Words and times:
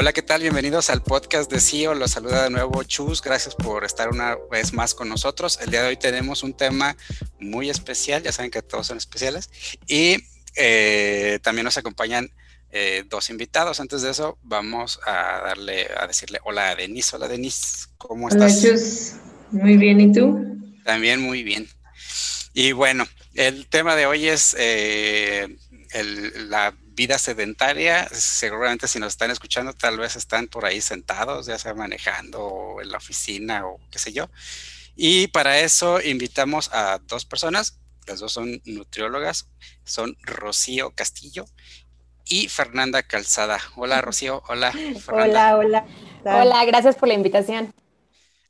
Hola, 0.00 0.14
¿qué 0.14 0.22
tal? 0.22 0.40
Bienvenidos 0.40 0.88
al 0.88 1.02
podcast 1.02 1.52
de 1.52 1.60
CIO. 1.60 1.92
Los 1.92 2.12
saluda 2.12 2.44
de 2.44 2.48
nuevo 2.48 2.82
Chus. 2.84 3.20
Gracias 3.20 3.54
por 3.54 3.84
estar 3.84 4.08
una 4.08 4.34
vez 4.50 4.72
más 4.72 4.94
con 4.94 5.10
nosotros. 5.10 5.58
El 5.60 5.70
día 5.70 5.82
de 5.82 5.88
hoy 5.88 5.98
tenemos 5.98 6.42
un 6.42 6.54
tema 6.54 6.96
muy 7.38 7.68
especial. 7.68 8.22
Ya 8.22 8.32
saben 8.32 8.50
que 8.50 8.62
todos 8.62 8.86
son 8.86 8.96
especiales. 8.96 9.50
Y 9.86 10.16
eh, 10.56 11.38
también 11.42 11.66
nos 11.66 11.76
acompañan 11.76 12.30
eh, 12.70 13.04
dos 13.10 13.28
invitados. 13.28 13.78
Antes 13.78 14.00
de 14.00 14.12
eso, 14.12 14.38
vamos 14.42 15.00
a 15.04 15.42
darle, 15.44 15.86
a 15.94 16.06
decirle 16.06 16.38
hola 16.44 16.70
a 16.70 16.76
Denise. 16.76 17.16
Hola, 17.16 17.28
Denise. 17.28 17.88
¿Cómo 17.98 18.30
estás? 18.30 18.64
Hola, 18.64 18.72
Chus. 18.72 19.12
Muy 19.50 19.76
bien. 19.76 20.00
¿Y 20.00 20.12
tú? 20.14 20.40
También 20.82 21.20
muy 21.20 21.42
bien. 21.42 21.68
Y 22.54 22.72
bueno, 22.72 23.06
el 23.34 23.66
tema 23.66 23.96
de 23.96 24.06
hoy 24.06 24.28
es 24.28 24.56
eh, 24.58 25.58
la 26.48 26.74
vida 27.00 27.18
sedentaria. 27.18 28.06
Seguramente 28.12 28.86
si 28.86 28.98
nos 28.98 29.14
están 29.14 29.30
escuchando, 29.30 29.72
tal 29.72 29.96
vez 29.96 30.16
están 30.16 30.48
por 30.48 30.66
ahí 30.66 30.82
sentados, 30.82 31.46
ya 31.46 31.58
sea 31.58 31.72
manejando 31.72 32.44
o 32.44 32.82
en 32.82 32.90
la 32.90 32.98
oficina 32.98 33.66
o 33.66 33.80
qué 33.90 33.98
sé 33.98 34.12
yo. 34.12 34.28
Y 34.96 35.28
para 35.28 35.60
eso 35.60 36.02
invitamos 36.02 36.68
a 36.74 37.00
dos 37.06 37.24
personas. 37.24 37.78
Las 38.06 38.20
dos 38.20 38.32
son 38.34 38.60
nutriólogas. 38.66 39.48
Son 39.82 40.14
Rocío 40.20 40.90
Castillo 40.90 41.46
y 42.26 42.48
Fernanda 42.48 43.02
Calzada. 43.02 43.58
Hola, 43.76 44.02
Rocío. 44.02 44.42
Hola. 44.48 44.70
Hola, 45.08 45.56
hola. 45.56 45.86
Hola, 46.24 46.64
gracias 46.66 46.96
por 46.96 47.08
la 47.08 47.14
invitación. 47.14 47.72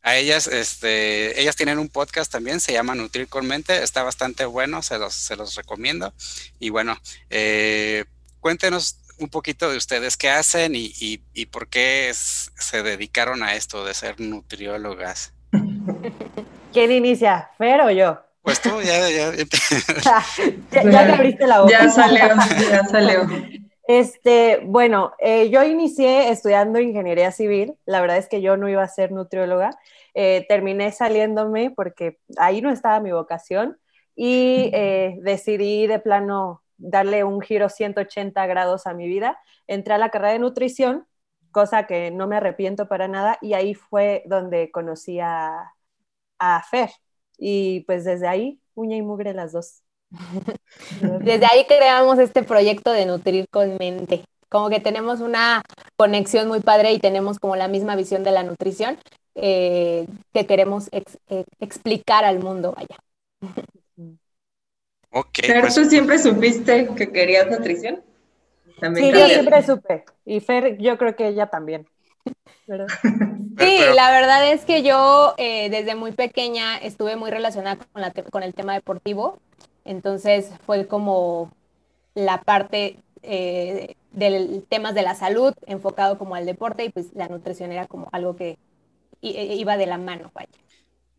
A 0.03 0.17
ellas, 0.17 0.49
este, 0.49 1.41
ellas 1.41 1.55
tienen 1.55 1.79
un 1.79 1.89
podcast 1.89 2.33
también, 2.33 2.59
se 2.59 2.73
llama 2.73 2.97
Nutrir 2.97 3.29
con 3.29 3.47
Mente, 3.47 3.83
está 3.83 4.03
bastante 4.03 4.47
bueno, 4.47 4.83
se 4.83 4.99
los, 4.99 5.15
se 5.15 5.37
los 5.37 5.55
recomiendo. 5.55 6.15
Y 6.59 6.71
bueno, 6.71 6.99
eh, 7.29 8.07
cuéntenos 8.41 8.99
un 9.19 9.29
poquito 9.29 9.71
de 9.71 9.77
ustedes, 9.77 10.17
qué 10.17 10.31
hacen 10.31 10.75
y, 10.75 10.93
y, 10.99 11.47
por 11.47 11.69
qué 11.69 12.11
se 12.15 12.83
dedicaron 12.83 13.43
a 13.43 13.55
esto 13.55 13.85
de 13.85 13.95
ser 13.95 14.19
nutriólogas. 14.19 15.35
¿Quién 16.73 16.91
inicia, 16.91 17.51
Fer 17.59 17.81
o 17.83 17.91
yo? 17.91 18.19
Pues 18.43 18.61
tú, 18.63 18.81
ya, 18.81 19.11
ya. 19.11 19.33
ya, 19.35 20.25
ya 20.83 21.07
te 21.07 21.13
abriste 21.13 21.47
la 21.47 21.61
boca. 21.61 21.73
Ya 21.73 21.91
salió, 21.91 22.29
ya 22.71 22.85
salió. 22.85 23.27
Este, 23.93 24.61
bueno, 24.67 25.15
eh, 25.19 25.51
yo 25.51 25.65
inicié 25.65 26.31
estudiando 26.31 26.79
ingeniería 26.79 27.33
civil. 27.33 27.75
La 27.87 28.01
verdad 28.01 28.19
es 28.19 28.29
que 28.29 28.41
yo 28.41 28.57
no 28.57 28.69
iba 28.69 28.85
a 28.85 28.89
ser 28.89 29.11
nutrióloga. 29.11 29.71
Eh, 30.15 30.47
terminé 30.49 30.93
saliéndome 30.93 31.73
porque 31.73 32.21
ahí 32.37 32.63
no 32.63 32.71
estaba 32.71 33.01
mi 33.01 33.11
vocación 33.11 33.79
y 34.15 34.71
eh, 34.73 35.19
decidí 35.23 35.89
de 35.89 35.99
plano 35.99 36.63
darle 36.81 37.25
un 37.25 37.41
giro 37.41 37.69
180 37.69 38.47
grados 38.47 38.87
a 38.87 38.95
mi 38.95 39.07
vida. 39.07 39.39
Entré 39.67 39.95
a 39.95 39.99
la 39.99 40.11
carrera 40.11 40.33
de 40.33 40.39
nutrición, 40.41 41.07
cosa 41.53 41.87
que 41.87 42.11
no 42.11 42.27
me 42.27 42.37
arrepiento 42.37 42.89
para 42.89 43.09
nada, 43.09 43.39
y 43.41 43.55
ahí 43.55 43.75
fue 43.75 44.23
donde 44.27 44.71
conocí 44.71 45.21
a, 45.21 45.73
a 46.39 46.63
Fer. 46.63 46.91
Y 47.39 47.81
pues 47.81 48.05
desde 48.05 48.29
ahí, 48.29 48.61
uña 48.75 48.97
y 48.97 49.03
mugre 49.03 49.35
las 49.35 49.53
dos. 49.53 49.83
Desde 51.21 51.47
ahí 51.47 51.65
creamos 51.67 52.19
este 52.19 52.43
proyecto 52.43 52.91
de 52.93 53.07
Nutrir 53.07 53.47
con 53.51 53.77
Mente. 53.79 54.25
Como 54.49 54.69
que 54.69 54.81
tenemos 54.81 55.21
una 55.21 55.63
conexión 55.97 56.49
muy 56.49 56.61
padre 56.61 56.93
y 56.93 56.99
tenemos 56.99 57.39
como 57.39 57.55
la 57.55 57.69
misma 57.69 57.95
visión 57.95 58.25
de 58.25 58.33
la 58.33 58.43
nutrición 58.43 58.99
eh, 59.37 60.07
que 60.33 60.47
queremos 60.47 60.89
eh, 60.93 61.45
explicar 61.61 62.25
al 62.25 62.41
mundo, 62.41 62.75
vaya. 62.77 62.99
Pero 65.11 65.61
pues 65.61 65.75
tú 65.75 65.85
siempre 65.87 66.19
supiste 66.19 66.89
que 66.97 67.11
querías 67.11 67.51
nutrición. 67.51 68.03
sí, 68.95 69.13
yo 69.13 69.27
siempre 69.27 69.63
supe. 69.63 70.05
Y 70.25 70.41
Fer, 70.41 70.79
yo 70.79 70.97
creo 70.97 71.17
que 71.17 71.29
ella 71.29 71.47
también. 71.47 71.87
Sí, 73.59 73.79
la 73.95 74.11
verdad 74.11 74.53
es 74.53 74.65
que 74.65 74.83
yo 74.83 75.35
eh, 75.37 75.69
desde 75.71 75.95
muy 75.95 76.13
pequeña 76.13 76.79
estuve 76.79 77.17
muy 77.17 77.31
relacionada 77.31 77.77
con, 77.77 78.01
la 78.01 78.13
con 78.31 78.43
el 78.43 78.55
tema 78.55 78.73
deportivo. 78.75 79.39
Entonces 79.85 80.51
fue 80.65 80.87
como 80.87 81.53
la 82.15 82.43
parte 82.43 82.97
eh, 83.23 83.97
del 84.13 84.65
temas 84.69 84.95
de 84.95 85.03
la 85.03 85.15
salud 85.15 85.53
enfocado 85.67 86.17
como 86.17 86.37
al 86.37 86.47
deporte 86.47 86.85
y 86.85 86.89
pues 86.91 87.13
la 87.15 87.29
nutrición 87.29 87.73
era 87.73 87.87
como 87.87 88.09
algo 88.13 88.37
que 88.37 88.59
e, 89.21 89.57
iba 89.57 89.77
de 89.77 89.87
la 89.87 89.99
mano, 89.99 90.31
vaya. 90.35 90.49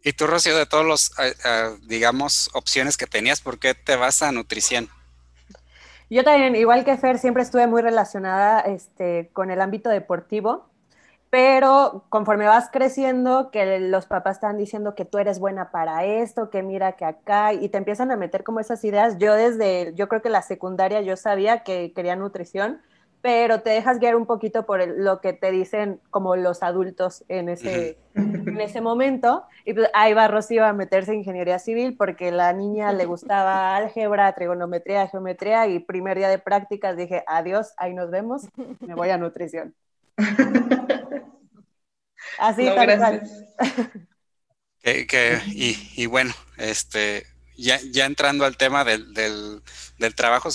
Y 0.04 0.14
tú, 0.14 0.28
Rocío, 0.28 0.58
de 0.58 0.66
todos 0.66 0.86
los, 0.86 1.12
eh, 1.20 1.36
eh, 1.46 1.78
digamos, 1.84 2.50
opciones 2.54 2.98
que 2.98 3.08
tenías, 3.08 3.42
¿por 3.42 3.60
qué 3.60 3.74
te 3.76 3.96
vas 3.96 4.24
a 4.24 4.32
nutrición? 4.32 4.90
Yo 6.10 6.24
también, 6.24 6.56
igual 6.56 6.84
que 6.84 6.98
Fer, 6.98 7.20
siempre 7.20 7.44
estuve 7.44 7.68
muy 7.68 7.82
relacionada 7.82 8.62
este, 8.62 9.30
con 9.34 9.52
el 9.52 9.62
ámbito 9.62 9.90
deportivo 9.90 10.72
pero 11.32 12.04
conforme 12.10 12.46
vas 12.46 12.70
creciendo, 12.70 13.52
que 13.52 13.80
los 13.80 14.06
papás 14.06 14.36
están 14.36 14.58
diciendo 14.58 14.96
que 14.96 15.06
tú 15.06 15.18
eres 15.18 15.40
buena 15.40 15.72
para 15.72 16.04
esto, 16.04 16.50
que 16.50 16.62
mira 16.62 16.92
que 16.98 17.06
acá, 17.06 17.54
y 17.54 17.70
te 17.70 17.78
empiezan 17.78 18.12
a 18.12 18.18
meter 18.18 18.44
como 18.44 18.60
esas 18.60 18.84
ideas. 18.84 19.18
Yo 19.18 19.34
desde, 19.34 19.94
yo 19.96 20.10
creo 20.10 20.22
que 20.22 20.30
la 20.30 20.42
secundaria 20.42 21.00
yo 21.00 21.16
sabía 21.16 21.64
que 21.64 21.94
quería 21.96 22.18
nutrición, 22.18 22.82
pero 23.22 23.62
te 23.62 23.70
dejas 23.70 24.00
guiar 24.00 24.16
un 24.16 24.26
poquito 24.26 24.66
por 24.66 24.86
lo 24.88 25.22
que 25.22 25.34
te 25.34 25.52
dicen 25.52 26.00
como 26.10 26.36
los 26.36 26.64
adultos 26.64 27.24
en 27.28 27.50
ese, 27.50 27.98
en 28.16 28.60
ese 28.60 28.82
momento. 28.82 29.46
Y 29.64 29.74
pues 29.74 29.90
ahí 29.94 30.14
va 30.14 30.28
Rocío 30.28 30.66
a 30.66 30.74
meterse 30.74 31.12
en 31.12 31.20
ingeniería 31.20 31.60
civil 31.60 31.96
porque 31.96 32.32
la 32.32 32.52
niña 32.54 32.92
le 32.94 33.06
gustaba 33.06 33.76
álgebra, 33.78 34.34
trigonometría, 34.34 35.08
geometría 35.08 35.68
y 35.68 35.80
primer 35.80 36.18
día 36.18 36.30
de 36.30 36.40
prácticas 36.40 36.98
dije, 36.98 37.24
adiós, 37.28 37.74
ahí 37.78 37.94
nos 37.94 38.10
vemos, 38.10 38.44
me 38.80 38.96
voy 38.96 39.10
a 39.10 39.18
nutrición. 39.18 39.76
Así, 42.40 42.66
tal 42.66 43.22
y, 45.54 46.06
bueno, 46.08 46.34
este, 46.58 47.26
ya, 47.56 47.80
ya 47.92 48.06
entrando 48.06 48.46
al 48.46 48.58
tema 48.58 48.84
del, 48.84 49.14
del, 49.14 49.62
trabajo 50.16 50.50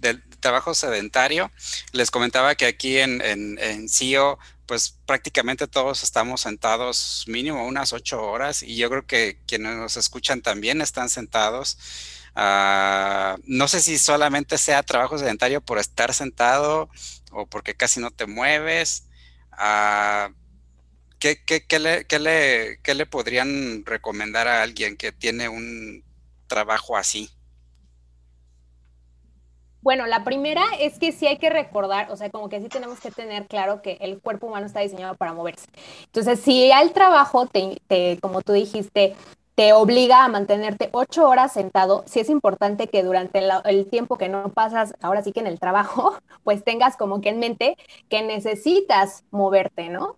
del 0.00 0.22
trabajo 0.42 0.74
sedentario, 0.74 1.50
les 1.92 2.10
comentaba 2.10 2.54
que 2.54 2.66
aquí 2.66 2.98
en, 2.98 3.22
en, 3.22 3.88
CIO, 3.88 4.38
pues 4.66 4.98
prácticamente 5.06 5.66
todos 5.66 6.02
estamos 6.02 6.42
sentados 6.42 7.24
mínimo 7.26 7.66
unas 7.66 7.94
ocho 7.94 8.22
horas 8.22 8.62
y 8.62 8.76
yo 8.76 8.90
creo 8.90 9.06
que 9.06 9.38
quienes 9.46 9.76
nos 9.76 9.96
escuchan 9.96 10.42
también 10.42 10.82
están 10.82 11.08
sentados. 11.08 11.78
Ah, 12.34 13.36
no 13.44 13.68
sé 13.68 13.80
si 13.80 13.98
solamente 13.98 14.58
sea 14.58 14.82
trabajo 14.82 15.18
sedentario 15.18 15.60
por 15.62 15.78
estar 15.78 16.12
sentado 16.14 16.90
o 17.30 17.46
porque 17.46 17.74
casi 17.74 18.00
no 18.00 18.10
te 18.10 18.26
mueves. 18.26 19.04
Uh, 19.52 20.32
¿qué, 21.18 22.86
le, 22.94 23.06
podrían 23.06 23.84
recomendar 23.86 24.48
a 24.48 24.62
alguien 24.62 24.96
que 24.96 25.12
tiene 25.12 25.48
un 25.48 26.04
trabajo 26.48 26.96
así? 26.96 27.30
Bueno, 29.82 30.06
la 30.06 30.22
primera 30.22 30.62
es 30.78 30.98
que 31.00 31.10
sí 31.10 31.26
hay 31.26 31.38
que 31.38 31.50
recordar, 31.50 32.10
o 32.12 32.16
sea, 32.16 32.30
como 32.30 32.48
que 32.48 32.60
sí 32.60 32.68
tenemos 32.68 33.00
que 33.00 33.10
tener 33.10 33.48
claro 33.48 33.82
que 33.82 33.98
el 34.00 34.20
cuerpo 34.20 34.46
humano 34.46 34.66
está 34.66 34.80
diseñado 34.80 35.16
para 35.16 35.32
moverse. 35.32 35.66
Entonces, 36.04 36.40
si 36.40 36.70
al 36.70 36.92
trabajo, 36.92 37.46
te, 37.46 38.18
como 38.20 38.42
tú 38.42 38.52
dijiste, 38.52 39.16
te 39.56 39.72
obliga 39.72 40.24
a 40.24 40.28
mantenerte 40.28 40.88
ocho 40.92 41.28
horas 41.28 41.52
sentado, 41.52 42.04
sí 42.06 42.20
es 42.20 42.30
importante 42.30 42.86
que 42.86 43.02
durante 43.02 43.42
el 43.64 43.86
tiempo 43.90 44.16
que 44.16 44.28
no 44.28 44.52
pasas, 44.52 44.94
ahora 45.00 45.24
sí 45.24 45.32
que 45.32 45.40
en 45.40 45.48
el 45.48 45.58
trabajo, 45.58 46.16
pues 46.44 46.62
tengas 46.62 46.96
como 46.96 47.20
que 47.20 47.30
en 47.30 47.40
mente 47.40 47.76
que 48.08 48.22
necesitas 48.22 49.24
moverte, 49.32 49.88
¿no? 49.88 50.16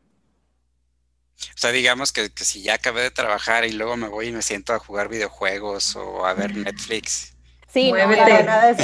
O 1.36 1.56
sea, 1.56 1.72
digamos 1.72 2.12
que, 2.12 2.30
si 2.36 2.62
ya 2.62 2.74
acabé 2.74 3.02
de 3.02 3.10
trabajar 3.10 3.64
y 3.64 3.72
luego 3.72 3.96
me 3.96 4.08
voy 4.08 4.28
y 4.28 4.32
me 4.32 4.42
siento 4.42 4.72
a 4.72 4.78
jugar 4.78 5.08
videojuegos 5.08 5.96
o 5.96 6.26
a 6.26 6.34
ver 6.34 6.54
Netflix, 6.54 7.33
Sí, 7.74 7.92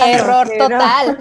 error 0.05 0.51
total. 0.59 1.17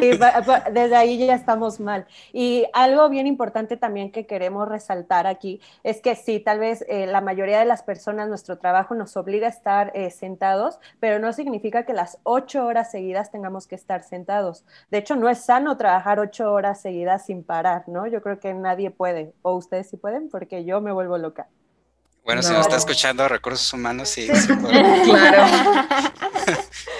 desde 0.72 0.94
ahí 0.94 1.18
ya 1.18 1.34
estamos 1.34 1.80
mal. 1.80 2.06
Y 2.32 2.66
algo 2.72 3.08
bien 3.08 3.26
importante 3.26 3.76
también 3.76 4.12
que 4.12 4.26
queremos 4.26 4.68
resaltar 4.68 5.26
aquí 5.26 5.60
es 5.82 6.00
que 6.00 6.14
sí, 6.14 6.38
tal 6.38 6.60
vez 6.60 6.84
eh, 6.88 7.06
la 7.06 7.20
mayoría 7.20 7.58
de 7.58 7.64
las 7.64 7.82
personas, 7.82 8.28
nuestro 8.28 8.58
trabajo 8.58 8.94
nos 8.94 9.16
obliga 9.16 9.48
a 9.48 9.50
estar 9.50 9.90
eh, 9.96 10.12
sentados, 10.12 10.78
pero 11.00 11.18
no 11.18 11.32
significa 11.32 11.84
que 11.84 11.94
las 11.94 12.18
ocho 12.22 12.64
horas 12.64 12.92
seguidas 12.92 13.32
tengamos 13.32 13.66
que 13.66 13.74
estar 13.74 14.04
sentados. 14.04 14.64
De 14.92 14.98
hecho, 14.98 15.16
no 15.16 15.28
es 15.28 15.44
sano 15.44 15.76
trabajar 15.76 16.20
ocho 16.20 16.52
horas 16.52 16.80
seguidas 16.80 17.26
sin 17.26 17.42
parar, 17.42 17.88
¿no? 17.88 18.06
Yo 18.06 18.22
creo 18.22 18.38
que 18.38 18.54
nadie 18.54 18.92
puede, 18.92 19.34
o 19.42 19.56
ustedes 19.56 19.90
sí 19.90 19.96
pueden, 19.96 20.28
porque 20.28 20.64
yo 20.64 20.80
me 20.80 20.92
vuelvo 20.92 21.18
loca. 21.18 21.48
Bueno, 22.24 22.42
si 22.42 22.52
nos 22.52 22.60
está 22.60 22.76
escuchando 22.76 23.26
recursos 23.26 23.72
humanos, 23.72 24.10
sí, 24.10 24.28
claro. 25.04 25.44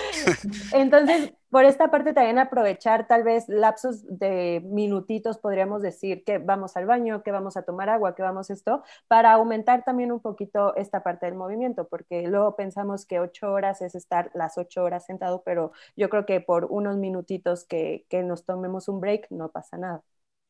Entonces, 0.71 1.33
por 1.51 1.65
esta 1.65 1.91
parte 1.91 2.13
también 2.13 2.39
aprovechar 2.39 3.07
tal 3.09 3.25
vez 3.25 3.49
lapsos 3.49 4.05
de 4.07 4.63
minutitos, 4.65 5.39
podríamos 5.39 5.83
decir 5.83 6.25
que 6.25 6.39
vamos 6.39 6.77
al 6.77 6.87
baño, 6.87 7.23
que 7.23 7.33
vamos 7.33 7.57
a 7.57 7.63
tomar 7.63 7.89
agua, 7.89 8.15
que 8.15 8.23
vamos 8.23 8.51
esto, 8.51 8.83
para 9.09 9.33
aumentar 9.33 9.85
también 9.85 10.13
un 10.13 10.21
poquito 10.21 10.75
esta 10.77 11.03
parte 11.03 11.27
del 11.27 11.35
movimiento, 11.35 11.89
porque 11.89 12.23
luego 12.29 12.57
pensamos 12.57 13.07
que 13.07 13.21
ocho 13.21 13.53
horas 13.53 13.83
es 13.83 13.95
estar 13.95 14.31
las 14.35 14.59
ocho 14.59 14.85
horas 14.85 15.07
sentado, 15.07 15.43
pero 15.45 15.73
yo 15.97 16.09
creo 16.11 16.27
que 16.27 16.41
por 16.41 16.67
unos 16.67 16.97
minutitos 16.97 17.65
que, 17.65 18.07
que 18.09 18.23
nos 18.23 18.45
tomemos 18.45 18.89
un 18.89 19.01
break 19.01 19.27
no 19.31 19.51
pasa 19.51 19.77
nada. 19.79 20.03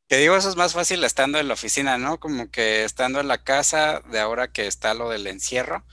Que 0.09 0.17
digo, 0.17 0.37
eso 0.37 0.49
es 0.49 0.57
más 0.57 0.73
fácil 0.73 1.05
estando 1.05 1.39
en 1.39 1.47
la 1.47 1.55
oficina, 1.55 1.97
¿no? 1.97 2.19
Como 2.19 2.51
que 2.51 2.85
estando 2.85 3.21
en 3.21 3.29
la 3.29 3.45
casa, 3.45 4.01
de 4.11 4.19
ahora 4.19 4.49
que 4.53 4.67
está 4.67 4.93
lo 4.93 5.09
del 5.09 5.27
encierro, 5.29 5.85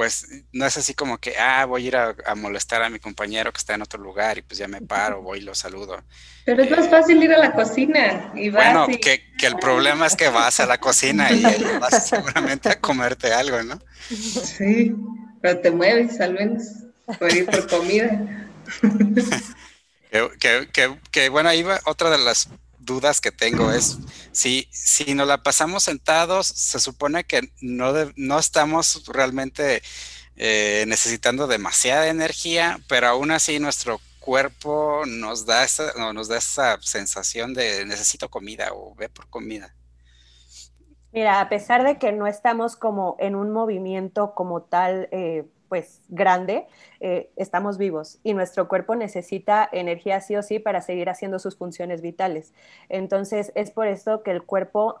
pues 0.00 0.26
no 0.52 0.64
es 0.64 0.78
así 0.78 0.94
como 0.94 1.18
que, 1.18 1.36
ah, 1.36 1.66
voy 1.66 1.84
a 1.84 1.88
ir 1.88 1.96
a, 1.98 2.34
molestar 2.34 2.82
a 2.82 2.88
mi 2.88 2.98
compañero 2.98 3.52
que 3.52 3.58
está 3.58 3.74
en 3.74 3.82
otro 3.82 4.00
lugar 4.00 4.38
y 4.38 4.40
pues 4.40 4.56
ya 4.56 4.66
me 4.66 4.80
paro, 4.80 5.20
voy 5.20 5.40
y 5.40 5.42
lo 5.42 5.54
saludo. 5.54 6.02
Pero 6.46 6.62
es 6.62 6.70
más 6.70 6.86
eh, 6.86 6.88
fácil 6.88 7.22
ir 7.22 7.30
a 7.34 7.38
la 7.38 7.52
cocina 7.52 8.32
y 8.34 8.48
vas 8.48 8.64
Bueno, 8.64 8.98
que, 8.98 9.22
que, 9.36 9.46
el 9.46 9.56
problema 9.56 10.06
es 10.06 10.16
que 10.16 10.30
vas 10.30 10.58
a 10.58 10.64
la 10.64 10.78
cocina 10.78 11.30
y 11.30 11.42
vas 11.80 12.08
seguramente 12.08 12.70
a 12.70 12.80
comerte 12.80 13.30
algo, 13.34 13.62
¿no? 13.62 13.78
Sí, 14.08 14.94
pero 15.42 15.60
te 15.60 15.70
mueves 15.70 16.18
al 16.18 16.32
menos 16.32 16.62
por 17.18 17.30
ir 17.36 17.44
por 17.44 17.68
comida. 17.68 18.48
que, 20.40 20.66
que, 20.72 20.98
que, 21.10 21.28
bueno, 21.28 21.50
ahí 21.50 21.62
va 21.62 21.78
otra 21.84 22.08
de 22.08 22.16
las 22.16 22.48
dudas 22.90 23.20
que 23.20 23.30
tengo 23.30 23.70
es 23.70 23.98
si, 24.32 24.68
si 24.72 25.14
nos 25.14 25.26
la 25.26 25.42
pasamos 25.42 25.84
sentados, 25.84 26.46
se 26.46 26.80
supone 26.80 27.24
que 27.24 27.52
no, 27.60 27.92
no 28.16 28.38
estamos 28.38 29.06
realmente 29.06 29.82
eh, 30.36 30.84
necesitando 30.88 31.46
demasiada 31.46 32.08
energía, 32.08 32.80
pero 32.88 33.06
aún 33.06 33.30
así 33.30 33.58
nuestro 33.60 34.00
cuerpo 34.18 35.04
nos 35.06 35.46
da 35.46 35.64
esa, 35.64 35.92
nos 36.12 36.28
da 36.28 36.38
esa 36.38 36.78
sensación 36.82 37.54
de 37.54 37.86
necesito 37.86 38.28
comida 38.28 38.70
o 38.74 38.94
ve 38.96 39.08
por 39.08 39.30
comida. 39.30 39.74
Mira, 41.12 41.40
a 41.40 41.48
pesar 41.48 41.84
de 41.84 41.98
que 41.98 42.12
no 42.12 42.26
estamos 42.26 42.76
como 42.76 43.16
en 43.18 43.34
un 43.34 43.50
movimiento 43.52 44.34
como 44.34 44.62
tal, 44.62 45.08
eh, 45.12 45.44
pues 45.70 46.02
grande, 46.08 46.66
eh, 46.98 47.30
estamos 47.36 47.78
vivos 47.78 48.18
y 48.24 48.34
nuestro 48.34 48.68
cuerpo 48.68 48.96
necesita 48.96 49.66
energía 49.70 50.20
sí 50.20 50.36
o 50.36 50.42
sí 50.42 50.58
para 50.58 50.82
seguir 50.82 51.08
haciendo 51.08 51.38
sus 51.38 51.56
funciones 51.56 52.02
vitales. 52.02 52.52
Entonces, 52.88 53.52
es 53.54 53.70
por 53.70 53.86
esto 53.86 54.24
que 54.24 54.32
el 54.32 54.42
cuerpo, 54.42 55.00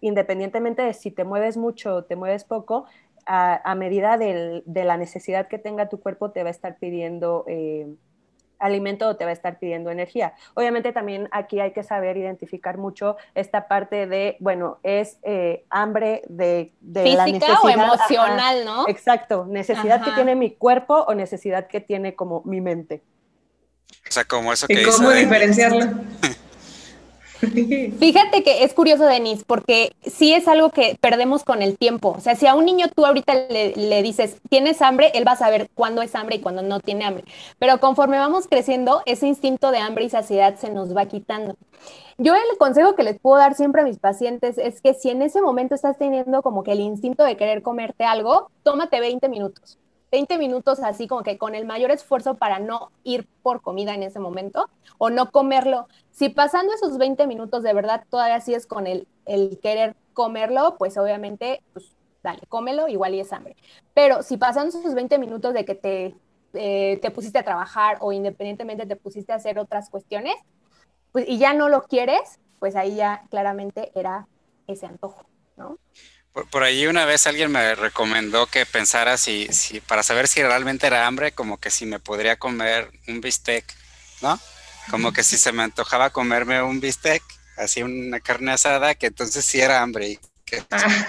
independientemente 0.00 0.82
de 0.82 0.94
si 0.94 1.10
te 1.10 1.24
mueves 1.24 1.56
mucho 1.56 1.96
o 1.96 2.04
te 2.04 2.14
mueves 2.14 2.44
poco, 2.44 2.86
a, 3.26 3.74
medida 3.74 4.16
de 4.16 4.62
la 4.64 4.96
necesidad 4.96 5.48
que 5.48 5.58
tenga 5.58 5.88
tu 5.88 5.98
cuerpo, 5.98 6.30
te 6.30 6.44
va 6.44 6.48
a 6.48 6.52
estar 6.52 6.78
pidiendo 6.78 7.44
eh, 7.48 7.92
alimento 8.58 9.08
o 9.08 9.16
te 9.16 9.24
va 9.24 9.30
a 9.30 9.32
estar 9.32 9.58
pidiendo 9.58 9.90
energía. 9.90 10.34
Obviamente 10.54 10.92
también 10.92 11.28
aquí 11.32 11.60
hay 11.60 11.72
que 11.72 11.82
saber 11.82 12.16
identificar 12.16 12.78
mucho 12.78 13.16
esta 13.34 13.68
parte 13.68 14.06
de, 14.06 14.36
bueno, 14.40 14.78
es 14.82 15.18
eh, 15.22 15.64
hambre 15.70 16.22
de, 16.28 16.72
de 16.80 17.14
la 17.14 17.26
necesidad. 17.26 17.58
o 17.62 17.68
emocional, 17.68 18.64
¿no? 18.64 18.88
Exacto, 18.88 19.46
necesidad 19.48 20.02
que 20.02 20.12
tiene 20.12 20.34
mi 20.34 20.52
cuerpo 20.52 21.04
o 21.08 21.14
necesidad 21.14 21.66
que 21.66 21.80
tiene 21.80 22.14
como 22.14 22.42
mi 22.44 22.60
mente. 22.60 23.02
O 24.08 24.12
sea, 24.12 24.24
como 24.24 24.52
eso 24.52 24.66
que 24.66 24.80
¿Y 24.80 24.84
cómo 24.84 25.10
diferenciarlo? 25.10 25.86
Fíjate 27.98 28.42
que 28.42 28.64
es 28.64 28.74
curioso, 28.74 29.04
Denise, 29.04 29.44
porque 29.46 29.92
sí 30.02 30.32
es 30.32 30.48
algo 30.48 30.70
que 30.70 30.96
perdemos 31.00 31.44
con 31.44 31.62
el 31.62 31.76
tiempo. 31.76 32.14
O 32.16 32.20
sea, 32.20 32.34
si 32.34 32.46
a 32.46 32.54
un 32.54 32.64
niño 32.64 32.86
tú 32.94 33.06
ahorita 33.06 33.34
le, 33.48 34.02
dices, 34.02 34.36
tienes 34.48 34.82
hambre, 34.82 35.10
él 35.14 35.26
va 35.26 35.32
a 35.32 35.36
saber 35.36 35.68
cuándo 35.74 36.02
es 36.02 36.14
hambre 36.14 36.36
y 36.36 36.40
cuándo 36.40 36.62
no 36.62 36.80
tiene 36.80 37.04
hambre. 37.04 37.24
Pero 37.58 37.78
conforme 37.78 38.18
vamos 38.18 38.46
creciendo, 38.48 39.02
ese 39.06 39.26
instinto 39.26 39.70
de 39.70 39.78
hambre 39.78 40.04
y 40.04 40.10
saciedad 40.10 40.56
se 40.56 40.70
nos 40.70 40.96
va 40.96 41.06
quitando. 41.06 41.56
Yo 42.18 42.34
el 42.34 42.58
consejo 42.58 42.94
que 42.94 43.02
les 43.02 43.18
puedo 43.20 43.36
dar 43.36 43.54
siempre 43.54 43.82
a 43.82 43.84
mis 43.84 43.98
pacientes 43.98 44.56
es 44.58 44.80
que 44.80 44.94
si 44.94 45.10
en 45.10 45.22
ese 45.22 45.42
momento 45.42 45.74
estás 45.74 45.98
teniendo 45.98 46.42
como 46.42 46.62
que 46.62 46.72
el 46.72 46.80
instinto 46.80 47.24
de 47.24 47.36
querer 47.36 47.62
comerte 47.62 48.04
algo, 48.04 48.50
tómate 48.62 49.00
20 49.00 49.28
minutos. 49.28 49.78
20 50.12 50.38
minutos 50.38 50.80
así 50.80 51.08
como 51.08 51.22
que 51.22 51.38
con 51.38 51.54
el 51.54 51.66
mayor 51.66 51.90
esfuerzo 51.90 52.34
para 52.36 52.58
no 52.58 52.92
ir 53.04 53.26
por 53.42 53.60
comida 53.60 53.94
en 53.94 54.02
ese 54.02 54.20
momento 54.20 54.68
o 54.98 55.10
no 55.10 55.30
comerlo. 55.30 55.88
Si 56.10 56.28
pasando 56.28 56.72
esos 56.72 56.98
20 56.98 57.26
minutos 57.26 57.62
de 57.62 57.72
verdad 57.72 58.04
todavía 58.08 58.40
sigues 58.40 58.66
con 58.66 58.86
el, 58.86 59.06
el 59.24 59.58
querer 59.60 59.96
comerlo, 60.14 60.76
pues 60.78 60.96
obviamente, 60.96 61.62
pues 61.72 61.94
dale, 62.22 62.40
cómelo, 62.48 62.88
igual 62.88 63.14
y 63.14 63.20
es 63.20 63.32
hambre. 63.32 63.56
Pero 63.94 64.22
si 64.22 64.36
pasando 64.36 64.78
esos 64.78 64.94
20 64.94 65.18
minutos 65.18 65.54
de 65.54 65.64
que 65.64 65.74
te, 65.74 66.16
eh, 66.54 66.98
te 67.02 67.10
pusiste 67.10 67.38
a 67.38 67.44
trabajar 67.44 67.98
o 68.00 68.12
independientemente 68.12 68.86
te 68.86 68.96
pusiste 68.96 69.32
a 69.32 69.36
hacer 69.36 69.58
otras 69.58 69.90
cuestiones, 69.90 70.34
pues 71.12 71.28
y 71.28 71.38
ya 71.38 71.54
no 71.54 71.68
lo 71.68 71.82
quieres, 71.82 72.40
pues 72.58 72.76
ahí 72.76 72.96
ya 72.96 73.24
claramente 73.30 73.92
era 73.94 74.26
ese 74.66 74.86
antojo, 74.86 75.26
¿no? 75.56 75.78
Por, 76.44 76.62
ahí 76.64 76.86
una 76.86 77.06
vez 77.06 77.26
alguien 77.26 77.50
me 77.50 77.74
recomendó 77.74 78.46
que 78.46 78.66
pensara 78.66 79.16
si, 79.16 79.46
si, 79.52 79.80
para 79.80 80.02
saber 80.02 80.28
si 80.28 80.42
realmente 80.42 80.86
era 80.86 81.06
hambre, 81.06 81.32
como 81.32 81.56
que 81.56 81.70
si 81.70 81.86
me 81.86 81.98
podría 81.98 82.38
comer 82.38 82.90
un 83.08 83.22
bistec, 83.22 83.64
¿no? 84.20 84.38
Como 84.90 85.14
que 85.14 85.24
si 85.24 85.38
se 85.38 85.52
me 85.52 85.62
antojaba 85.62 86.10
comerme 86.10 86.60
un 86.60 86.78
bistec, 86.78 87.22
así 87.56 87.82
una 87.82 88.20
carne 88.20 88.52
asada, 88.52 88.94
que 88.94 89.06
entonces 89.06 89.46
sí 89.46 89.62
era 89.62 89.80
hambre 89.80 90.10
y 90.10 90.18
que, 90.44 90.62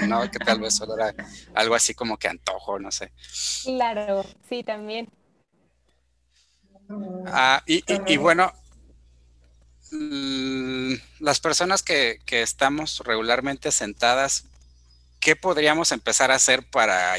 no, 0.08 0.32
que 0.32 0.40
tal 0.40 0.62
vez 0.62 0.76
solo 0.76 0.96
era 0.96 1.14
algo 1.54 1.76
así 1.76 1.94
como 1.94 2.16
que 2.16 2.30
antojo, 2.30 2.80
no 2.80 2.90
sé. 2.90 3.12
Claro, 3.66 4.26
sí, 4.48 4.64
también. 4.64 5.10
Ah, 7.26 7.62
y, 7.66 7.84
y, 7.86 8.16
bueno, 8.16 8.54
las 11.20 11.42
personas 11.42 11.84
que, 11.84 12.20
que 12.26 12.42
estamos 12.42 13.00
regularmente 13.00 13.74
sentadas, 13.74 14.46
¿qué 15.20 15.36
podríamos 15.36 15.92
empezar 15.92 16.32
a 16.32 16.36
hacer 16.36 16.70
para 16.70 17.16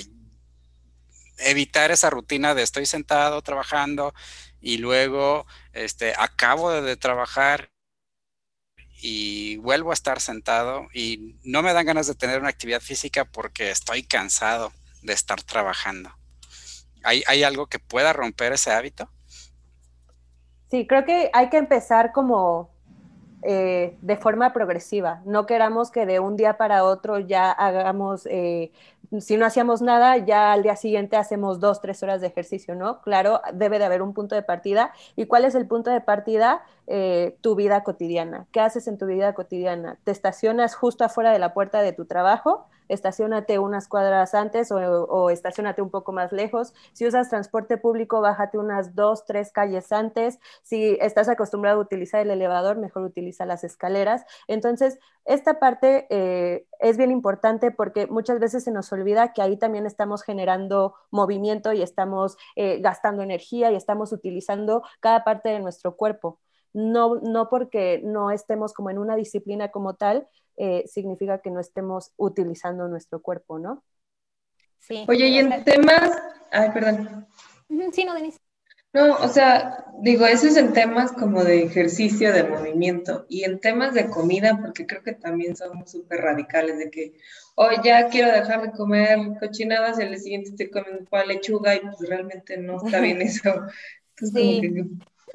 evitar 1.39 1.91
esa 1.91 2.11
rutina 2.11 2.55
de 2.55 2.63
estoy 2.63 2.87
sentado 2.87 3.43
trabajando 3.43 4.15
y 4.61 4.79
luego 4.79 5.47
este, 5.73 6.15
acabo 6.19 6.71
de, 6.71 6.97
trabajar 6.97 7.71
y 9.01 9.57
vuelvo 9.59 9.91
a 9.91 9.95
estar 9.95 10.21
sentado 10.21 10.89
y 10.93 11.37
no 11.45 11.63
me 11.63 11.73
dan 11.73 11.87
ganas 11.87 12.09
de 12.09 12.15
tener 12.15 12.41
una 12.41 12.49
actividad 12.49 12.81
física 12.81 13.25
porque 13.25 13.71
estoy 13.71 14.03
cansado 14.03 14.73
de 15.03 15.13
estar 15.13 15.43
trabajando. 15.43 16.11
¿Hay, 17.05 17.23
¿Hay 17.29 17.45
algo 17.45 17.69
que 17.69 17.79
pueda 17.79 18.13
romper 18.13 18.53
ese 18.53 18.73
hábito? 18.73 19.09
Sí, 20.71 20.87
creo 20.87 21.05
que 21.05 21.31
hay 21.33 21.49
que 21.49 21.57
empezar 21.57 22.13
como 22.13 22.78
eh, 23.43 23.97
de 24.03 24.17
forma 24.17 24.53
progresiva. 24.53 25.23
No 25.25 25.47
queramos 25.47 25.91
que 25.91 26.07
de 26.07 26.19
un 26.19 26.37
día 26.37 26.57
para 26.57 26.85
otro 26.85 27.21
ya 27.21 27.53
hagamos, 27.53 28.27
eh, 28.27 28.73
si 29.21 29.37
no 29.37 29.47
hacíamos 29.47 29.81
nada, 29.81 30.17
ya 30.17 30.53
al 30.53 30.63
día 30.63 30.75
siguiente 30.75 31.17
hacemos 31.17 31.61
dos, 31.61 31.81
tres 31.81 32.03
horas 32.03 32.21
de 32.21 32.27
ejercicio, 32.27 32.75
¿no? 32.75 33.01
Claro, 33.01 33.41
debe 33.53 33.79
de 33.79 33.85
haber 33.85 34.03
un 34.03 34.13
punto 34.13 34.35
de 34.35 34.43
partida. 34.43 34.93
¿Y 35.15 35.27
cuál 35.27 35.45
es 35.45 35.55
el 35.55 35.67
punto 35.67 35.91
de 35.91 36.01
partida? 36.01 36.63
Eh, 36.89 37.37
tu 37.41 37.55
vida 37.55 37.85
cotidiana. 37.85 38.47
¿Qué 38.51 38.61
haces 38.61 38.89
en 38.89 38.99
tu 38.99 39.07
vida 39.07 39.35
cotidiana? 39.35 39.99
¿Te 40.05 40.11
estacionas 40.11 40.75
justo 40.75 41.05
afuera 41.05 41.31
de 41.31 41.39
la 41.39 41.55
puerta 41.55 41.81
de 41.81 41.93
tu 41.93 42.07
trabajo? 42.07 42.67
Estacionate 42.89 43.59
unas 43.59 43.89
cuadras 43.89 44.35
antes 44.35 44.71
o, 44.73 45.31
estacionate 45.31 45.83
un 45.83 45.91
poco 45.91 46.13
más 46.13 46.33
lejos. 46.33 46.75
Si 46.93 47.07
usas 47.07 47.31
transporte 47.31 47.77
público, 47.77 48.21
bájate 48.21 48.59
unas 48.59 48.95
dos, 48.95 49.25
tres 49.25 49.53
calles 49.53 49.93
antes. 49.93 50.39
Si 50.63 50.97
estás 51.01 51.29
acostumbrado 51.29 51.79
a 51.79 51.83
utilizar 51.83 52.21
el 52.21 52.31
elevador, 52.31 52.77
mejor 52.77 53.03
utiliza 53.03 53.47
las 53.47 53.65
escaleras. 53.65 54.25
Entonces, 54.47 54.99
esta 55.25 55.59
parte 55.59 56.07
eh, 56.11 56.67
es 56.81 56.97
bien 56.97 57.11
importante 57.11 57.71
porque 57.71 58.07
muchas 58.07 58.39
veces 58.41 58.65
se 58.65 58.71
nos 58.71 58.93
olvida 58.93 59.33
que 59.33 59.43
ahí 59.43 59.57
también 59.57 59.87
estamos 59.87 60.23
generando 60.23 60.95
movimiento 61.11 61.73
y 61.73 61.83
estamos 61.83 62.37
eh, 62.57 62.81
gastando 62.81 63.23
energía 63.23 63.71
y 63.71 63.77
estamos 63.77 64.13
utilizando 64.13 64.83
cada 65.01 65.25
parte 65.25 65.51
de 65.51 65.61
nuestro 65.61 65.97
cuerpo. 65.97 66.39
No, 66.73 67.17
no 67.17 67.49
porque 67.49 68.01
no 68.05 68.31
estemos 68.31 68.73
como 68.73 68.91
en 68.91 68.99
una 68.99 69.17
disciplina 69.17 69.71
como 69.71 69.95
tal, 69.95 70.29
eh, 70.57 70.85
significa 70.87 71.39
que 71.41 71.51
no 71.51 71.61
estemos 71.61 72.13
utilizando 72.17 72.89
nuestro 72.89 73.23
cuerpo, 73.23 73.59
¿no? 73.59 73.85
Sí. 74.79 75.05
Oye, 75.09 75.29
y 75.29 75.39
en 75.39 75.65
temas, 75.65 76.11
ay, 76.51 76.71
perdón. 76.73 77.27
Sí, 77.93 78.05
no, 78.05 78.15
Denise. 78.15 78.39
No, 78.95 79.17
o 79.17 79.29
sea, 79.29 79.85
digo, 80.01 80.25
eso 80.25 80.47
es 80.47 80.57
en 80.57 80.73
temas 80.73 81.13
como 81.13 81.45
de 81.45 81.63
ejercicio, 81.63 82.33
de 82.33 82.45
movimiento, 82.45 83.27
y 83.29 83.45
en 83.45 83.61
temas 83.61 83.93
de 83.93 84.09
comida, 84.09 84.59
porque 84.61 84.87
creo 84.87 85.03
que 85.03 85.13
también 85.13 85.57
somos 85.57 85.91
súper 85.91 86.21
radicales, 86.21 86.79
de 86.79 86.91
que 86.91 87.13
hoy 87.55 87.77
ya 87.85 88.09
quiero 88.09 88.33
dejar 88.33 88.63
de 88.63 88.73
comer 88.73 89.19
cochinadas 89.39 90.01
y 90.01 90.05
el 90.05 90.19
siguiente 90.19 90.51
estoy 90.51 90.71
comiendo 90.71 91.05
lechuga 91.27 91.75
y 91.75 91.81
pues 91.81 92.09
realmente 92.09 92.57
no 92.57 92.83
está 92.83 93.01
bien 93.01 93.21
eso. 93.23 93.67
sí. 94.17 94.63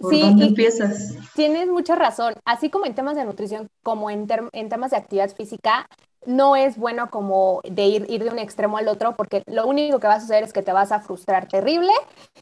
¿Por 0.04 0.20
dónde 0.20 0.46
empiezas? 0.46 1.16
Tienes 1.34 1.68
mucha 1.68 1.96
razón. 1.96 2.34
Así 2.46 2.70
como 2.70 2.86
en 2.86 2.94
temas 2.94 3.16
de 3.16 3.24
nutrición, 3.24 3.70
como 3.84 4.10
en, 4.10 4.28
en 4.52 4.70
temas 4.70 4.92
de 4.92 4.98
actividad 4.98 5.34
física, 5.34 5.88
no 6.26 6.56
es 6.56 6.78
bueno 6.78 7.10
como 7.10 7.62
de 7.64 7.86
ir, 7.86 8.06
ir 8.10 8.24
de 8.24 8.30
un 8.30 8.40
extremo 8.40 8.78
al 8.78 8.88
otro, 8.88 9.16
porque 9.16 9.44
lo 9.46 9.66
único 9.66 10.00
que 10.00 10.08
vas 10.08 10.24
a 10.24 10.26
hacer 10.26 10.44
es 10.44 10.54
que 10.54 10.62
te 10.62 10.74
vas 10.74 10.92
a 10.92 11.00
frustrar 11.00 11.48
terrible, 11.48 11.92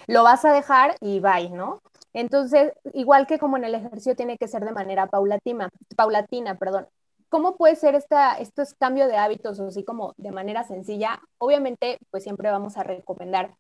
lo 0.08 0.24
vas 0.24 0.44
a 0.46 0.54
dejar 0.54 0.96
y 1.02 1.20
bye, 1.20 1.50
¿no? 1.50 1.82
Entonces, 2.14 2.74
igual 2.94 3.28
que 3.28 3.40
como 3.40 3.58
en 3.58 3.64
el 3.64 3.76
ejercicio, 3.76 4.16
tiene 4.16 4.38
que 4.38 4.48
ser 4.48 4.66
de 4.66 4.72
manera 4.72 5.08
paulatina, 5.08 5.70
paulatina, 5.96 6.56
perdón. 6.58 6.88
¿Cómo 7.30 7.56
puede 7.56 7.76
ser 7.76 7.96
esta, 7.96 8.38
estos 8.40 8.74
cambios 8.74 9.08
de 9.08 9.18
hábitos, 9.18 9.60
así 9.60 9.84
como 9.84 10.14
de 10.18 10.32
manera 10.32 10.64
sencilla? 10.64 11.22
Obviamente, 11.38 11.98
pues 12.10 12.24
siempre 12.24 12.52
vamos 12.52 12.76
a 12.76 12.84
recomendar 12.84 13.56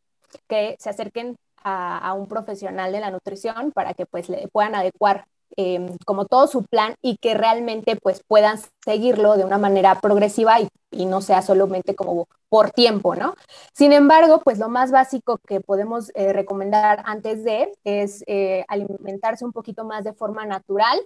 que 0.47 0.75
se 0.79 0.89
acerquen 0.89 1.37
a, 1.63 2.13
un 2.13 2.27
profesional 2.27 2.91
de 2.91 2.99
la 2.99 3.11
nutrición 3.11 3.71
para 3.71 3.93
que 3.93 4.05
pues 4.05 4.29
le 4.29 4.47
puedan 4.49 4.75
adecuar 4.75 5.25
em, 5.57 5.97
como 6.05 6.25
todo 6.25 6.47
su 6.47 6.63
plan 6.63 6.95
y 7.01 7.17
que 7.17 7.33
realmente 7.33 7.95
pues 7.95 8.23
puedan 8.25 8.59
seguirlo 8.83 9.37
de 9.37 9.45
una 9.45 9.57
manera 9.57 9.99
progresiva 9.99 10.59
y, 10.61 10.69
no 11.05 11.21
sea 11.21 11.41
solamente 11.41 11.95
como 11.95 12.27
por 12.49 12.71
tiempo, 12.71 13.15
¿no? 13.15 13.35
Sin 13.73 13.93
embargo, 13.93 14.41
pues 14.43 14.59
lo 14.59 14.67
más 14.69 14.91
básico 14.91 15.39
que 15.47 15.61
podemos 15.61 16.11
eh, 16.15 16.33
recomendar 16.33 17.01
antes 17.05 17.43
de 17.45 17.71
es 17.85 18.23
eh, 18.27 18.65
alimentarse 18.67 19.45
un 19.45 19.53
poquito 19.53 19.85
más 19.85 20.03
de 20.03 20.13
forma 20.13 20.45
natural, 20.45 20.99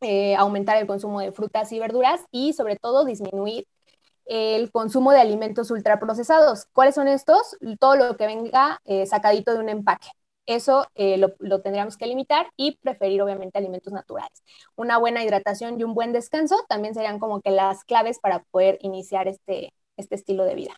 eh, 0.00 0.36
aumentar 0.36 0.76
el 0.76 0.86
consumo 0.86 1.20
de 1.20 1.32
frutas 1.32 1.72
y 1.72 1.78
verduras 1.80 2.20
y 2.30 2.52
sobre 2.52 2.76
todo 2.76 3.04
disminuir 3.04 3.66
el 4.26 4.70
consumo 4.70 5.12
de 5.12 5.20
alimentos 5.20 5.70
ultraprocesados. 5.70 6.66
¿Cuáles 6.72 6.94
son 6.94 7.08
estos? 7.08 7.56
Todo 7.78 7.96
lo 7.96 8.16
que 8.16 8.26
venga 8.26 8.80
sacadito 9.06 9.52
de 9.52 9.60
un 9.60 9.68
empaque. 9.68 10.08
Eso 10.46 10.86
eh, 10.94 11.16
lo, 11.16 11.60
tendríamos 11.62 11.96
que 11.96 12.06
limitar 12.06 12.50
y 12.56 12.76
preferir 12.76 13.22
obviamente 13.22 13.58
alimentos 13.58 13.92
naturales. 13.92 14.42
Una 14.76 14.98
buena 14.98 15.24
hidratación 15.24 15.80
y 15.80 15.84
un 15.84 15.94
buen 15.94 16.12
descanso 16.12 16.56
también 16.68 16.94
serían 16.94 17.18
como 17.18 17.40
que 17.40 17.50
las 17.50 17.84
claves 17.84 18.18
para 18.18 18.40
poder 18.50 18.78
iniciar 18.82 19.26
este, 19.26 19.72
este 19.96 20.14
estilo 20.16 20.44
de 20.44 20.54
vida. 20.54 20.74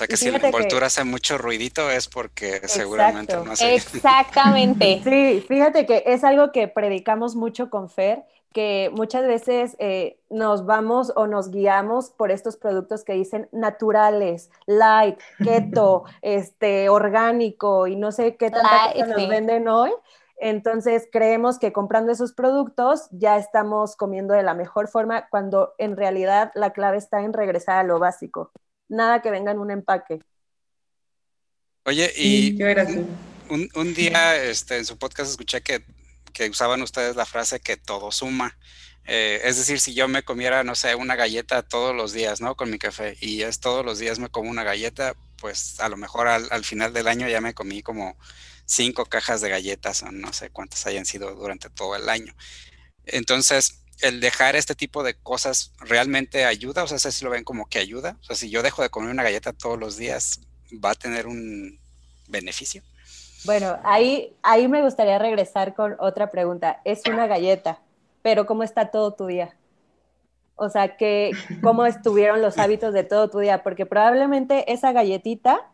O 0.00 0.02
sea 0.02 0.08
que 0.08 0.16
si 0.16 0.30
la 0.30 0.38
envoltura 0.38 0.86
hace 0.86 1.04
mucho 1.04 1.36
ruidito 1.36 1.90
es 1.90 2.08
porque 2.08 2.66
seguramente 2.66 3.36
no 3.36 3.52
hace. 3.52 3.74
Exactamente. 3.74 4.98
sí, 5.04 5.44
fíjate 5.46 5.84
que 5.84 6.04
es 6.06 6.24
algo 6.24 6.52
que 6.52 6.68
predicamos 6.68 7.36
mucho 7.36 7.68
con 7.68 7.90
Fer 7.90 8.24
que 8.54 8.90
muchas 8.94 9.26
veces 9.26 9.76
eh, 9.78 10.18
nos 10.30 10.64
vamos 10.64 11.12
o 11.16 11.26
nos 11.26 11.50
guiamos 11.50 12.10
por 12.10 12.30
estos 12.30 12.56
productos 12.56 13.04
que 13.04 13.12
dicen 13.12 13.48
naturales, 13.52 14.50
light, 14.64 15.20
keto, 15.44 16.04
este, 16.22 16.88
orgánico 16.88 17.86
y 17.86 17.96
no 17.96 18.10
sé 18.10 18.36
qué 18.36 18.50
tanta 18.50 18.92
cosa 18.94 19.06
nos 19.06 19.28
venden 19.28 19.68
hoy. 19.68 19.90
Entonces 20.38 21.06
creemos 21.12 21.58
que 21.58 21.74
comprando 21.74 22.10
esos 22.10 22.32
productos 22.32 23.08
ya 23.10 23.36
estamos 23.36 23.96
comiendo 23.96 24.32
de 24.32 24.44
la 24.44 24.54
mejor 24.54 24.88
forma 24.88 25.28
cuando 25.28 25.74
en 25.76 25.94
realidad 25.94 26.50
la 26.54 26.70
clave 26.70 26.96
está 26.96 27.20
en 27.20 27.34
regresar 27.34 27.76
a 27.76 27.82
lo 27.82 27.98
básico. 27.98 28.50
Nada 28.90 29.22
que 29.22 29.30
venga 29.30 29.52
en 29.52 29.58
un 29.58 29.70
empaque. 29.70 30.20
Oye, 31.84 32.12
y 32.14 32.62
un, 33.48 33.68
un, 33.74 33.94
día 33.94 34.36
este, 34.36 34.76
en 34.76 34.84
su 34.84 34.98
podcast 34.98 35.30
escuché 35.30 35.62
que 35.62 35.82
que 36.30 36.48
usaban 36.48 36.82
ustedes 36.82 37.16
la 37.16 37.26
frase 37.26 37.60
que 37.60 37.76
todo 37.76 38.10
suma. 38.12 38.56
Eh, 39.04 39.40
es 39.44 39.56
decir, 39.56 39.80
si 39.80 39.94
yo 39.94 40.08
me 40.08 40.22
comiera, 40.22 40.62
no 40.62 40.74
sé, 40.74 40.94
una 40.94 41.16
galleta 41.16 41.62
todos 41.62 41.94
los 41.94 42.12
días, 42.12 42.40
¿no? 42.40 42.56
Con 42.56 42.70
mi 42.70 42.78
café 42.78 43.16
y 43.20 43.42
es 43.42 43.60
todos 43.60 43.84
los 43.84 43.98
días 43.98 44.18
me 44.18 44.28
como 44.28 44.50
una 44.50 44.62
galleta, 44.62 45.14
pues 45.36 45.80
a 45.80 45.88
lo 45.88 45.96
mejor 45.96 46.28
al, 46.28 46.64
final 46.64 46.92
del 46.92 47.08
año 47.08 47.28
ya 47.28 47.40
me 47.40 47.54
comí 47.54 47.82
como 47.82 48.16
cinco 48.66 49.06
cajas 49.06 49.40
de 49.40 49.48
galletas 49.48 50.02
o 50.02 50.12
no 50.12 50.32
sé 50.32 50.50
cuántas 50.50 50.86
hayan 50.86 51.06
sido 51.06 51.34
durante 51.34 51.70
todo 51.70 51.96
el 51.96 52.08
año. 52.08 52.34
Entonces, 53.04 53.79
el 54.02 54.20
dejar 54.20 54.56
este 54.56 54.74
tipo 54.74 55.02
de 55.02 55.14
cosas 55.14 55.72
realmente 55.78 56.44
ayuda, 56.44 56.84
o 56.84 56.86
sea, 56.86 56.98
si 56.98 57.24
lo 57.24 57.30
ven 57.30 57.44
como 57.44 57.66
que 57.66 57.78
ayuda, 57.78 58.16
o 58.20 58.24
sea, 58.24 58.36
si 58.36 58.50
yo 58.50 58.62
dejo 58.62 58.82
de 58.82 58.90
comer 58.90 59.10
una 59.10 59.22
galleta 59.22 59.52
todos 59.52 59.78
los 59.78 59.96
días, 59.96 60.40
¿va 60.84 60.90
a 60.90 60.94
tener 60.94 61.26
un 61.26 61.78
beneficio? 62.28 62.82
Bueno, 63.44 63.78
ahí, 63.84 64.36
ahí 64.42 64.68
me 64.68 64.82
gustaría 64.82 65.18
regresar 65.18 65.74
con 65.74 65.96
otra 65.98 66.30
pregunta. 66.30 66.80
Es 66.84 67.02
una 67.06 67.26
galleta, 67.26 67.80
pero 68.22 68.46
¿cómo 68.46 68.62
está 68.62 68.90
todo 68.90 69.14
tu 69.14 69.26
día? 69.26 69.56
O 70.56 70.68
sea, 70.68 70.94
¿cómo 71.62 71.86
estuvieron 71.86 72.42
los 72.42 72.58
hábitos 72.58 72.92
de 72.92 73.02
todo 73.02 73.30
tu 73.30 73.38
día? 73.38 73.62
Porque 73.62 73.86
probablemente 73.86 74.70
esa 74.70 74.92
galletita 74.92 75.66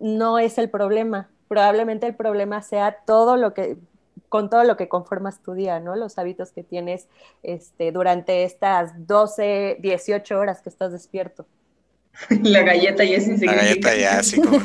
no 0.00 0.40
es 0.40 0.58
el 0.58 0.68
problema. 0.68 1.30
Probablemente 1.46 2.08
el 2.08 2.16
problema 2.16 2.60
sea 2.62 2.96
todo 3.06 3.36
lo 3.36 3.54
que, 3.54 3.76
con 4.32 4.48
todo 4.48 4.64
lo 4.64 4.78
que 4.78 4.88
conformas 4.88 5.42
tu 5.42 5.52
día, 5.52 5.78
¿no? 5.78 5.94
Los 5.94 6.16
hábitos 6.16 6.52
que 6.52 6.62
tienes 6.62 7.06
este, 7.42 7.92
durante 7.92 8.44
estas 8.44 9.06
12, 9.06 9.76
18 9.78 10.38
horas 10.38 10.62
que 10.62 10.70
estás 10.70 10.90
despierto. 10.90 11.44
La 12.42 12.62
galleta 12.62 13.04
ya 13.04 13.18
es 13.18 13.28
insignificante. 13.28 13.56
La 13.56 13.62
galleta 13.62 13.94
ya, 13.94 14.18
así 14.20 14.40
como 14.40 14.56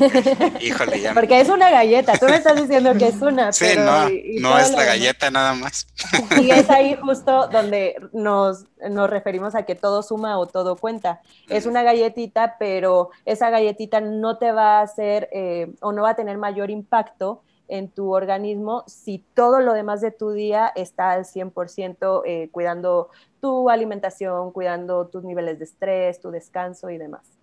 híjole, 0.58 1.00
ya. 1.02 1.12
Porque 1.20 1.38
es 1.42 1.50
una 1.50 1.70
galleta, 1.70 2.16
tú 2.16 2.24
me 2.24 2.36
estás 2.36 2.56
diciendo 2.56 2.94
que 2.94 3.08
es 3.08 3.20
una. 3.20 3.52
Sí, 3.52 3.66
no, 3.76 4.08
no 4.40 4.58
es 4.58 4.70
la 4.70 4.84
galleta 4.86 5.30
nada 5.30 5.52
más. 5.52 5.86
Y 6.40 6.50
es 6.50 6.70
ahí 6.70 6.96
justo 6.98 7.48
donde 7.48 7.96
nos, 8.14 8.64
nos 8.88 9.10
referimos 9.10 9.54
a 9.54 9.64
que 9.64 9.74
todo 9.74 10.02
suma 10.02 10.38
o 10.38 10.46
todo 10.46 10.76
cuenta. 10.76 11.20
Es 11.50 11.66
una 11.66 11.82
galletita, 11.82 12.56
pero 12.58 13.10
esa 13.26 13.50
galletita 13.50 14.00
no 14.00 14.38
te 14.38 14.50
va 14.50 14.78
a 14.78 14.82
hacer 14.82 15.28
eh, 15.30 15.74
o 15.82 15.92
no 15.92 16.04
va 16.04 16.10
a 16.12 16.16
tener 16.16 16.38
mayor 16.38 16.70
impacto 16.70 17.42
en 17.68 17.90
tu 17.90 18.12
organismo 18.12 18.84
si 18.86 19.24
todo 19.34 19.60
lo 19.60 19.72
demás 19.74 20.00
de 20.00 20.10
tu 20.10 20.32
día 20.32 20.72
está 20.74 21.12
al 21.12 21.24
100% 21.24 22.22
eh, 22.24 22.48
cuidando 22.50 23.10
tu 23.40 23.70
alimentación, 23.70 24.52
cuidando 24.52 25.06
tus 25.06 25.24
niveles 25.24 25.58
de 25.58 25.64
estrés, 25.64 26.20
tu 26.20 26.30
descanso 26.30 26.90
y 26.90 26.98
demás. 26.98 27.38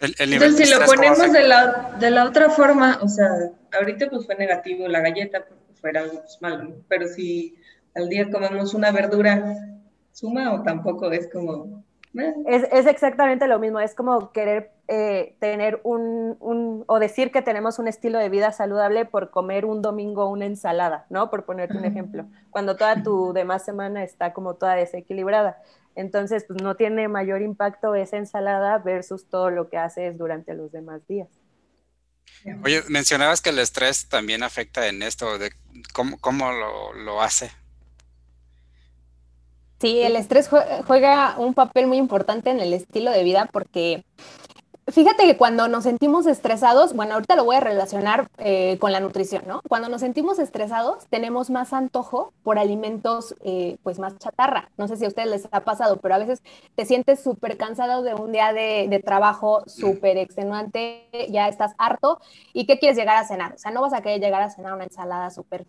Entonces, 0.00 0.68
si 0.68 0.74
lo 0.74 0.86
ponemos 0.86 1.32
de 1.32 1.42
la, 1.42 1.96
de 1.98 2.10
la, 2.10 2.24
otra 2.24 2.50
forma, 2.50 3.00
o 3.02 3.08
sea, 3.08 3.28
ahorita 3.72 4.08
pues 4.08 4.26
fue 4.26 4.36
negativo 4.36 4.86
la 4.86 5.00
galleta 5.00 5.44
porque 5.44 5.74
fuera 5.80 6.02
algo 6.02 6.20
pues, 6.20 6.38
malo, 6.40 6.76
pero 6.86 7.08
si 7.08 7.56
al 7.94 8.08
día 8.08 8.30
comemos 8.30 8.74
una 8.74 8.92
verdura, 8.92 9.56
¿suma 10.12 10.54
o 10.54 10.62
tampoco 10.62 11.10
es 11.10 11.28
como... 11.28 11.82
Eh? 12.16 12.32
Es, 12.46 12.62
es, 12.70 12.86
exactamente 12.86 13.48
lo 13.48 13.58
mismo, 13.58 13.80
es 13.80 13.94
como 13.94 14.30
querer 14.30 14.70
eh, 14.90 15.36
tener 15.38 15.82
un, 15.84 16.38
un, 16.40 16.84
o 16.86 16.98
decir 16.98 17.30
que 17.30 17.42
tenemos 17.42 17.78
un 17.78 17.88
estilo 17.88 18.18
de 18.18 18.30
vida 18.30 18.52
saludable 18.52 19.04
por 19.04 19.30
comer 19.30 19.66
un 19.66 19.82
domingo 19.82 20.30
una 20.30 20.46
ensalada, 20.46 21.04
¿no? 21.10 21.28
Por 21.28 21.44
ponerte 21.44 21.76
un 21.76 21.84
ejemplo, 21.84 22.24
cuando 22.48 22.74
toda 22.74 23.02
tu 23.02 23.32
demás 23.34 23.66
semana 23.66 24.02
está 24.02 24.32
como 24.32 24.54
toda 24.54 24.76
desequilibrada. 24.76 25.62
Entonces, 25.94 26.44
pues 26.48 26.62
no 26.62 26.74
tiene 26.74 27.06
mayor 27.06 27.42
impacto 27.42 27.94
esa 27.94 28.16
ensalada 28.16 28.78
versus 28.78 29.28
todo 29.28 29.50
lo 29.50 29.68
que 29.68 29.76
haces 29.76 30.16
durante 30.16 30.54
los 30.54 30.72
demás 30.72 31.06
días. 31.06 31.28
Oye, 32.64 32.82
mencionabas 32.88 33.42
que 33.42 33.50
el 33.50 33.58
estrés 33.58 34.08
también 34.08 34.42
afecta 34.42 34.86
en 34.86 35.02
esto, 35.02 35.38
de 35.38 35.52
cómo, 35.92 36.18
cómo 36.18 36.50
lo, 36.50 36.94
lo 36.94 37.20
hace. 37.20 37.50
Sí, 39.80 40.00
el 40.00 40.16
estrés 40.16 40.48
juega 40.48 41.34
un 41.36 41.52
papel 41.52 41.86
muy 41.86 41.98
importante 41.98 42.48
en 42.50 42.60
el 42.60 42.72
estilo 42.72 43.10
de 43.10 43.22
vida 43.22 43.48
porque 43.52 44.02
Fíjate 44.90 45.24
que 45.24 45.36
cuando 45.36 45.68
nos 45.68 45.84
sentimos 45.84 46.26
estresados, 46.26 46.94
bueno, 46.94 47.12
ahorita 47.12 47.36
lo 47.36 47.44
voy 47.44 47.56
a 47.56 47.60
relacionar 47.60 48.30
eh, 48.38 48.78
con 48.78 48.90
la 48.90 49.00
nutrición, 49.00 49.42
¿no? 49.46 49.60
Cuando 49.68 49.90
nos 49.90 50.00
sentimos 50.00 50.38
estresados, 50.38 51.06
tenemos 51.10 51.50
más 51.50 51.74
antojo 51.74 52.32
por 52.42 52.58
alimentos, 52.58 53.34
eh, 53.44 53.76
pues 53.82 53.98
más 53.98 54.16
chatarra. 54.18 54.70
No 54.78 54.88
sé 54.88 54.96
si 54.96 55.04
a 55.04 55.08
ustedes 55.08 55.28
les 55.28 55.48
ha 55.50 55.60
pasado, 55.60 55.98
pero 55.98 56.14
a 56.14 56.18
veces 56.18 56.42
te 56.74 56.86
sientes 56.86 57.20
súper 57.20 57.58
cansado 57.58 58.02
de 58.02 58.14
un 58.14 58.32
día 58.32 58.54
de, 58.54 58.86
de 58.88 58.98
trabajo 58.98 59.62
súper 59.66 60.16
extenuante, 60.16 61.06
ya 61.28 61.48
estás 61.48 61.74
harto. 61.76 62.18
¿Y 62.54 62.64
qué 62.64 62.78
quieres 62.78 62.96
llegar 62.96 63.18
a 63.18 63.26
cenar? 63.26 63.52
O 63.56 63.58
sea, 63.58 63.70
no 63.70 63.82
vas 63.82 63.92
a 63.92 64.00
querer 64.00 64.20
llegar 64.20 64.40
a 64.40 64.48
cenar 64.48 64.72
una 64.72 64.84
ensalada 64.84 65.28
súper, 65.28 65.66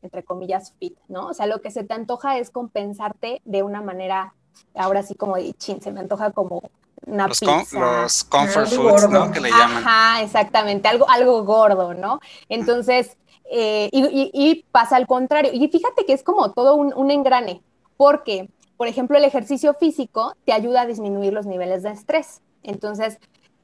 entre 0.00 0.22
comillas, 0.22 0.74
fit, 0.78 0.96
¿no? 1.08 1.26
O 1.26 1.34
sea, 1.34 1.46
lo 1.46 1.60
que 1.60 1.72
se 1.72 1.82
te 1.82 1.94
antoja 1.94 2.38
es 2.38 2.50
compensarte 2.50 3.42
de 3.44 3.64
una 3.64 3.82
manera, 3.82 4.34
ahora 4.76 5.02
sí 5.02 5.16
como 5.16 5.34
de 5.34 5.54
chin, 5.54 5.82
se 5.82 5.90
me 5.90 5.98
antoja 5.98 6.30
como 6.30 6.62
los, 7.10 7.42
los 7.42 8.24
comfort 8.24 8.68
foods, 8.68 9.08
¿no? 9.08 9.30
Que 9.30 9.40
le 9.40 9.50
llaman. 9.50 9.86
Ajá, 9.86 10.22
exactamente, 10.22 10.88
algo, 10.88 11.08
algo 11.08 11.44
gordo, 11.44 11.94
¿no? 11.94 12.20
Entonces, 12.48 13.16
eh, 13.50 13.88
y, 13.92 14.64
pasa 14.70 14.96
al 14.96 15.06
contrario. 15.06 15.50
Y 15.52 15.68
fíjate 15.68 16.06
que 16.06 16.12
es 16.12 16.22
como 16.22 16.52
todo 16.52 16.76
un, 16.76 16.92
un 16.94 17.10
engrane, 17.10 17.62
porque, 17.96 18.48
por 18.76 18.88
ejemplo, 18.88 19.18
el 19.18 19.24
ejercicio 19.24 19.74
físico 19.74 20.34
te 20.44 20.52
ayuda 20.52 20.82
a 20.82 20.86
disminuir 20.86 21.32
los 21.32 21.46
niveles 21.46 21.82
de 21.82 21.90
estrés. 21.90 22.40
Entonces, 22.62 23.18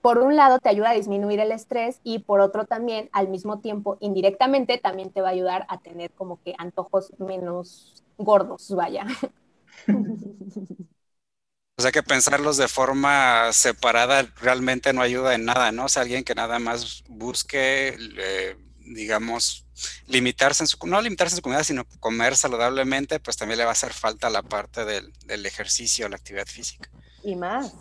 por 0.06 0.18
un 0.18 0.36
lado 0.36 0.58
te 0.58 0.68
ayuda 0.68 0.90
a 0.90 0.94
disminuir 0.94 1.40
el 1.40 1.52
estrés 1.52 2.00
y 2.04 2.20
por 2.20 2.40
otro 2.40 2.64
también, 2.64 3.08
al 3.12 3.28
mismo 3.28 3.58
tiempo, 3.58 3.96
indirectamente, 4.00 4.78
también 4.78 5.10
te 5.10 5.20
va 5.20 5.28
a 5.28 5.32
ayudar 5.32 5.66
a 5.68 5.78
tener 5.78 6.12
como 6.12 6.40
que 6.42 6.54
antojos 6.58 7.12
menos 7.18 8.04
gordos, 8.18 8.72
vaya. 8.74 9.04
O 11.78 11.83
sea 11.83 11.92
que 11.92 12.02
pensarlos 12.02 12.56
de 12.56 12.68
forma 12.68 13.52
separada 13.52 14.26
realmente 14.40 14.95
no 14.95 15.02
ayuda 15.02 15.35
en 15.35 15.45
nada, 15.45 15.73
¿no? 15.73 15.85
O 15.85 15.88
sea, 15.90 16.02
alguien 16.02 16.25
que 16.25 16.35
nada 16.35 16.59
más 16.59 17.04
busque, 17.06 17.99
digamos, 18.80 19.66
limitarse 20.06 20.62
en 20.62 20.68
su, 20.68 20.78
no 20.87 21.02
limitarse 21.02 21.35
en 21.35 21.37
su 21.37 21.42
comida, 21.42 21.64
sino 21.64 21.85
comer 22.00 22.35
saludablemente, 22.35 23.21
pues 23.21 23.37
también 23.37 23.59
le 23.59 23.64
va 23.64 23.71
a 23.71 23.73
hacer 23.73 23.92
falta 23.92 24.30
la 24.30 24.40
parte 24.40 24.87
del, 24.87 25.12
del 25.26 25.45
ejercicio, 25.45 26.09
la 26.09 26.16
actividad 26.16 26.47
física. 26.47 26.88
Y 27.23 27.37
más. 27.37 27.75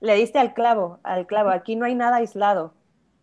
Le 0.00 0.16
diste 0.16 0.40
al 0.40 0.52
clavo, 0.52 0.98
al 1.04 1.28
clavo. 1.28 1.50
Aquí 1.50 1.76
no 1.76 1.84
hay 1.84 1.94
nada 1.94 2.16
aislado, 2.16 2.74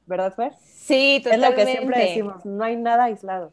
¿verdad, 0.05 0.33
Fer? 0.33 0.53
Sí, 0.63 1.19
totalmente. 1.21 1.47
Es 1.47 1.51
lo 1.51 1.65
que 1.65 1.71
siempre 1.71 1.99
decimos, 1.99 2.45
no 2.45 2.63
hay 2.63 2.77
nada 2.77 3.03
aislado. 3.05 3.51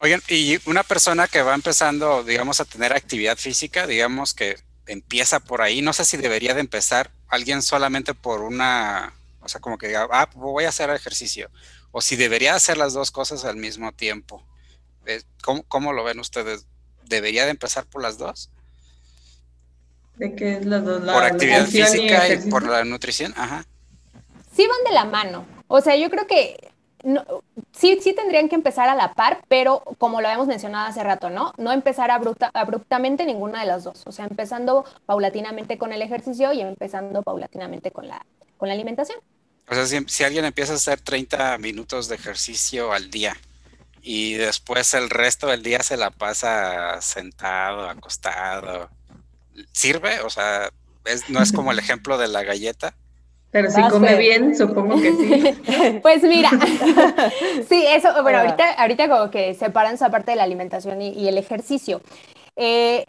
Oigan, 0.00 0.22
y 0.28 0.58
una 0.66 0.82
persona 0.82 1.26
que 1.26 1.42
va 1.42 1.54
empezando, 1.54 2.24
digamos, 2.24 2.60
a 2.60 2.64
tener 2.64 2.94
actividad 2.94 3.36
física, 3.36 3.86
digamos 3.86 4.32
que 4.32 4.56
empieza 4.88 5.40
por 5.40 5.62
ahí. 5.62 5.80
No 5.82 5.92
sé 5.92 6.04
si 6.04 6.16
debería 6.16 6.54
de 6.54 6.60
empezar 6.60 7.10
alguien 7.28 7.62
solamente 7.62 8.14
por 8.14 8.42
una, 8.42 9.14
o 9.40 9.48
sea, 9.48 9.60
como 9.60 9.78
que 9.78 9.88
diga, 9.88 10.08
ah, 10.10 10.28
voy 10.34 10.64
a 10.64 10.70
hacer 10.70 10.90
ejercicio. 10.90 11.50
O 11.92 12.00
si 12.00 12.16
debería 12.16 12.54
hacer 12.54 12.76
las 12.76 12.92
dos 12.92 13.10
cosas 13.10 13.44
al 13.44 13.56
mismo 13.56 13.92
tiempo. 13.92 14.44
¿cómo, 15.42 15.62
¿cómo, 15.68 15.92
lo 15.92 16.04
ven 16.04 16.20
ustedes? 16.20 16.66
¿Debería 17.04 17.44
de 17.44 17.50
empezar 17.50 17.86
por 17.86 18.02
las 18.02 18.18
dos? 18.18 18.50
¿De 20.16 20.34
qué 20.34 20.56
es 20.56 20.66
las 20.66 20.84
dos? 20.84 21.00
por 21.00 21.24
actividad 21.24 21.66
física 21.66 22.28
y, 22.28 22.50
por 22.50 22.64
la 22.64 22.84
nutrición, 22.84 23.32
ajá. 23.36 23.64
Sí 24.54 24.66
van 24.66 24.84
de 24.84 24.92
la 24.92 25.04
mano. 25.04 25.46
O 25.68 25.80
sea, 25.80 25.96
yo 25.96 26.10
creo 26.10 26.26
que 26.26 26.67
no, 27.04 27.24
sí, 27.72 27.98
sí 28.02 28.12
tendrían 28.12 28.48
que 28.48 28.56
empezar 28.56 28.88
a 28.88 28.94
la 28.94 29.14
par, 29.14 29.44
pero 29.48 29.82
como 29.98 30.20
lo 30.20 30.26
habíamos 30.26 30.48
mencionado 30.48 30.86
hace 30.86 31.02
rato, 31.04 31.30
¿no? 31.30 31.52
No 31.56 31.72
empezar 31.72 32.10
abruptamente 32.10 33.24
ninguna 33.24 33.60
de 33.60 33.66
las 33.66 33.84
dos. 33.84 34.02
O 34.06 34.12
sea, 34.12 34.26
empezando 34.26 34.84
paulatinamente 35.06 35.78
con 35.78 35.92
el 35.92 36.02
ejercicio 36.02 36.52
y 36.52 36.60
empezando 36.60 37.22
paulatinamente 37.22 37.90
con 37.92 38.08
la, 38.08 38.24
con 38.56 38.68
la 38.68 38.74
alimentación. 38.74 39.18
O 39.70 39.74
sea, 39.74 39.86
si, 39.86 40.24
alguien 40.24 40.44
empieza 40.44 40.72
a 40.72 40.76
hacer 40.76 41.00
30 41.00 41.58
minutos 41.58 42.08
de 42.08 42.16
ejercicio 42.16 42.92
al 42.92 43.10
día 43.10 43.36
y 44.00 44.34
después 44.34 44.94
el 44.94 45.10
resto 45.10 45.48
del 45.48 45.62
día 45.62 45.82
se 45.82 45.96
la 45.96 46.10
pasa 46.10 47.00
sentado, 47.02 47.88
acostado, 47.88 48.88
¿sirve? 49.72 50.20
O 50.20 50.30
sea, 50.30 50.70
no 51.28 51.42
es 51.42 51.52
como 51.52 51.72
el 51.72 51.78
ejemplo 51.78 52.16
de 52.16 52.28
la 52.28 52.44
galleta. 52.44 52.94
Pero 53.50 53.70
si 53.70 53.80
come 53.88 54.16
bien, 54.16 54.56
supongo 54.56 54.96
que 54.96 55.12
sí. 55.12 56.00
pues 56.02 56.22
mira, 56.22 56.50
sí, 57.68 57.84
eso, 57.88 58.22
bueno, 58.22 58.40
ahorita, 58.40 58.72
ahorita 58.74 59.08
como 59.08 59.30
que 59.30 59.54
separan 59.54 59.94
esa 59.94 60.10
parte 60.10 60.32
de 60.32 60.36
la 60.36 60.42
alimentación 60.42 61.00
y, 61.00 61.28
el 61.28 61.38
ejercicio. 61.38 62.02
Eh, 62.56 63.06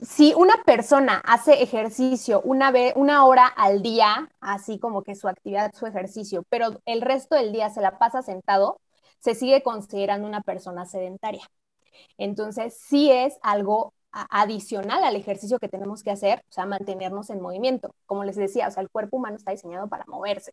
si 0.00 0.34
una 0.34 0.62
persona 0.64 1.22
hace 1.24 1.62
ejercicio 1.62 2.40
una, 2.44 2.70
vez, 2.70 2.92
una 2.96 3.24
hora 3.24 3.46
al 3.46 3.82
día, 3.82 4.30
así 4.40 4.78
como 4.78 5.02
que 5.02 5.14
su 5.14 5.28
actividad, 5.28 5.72
su 5.74 5.86
ejercicio, 5.86 6.44
pero 6.48 6.80
el 6.86 7.00
resto 7.00 7.34
del 7.36 7.52
día 7.52 7.70
se 7.70 7.80
la 7.80 7.98
pasa 7.98 8.22
sentado, 8.22 8.80
se 9.18 9.34
sigue 9.34 9.62
considerando 9.62 10.26
una 10.28 10.42
persona 10.42 10.86
sedentaria. 10.86 11.48
Entonces, 12.18 12.76
sí 12.76 13.10
es 13.10 13.38
algo 13.42 13.94
adicional 14.12 15.04
al 15.04 15.16
ejercicio 15.16 15.58
que 15.58 15.68
tenemos 15.68 16.02
que 16.02 16.10
hacer, 16.10 16.44
o 16.50 16.52
sea, 16.52 16.66
mantenernos 16.66 17.30
en 17.30 17.40
movimiento. 17.40 17.94
Como 18.06 18.24
les 18.24 18.36
decía, 18.36 18.68
o 18.68 18.70
sea, 18.70 18.82
el 18.82 18.90
cuerpo 18.90 19.16
humano 19.16 19.36
está 19.36 19.52
diseñado 19.52 19.88
para 19.88 20.04
moverse. 20.06 20.52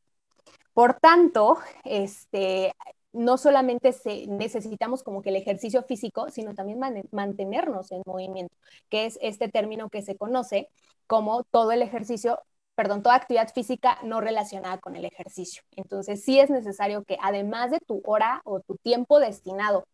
Por 0.74 0.94
tanto, 0.96 1.58
este, 1.84 2.74
no 3.12 3.38
solamente 3.38 3.94
necesitamos 4.28 5.04
como 5.04 5.22
que 5.22 5.30
el 5.30 5.36
ejercicio 5.36 5.84
físico, 5.84 6.30
sino 6.30 6.54
también 6.54 6.80
mantenernos 7.12 7.92
en 7.92 8.02
movimiento, 8.06 8.56
que 8.90 9.06
es 9.06 9.18
este 9.22 9.50
término 9.50 9.90
que 9.90 10.02
se 10.02 10.16
conoce 10.16 10.70
como 11.08 11.44
todo 11.44 11.72
el 11.72 11.82
ejercicio, 11.82 12.40
perdón, 12.76 13.04
toda 13.04 13.16
actividad 13.16 13.52
física 13.54 13.98
no 14.04 14.22
relacionada 14.22 14.78
con 14.78 14.96
el 14.96 15.06
ejercicio. 15.06 15.64
Entonces, 15.76 16.24
sí 16.24 16.40
es 16.40 16.50
necesario 16.50 17.04
que 17.04 17.18
además 17.22 17.72
de 17.72 17.80
tu 17.80 18.02
hora 18.06 18.42
o 18.46 18.60
tu 18.62 18.78
tiempo 18.78 19.20
destinado 19.20 19.86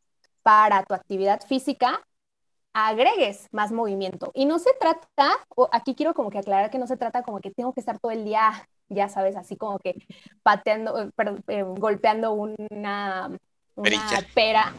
para 0.43 0.83
tu 0.83 0.93
actividad 0.93 1.41
física, 1.41 2.05
agregues 2.75 3.47
más 3.53 3.71
movimiento. 3.71 4.31
Y 4.33 4.45
no 4.45 4.59
se 4.59 4.71
trata, 4.73 5.31
o 5.55 5.69
aquí 5.71 5.95
quiero 5.95 6.13
como 6.13 6.29
que 6.29 6.39
aclarar 6.39 6.69
que 6.69 6.77
no 6.77 6.87
se 6.87 6.97
trata 6.97 7.23
como 7.23 7.39
que 7.39 7.49
tengo 7.49 7.71
que 7.73 7.79
estar 7.79 7.99
todo 7.99 8.11
el 8.11 8.25
día, 8.25 8.67
ya 8.89 9.07
sabes, 9.07 9.37
así 9.37 9.55
como 9.55 9.79
que 9.79 9.95
pateando, 10.43 11.03
eh, 11.03 11.09
eh, 11.47 11.63
golpeando 11.63 12.33
una, 12.33 13.31
una 13.75 14.01
pera 14.33 14.73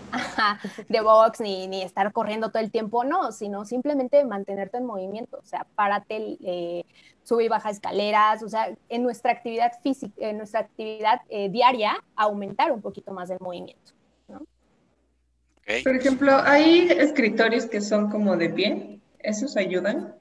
de 0.91 1.01
box, 1.01 1.41
ni, 1.41 1.69
ni, 1.69 1.83
estar 1.83 2.13
corriendo 2.13 2.51
todo 2.51 2.63
el 2.63 2.71
tiempo, 2.71 3.03
no, 3.03 3.33
sino 3.33 3.65
simplemente 3.65 4.23
mantenerte 4.27 4.77
en 4.77 4.85
movimiento, 4.85 5.39
o 5.39 5.47
sea, 5.47 5.67
párate, 5.75 6.37
eh, 6.45 6.85
sube 7.23 7.45
y 7.45 7.49
baja 7.49 7.71
escaleras, 7.71 8.43
o 8.43 8.51
sea, 8.51 8.77
en 8.91 9.03
nuestra 9.05 9.33
actividad 9.33 9.73
física, 9.83 10.15
en 10.19 10.37
nuestra 10.37 10.61
actividad 10.61 11.23
diaria, 11.49 11.97
aumentar 12.15 12.73
un 12.73 12.83
poquito 12.83 13.13
más 13.13 13.31
el 13.31 13.39
movimiento. 13.41 13.96
Por 15.83 15.97
ejemplo, 15.97 16.33
hay 16.45 16.89
escritorios 16.91 17.67
que 17.67 17.81
son 17.81 18.09
como 18.09 18.37
de 18.37 18.51
pie, 18.51 19.01
¿esos 19.19 19.57
ayudan? 19.57 20.15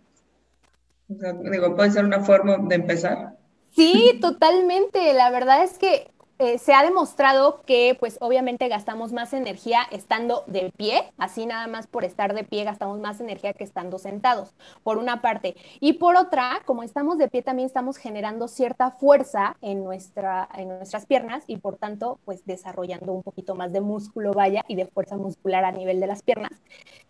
digo, 1.07 1.75
puede 1.75 1.91
ser 1.91 2.05
una 2.05 2.23
forma 2.23 2.57
de 2.57 2.75
empezar. 2.75 3.37
Sí, 3.75 4.17
totalmente. 4.21 5.13
La 5.13 5.29
verdad 5.29 5.63
es 5.63 5.77
que 5.77 6.07
eh, 6.37 6.57
se 6.57 6.73
ha 6.73 6.83
demostrado 6.83 7.61
que 7.65 7.95
pues 7.97 8.17
obviamente 8.19 8.67
gastamos 8.67 9.13
más 9.13 9.31
energía 9.31 9.79
estando 9.89 10.43
de 10.47 10.69
pie, 10.75 11.13
así 11.17 11.45
nada 11.45 11.67
más 11.67 11.87
por 11.87 12.03
estar 12.03 12.33
de 12.33 12.43
pie 12.43 12.65
gastamos 12.65 12.99
más 12.99 13.21
energía 13.21 13.53
que 13.53 13.63
estando 13.63 13.99
sentados, 13.99 14.53
por 14.83 14.97
una 14.97 15.21
parte. 15.21 15.55
Y 15.79 15.93
por 15.93 16.17
otra, 16.17 16.61
como 16.65 16.83
estamos 16.83 17.17
de 17.17 17.29
pie 17.29 17.41
también 17.41 17.67
estamos 17.67 17.95
generando 17.95 18.49
cierta 18.49 18.91
fuerza 18.91 19.55
en, 19.61 19.85
nuestra, 19.85 20.49
en 20.55 20.67
nuestras 20.67 21.05
piernas 21.05 21.45
y 21.47 21.57
por 21.57 21.77
tanto 21.77 22.19
pues 22.25 22.45
desarrollando 22.45 23.13
un 23.13 23.23
poquito 23.23 23.55
más 23.55 23.71
de 23.71 23.79
músculo, 23.79 24.33
vaya, 24.33 24.65
y 24.67 24.75
de 24.75 24.87
fuerza 24.87 25.15
muscular 25.15 25.63
a 25.63 25.71
nivel 25.71 26.01
de 26.01 26.07
las 26.07 26.21
piernas, 26.21 26.51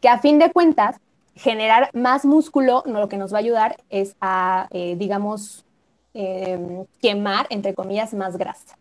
que 0.01 0.09
a 0.09 0.19
fin 0.19 0.37
de 0.37 0.51
cuentas 0.51 0.97
generar 1.33 1.89
más 1.93 2.25
músculo 2.25 2.83
no, 2.85 2.99
lo 2.99 3.09
que 3.09 3.17
nos 3.17 3.33
va 3.33 3.37
a 3.37 3.39
ayudar 3.39 3.77
es 3.89 4.15
a, 4.21 4.67
eh, 4.71 4.95
digamos, 4.97 5.65
em, 6.13 6.85
quemar, 7.01 7.47
entre 7.49 7.73
comillas, 7.73 8.13
más 8.13 8.37
grasa. 8.37 8.77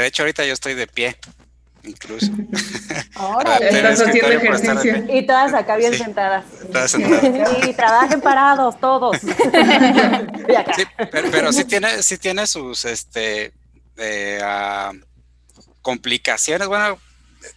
De 0.00 0.06
hecho 0.06 0.22
ahorita 0.22 0.44
yo 0.44 0.52
estoy 0.52 0.74
de 0.74 0.86
pie, 0.86 1.16
incluso. 1.84 2.32
Ahora 3.14 3.56
estás 3.58 4.00
haciendo 4.00 4.30
ejercicio. 4.32 5.04
Y 5.14 5.26
todas 5.26 5.54
acá 5.54 5.76
bien 5.76 5.94
sentadas. 5.94 6.44
Todas 6.72 6.90
sentadas. 6.90 7.68
Y 7.68 7.72
trabajen 7.74 8.20
parados 8.20 8.78
todos. 8.80 9.18
sí, 9.20 10.84
pero, 11.10 11.52
sí 11.52 11.64
tiene, 11.64 12.02
sí 12.02 12.18
tiene 12.18 12.46
sus 12.46 12.84
este 12.84 13.52
eh, 13.96 14.40
ah, 14.42 14.92
complicaciones. 15.82 16.68
Bueno, 16.68 16.98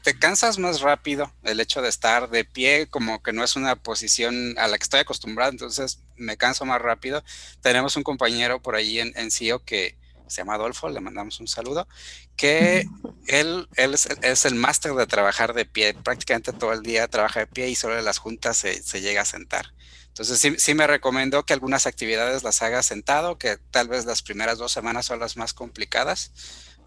te 0.04 0.18
cansas 0.18 0.58
más 0.60 0.82
rápido 0.82 1.32
el 1.44 1.60
hecho 1.60 1.82
de 1.82 1.90
estar 1.90 2.30
de 2.30 2.46
pie, 2.46 2.88
como 2.90 3.22
que 3.22 3.34
no 3.34 3.44
es 3.44 3.56
una 3.56 3.76
posición 3.76 4.56
a 4.58 4.68
la 4.68 4.78
que 4.78 4.84
estoy 4.84 5.02
acostumbrado, 5.02 5.52
entonces 5.52 6.00
me 6.16 6.38
canso 6.38 6.66
más 6.66 6.82
rápido. 6.82 7.24
Tenemos 7.62 7.96
un 7.98 8.04
compañero 8.04 8.62
por 8.62 8.76
ahí 8.76 9.00
en, 9.00 9.14
en 9.16 9.32
CIO 9.32 9.64
que 9.64 9.98
se 10.34 10.42
llama 10.42 10.56
Adolfo, 10.56 10.90
le 10.90 11.00
mandamos 11.00 11.40
un 11.40 11.48
saludo, 11.48 11.88
que 12.36 12.86
él, 13.28 13.68
él 13.76 13.94
es, 13.94 14.46
el 14.46 14.56
máster 14.56 14.94
de 14.94 15.08
trabajar 15.08 15.54
de 15.54 15.66
pie, 15.66 15.94
prácticamente 15.94 16.54
todo 16.54 16.74
el 16.74 16.82
día 16.82 17.08
trabaja 17.08 17.42
de 17.42 17.48
pie 17.48 17.70
y 17.70 17.76
solo 17.76 17.98
en 17.98 18.06
las 18.06 18.18
juntas 18.18 18.58
se, 18.58 19.02
llega 19.02 19.22
a 19.22 19.26
sentar. 19.26 19.74
Entonces 20.08 20.40
sí, 20.40 20.56
sí, 20.58 20.76
me 20.76 20.86
recomendó 20.86 21.44
que 21.44 21.54
algunas 21.54 21.88
actividades 21.88 22.44
las 22.44 22.62
haga 22.62 22.84
sentado, 22.84 23.38
que 23.38 23.58
tal 23.72 23.88
vez 23.88 24.06
las 24.06 24.22
primeras 24.22 24.58
dos 24.58 24.72
semanas 24.72 25.06
son 25.06 25.20
las 25.20 25.38
más 25.38 25.54
complicadas 25.54 26.32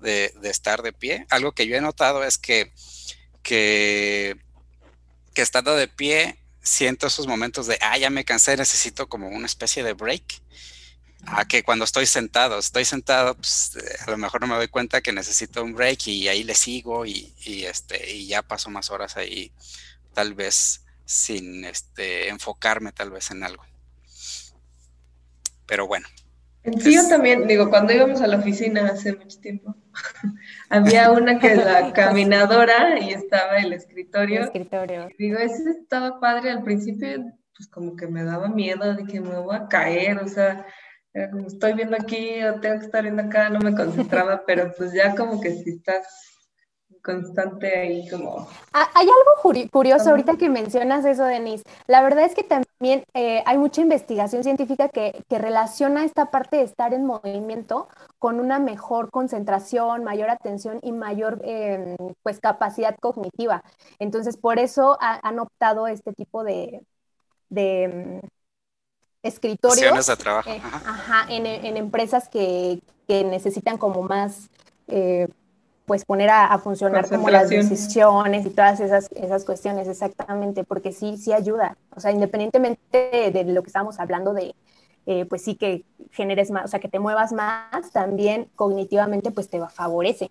de, 0.01 0.33
estar 0.45 0.83
de 0.83 0.93
pie. 0.93 1.27
Algo 1.31 1.53
que 1.53 1.67
yo 1.67 1.77
he 1.77 1.81
notado 1.81 2.23
es 2.23 2.39
que, 2.39 2.73
que, 3.43 4.37
que 5.35 5.43
estando 5.43 5.75
de 5.75 5.89
pie 5.89 6.39
siento 6.63 7.07
esos 7.07 7.27
momentos 7.27 7.67
de, 7.67 7.79
ah, 7.81 7.97
ya 7.97 8.11
me 8.11 8.25
cansé, 8.25 8.57
necesito 8.57 9.09
como 9.09 9.29
una 9.29 9.47
especie 9.47 9.83
de 9.83 9.93
break 9.93 10.43
a 11.27 11.45
que 11.45 11.63
cuando 11.63 11.85
estoy 11.85 12.07
sentado, 12.07 12.59
estoy 12.59 12.85
sentado, 12.85 13.35
pues 13.35 13.77
eh, 13.77 13.97
a 14.07 14.11
lo 14.11 14.17
mejor 14.17 14.41
no 14.41 14.47
me 14.47 14.55
doy 14.55 14.69
cuenta 14.69 15.01
que 15.01 15.13
necesito 15.13 15.63
un 15.63 15.75
break 15.75 16.07
y 16.07 16.29
ahí 16.29 16.45
le 16.45 16.55
sigo 16.55 17.05
y, 17.05 17.35
este, 17.45 18.13
y 18.13 18.27
ya 18.29 18.43
paso 18.43 18.71
más 18.71 18.91
horas 18.91 19.17
ahí, 19.17 19.53
tal 20.15 20.35
vez 20.35 20.85
sin 21.05 21.65
este, 21.65 22.29
enfocarme 22.29 22.93
tal 22.93 23.11
vez 23.11 23.31
en 23.31 23.43
algo. 23.43 23.65
Pero 25.67 25.87
bueno. 25.87 26.07
En 26.63 26.81
sí, 26.81 26.95
yo 26.95 27.09
también, 27.09 27.47
digo, 27.47 27.71
cuando 27.71 27.93
íbamos 27.93 28.21
a 28.21 28.27
la 28.27 28.39
oficina 28.39 28.87
hace 28.87 29.15
mucho 29.15 29.41
tiempo, 29.41 29.75
había 30.69 31.11
una 31.11 31.39
que 31.39 31.53
es 31.53 31.59
la 31.59 31.93
caminadora 31.95 32.99
y 33.01 33.11
estaba 33.11 33.59
el 33.59 33.73
escritorio. 33.73 34.41
El 34.41 34.47
escritorio. 34.47 35.09
digo, 35.19 35.39
ese 35.39 35.71
estaba 35.71 36.21
padre 36.21 36.51
al 36.51 36.63
principio, 36.63 37.25
pues 37.57 37.69
como 37.69 37.97
que 37.97 38.07
me 38.07 38.25
daba 38.25 38.49
miedo 38.49 38.95
de 38.95 39.05
que 39.05 39.21
me 39.21 39.39
voy 39.39 39.57
a 39.57 39.69
caer, 39.69 40.19
o 40.19 40.29
sea, 40.29 40.67
estoy 41.47 41.73
viendo 41.75 41.97
aquí 41.97 42.43
o 42.45 42.61
tengo 42.61 42.79
que 42.79 42.87
estar 42.87 43.03
viendo 43.03 43.23
acá, 43.23 43.49
no 43.49 43.61
me 43.61 43.75
concentraba, 43.75 44.43
pero 44.47 44.73
pues 44.77 44.93
ya 44.93 45.15
como 45.15 45.41
que 45.41 45.53
si 45.53 45.71
estás 45.71 46.27
constante 47.03 47.79
ahí 47.79 48.09
como... 48.09 48.49
Ah, 48.73 48.91
hay 48.95 49.07
algo 49.07 49.69
curioso 49.71 50.11
ahorita 50.11 50.37
que 50.37 50.49
mencionas 50.49 51.05
eso, 51.05 51.25
Denise. 51.25 51.63
La 51.87 52.03
verdad 52.03 52.25
es 52.25 52.35
que 52.35 52.43
también 52.43 53.05
eh, 53.15 53.45
hay 53.47 53.59
mucha 53.59 53.81
investigación 53.81 54.43
científica 54.43 54.89
que, 54.89 55.23
que, 55.29 55.39
relaciona 55.39 56.05
esta 56.05 56.33
parte 56.33 56.57
de 56.57 56.65
estar 56.65 56.93
en 56.93 57.07
movimiento 57.07 57.89
con 58.19 58.41
una 58.41 58.59
mejor 58.59 59.11
concentración, 59.13 60.03
mayor 60.03 60.31
atención 60.31 60.81
y 60.83 60.91
mayor 60.91 61.41
em, 61.45 61.97
pues 62.25 62.41
capacidad 62.41 62.97
cognitiva. 63.01 63.63
Entonces, 64.01 64.37
por 64.37 64.59
eso 64.59 64.99
han 65.01 65.39
optado 65.39 65.87
este 65.87 66.13
tipo 66.13 66.43
de, 66.43 66.83
de 67.49 67.85
em, 67.85 68.21
escritorios. 69.27 70.07
de 70.07 70.17
trabajo. 70.17 70.51
Eh, 70.51 70.61
ajá. 70.63 71.27
en, 71.29 71.47
en, 71.47 71.77
empresas 71.77 72.29
que, 72.29 72.81
que, 73.07 73.25
necesitan 73.25 73.79
como 73.79 74.03
más, 74.03 74.49
eh, 74.89 75.29
pues 75.87 76.05
poner 76.05 76.31
a, 76.31 76.59
funcionar 76.59 77.09
como 77.09 77.31
las 77.31 77.49
decisiones 77.49 78.45
y 78.47 78.51
todas 78.51 78.81
esas, 78.81 79.09
esas 79.13 79.45
cuestiones, 79.45 79.89
exactamente, 79.89 80.65
porque 80.65 80.93
sí, 80.93 81.17
sí 81.17 81.33
ayuda. 81.33 81.77
O 81.95 82.01
sea, 82.01 82.11
independientemente 82.11 83.31
de, 83.33 83.45
lo 83.45 83.63
que 83.63 83.69
estamos 83.69 84.01
hablando 84.01 84.33
de, 84.33 84.55
eh, 85.07 85.25
pues 85.27 85.43
sí 85.43 85.55
que 85.55 85.85
generes 86.11 86.51
más, 86.51 86.65
o 86.65 86.69
sea, 86.69 86.81
que 86.81 86.89
te 86.89 86.99
muevas 86.99 87.33
más, 87.33 87.91
también 87.93 88.51
cognitivamente 88.57 89.31
pues 89.31 89.49
te 89.49 89.61
favorece. 89.69 90.31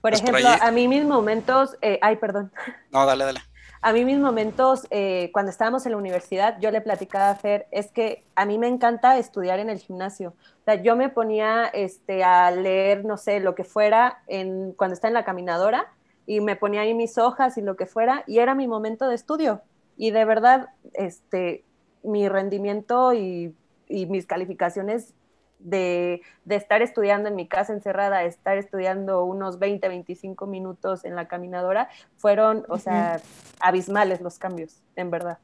Por 0.00 0.10
Pues 0.10 0.20
por 0.20 0.30
ejemplo, 0.30 0.48
ahí- 0.48 0.58
a 0.60 0.70
mí 0.70 0.88
mis 0.88 1.04
momentos, 1.04 1.76
eh, 1.80 1.98
ay, 2.02 2.16
perdón, 2.16 2.52
No, 2.90 3.06
dale, 3.06 3.24
dale. 3.24 3.40
A 3.80 3.92
mí 3.92 4.04
mis 4.04 4.18
momentos 4.18 4.86
eh, 4.90 5.30
cuando 5.32 5.50
estábamos 5.50 5.86
en 5.86 5.92
la 5.92 5.98
universidad, 5.98 6.58
yo 6.60 6.70
le 6.70 6.80
platicaba 6.80 7.30
a 7.30 7.34
Fer, 7.36 7.66
es 7.70 7.92
que 7.92 8.24
a 8.34 8.44
mí 8.44 8.58
me 8.58 8.66
encanta 8.66 9.18
estudiar 9.18 9.60
en 9.60 9.70
el 9.70 9.78
gimnasio. 9.78 10.30
O 10.30 10.64
sea, 10.64 10.82
yo 10.82 10.96
me 10.96 11.08
ponía 11.08 11.66
este, 11.66 12.24
a 12.24 12.50
leer, 12.50 13.04
no 13.04 13.16
sé, 13.16 13.40
lo 13.40 13.54
que 13.54 13.64
fuera 13.64 14.22
en, 14.26 14.72
cuando 14.72 14.94
está 14.94 15.08
en 15.08 15.14
la 15.14 15.24
caminadora 15.24 15.92
y 16.26 16.40
me 16.40 16.56
ponía 16.56 16.80
ahí 16.80 16.94
mis 16.94 17.18
hojas 17.18 17.56
y 17.56 17.62
lo 17.62 17.76
que 17.76 17.86
fuera 17.86 18.24
y 18.26 18.38
era 18.38 18.54
mi 18.54 18.66
momento 18.66 19.08
de 19.08 19.14
estudio. 19.14 19.62
Y 19.96 20.10
de 20.10 20.24
verdad, 20.24 20.68
este, 20.94 21.64
mi 22.02 22.28
rendimiento 22.28 23.12
y, 23.12 23.54
y 23.88 24.06
mis 24.06 24.26
calificaciones 24.26 25.14
de, 25.58 26.22
de, 26.44 26.56
estar 26.56 26.82
estudiando 26.82 27.28
en 27.28 27.36
mi 27.36 27.46
casa 27.46 27.72
encerrada, 27.72 28.24
estar 28.24 28.58
estudiando 28.58 29.24
unos 29.24 29.58
20, 29.58 29.88
25 29.88 30.46
minutos 30.46 31.04
en 31.04 31.14
la 31.14 31.28
caminadora, 31.28 31.88
fueron, 32.16 32.64
o 32.68 32.78
sea, 32.78 33.20
abismales 33.60 34.20
los 34.20 34.38
cambios, 34.38 34.76
en 34.96 35.10
verdad. 35.10 35.38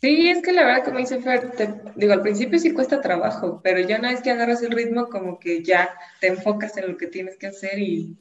Sí, 0.00 0.28
es 0.28 0.42
que 0.42 0.52
la 0.52 0.64
verdad, 0.64 0.84
como 0.84 0.98
dice 0.98 1.20
Fer, 1.20 1.50
te, 1.52 1.74
digo, 1.96 2.12
al 2.12 2.22
principio 2.22 2.58
sí 2.58 2.72
cuesta 2.72 3.00
trabajo, 3.00 3.60
pero 3.62 3.80
ya 3.80 3.98
una 3.98 4.10
vez 4.10 4.20
que 4.20 4.30
agarras 4.30 4.62
el 4.62 4.70
ritmo, 4.70 5.08
como 5.08 5.40
que 5.40 5.64
ya 5.64 5.92
te 6.20 6.28
enfocas 6.28 6.76
en 6.76 6.92
lo 6.92 6.96
que 6.96 7.08
tienes 7.08 7.36
que 7.36 7.48
hacer 7.48 7.78
y 7.80 8.16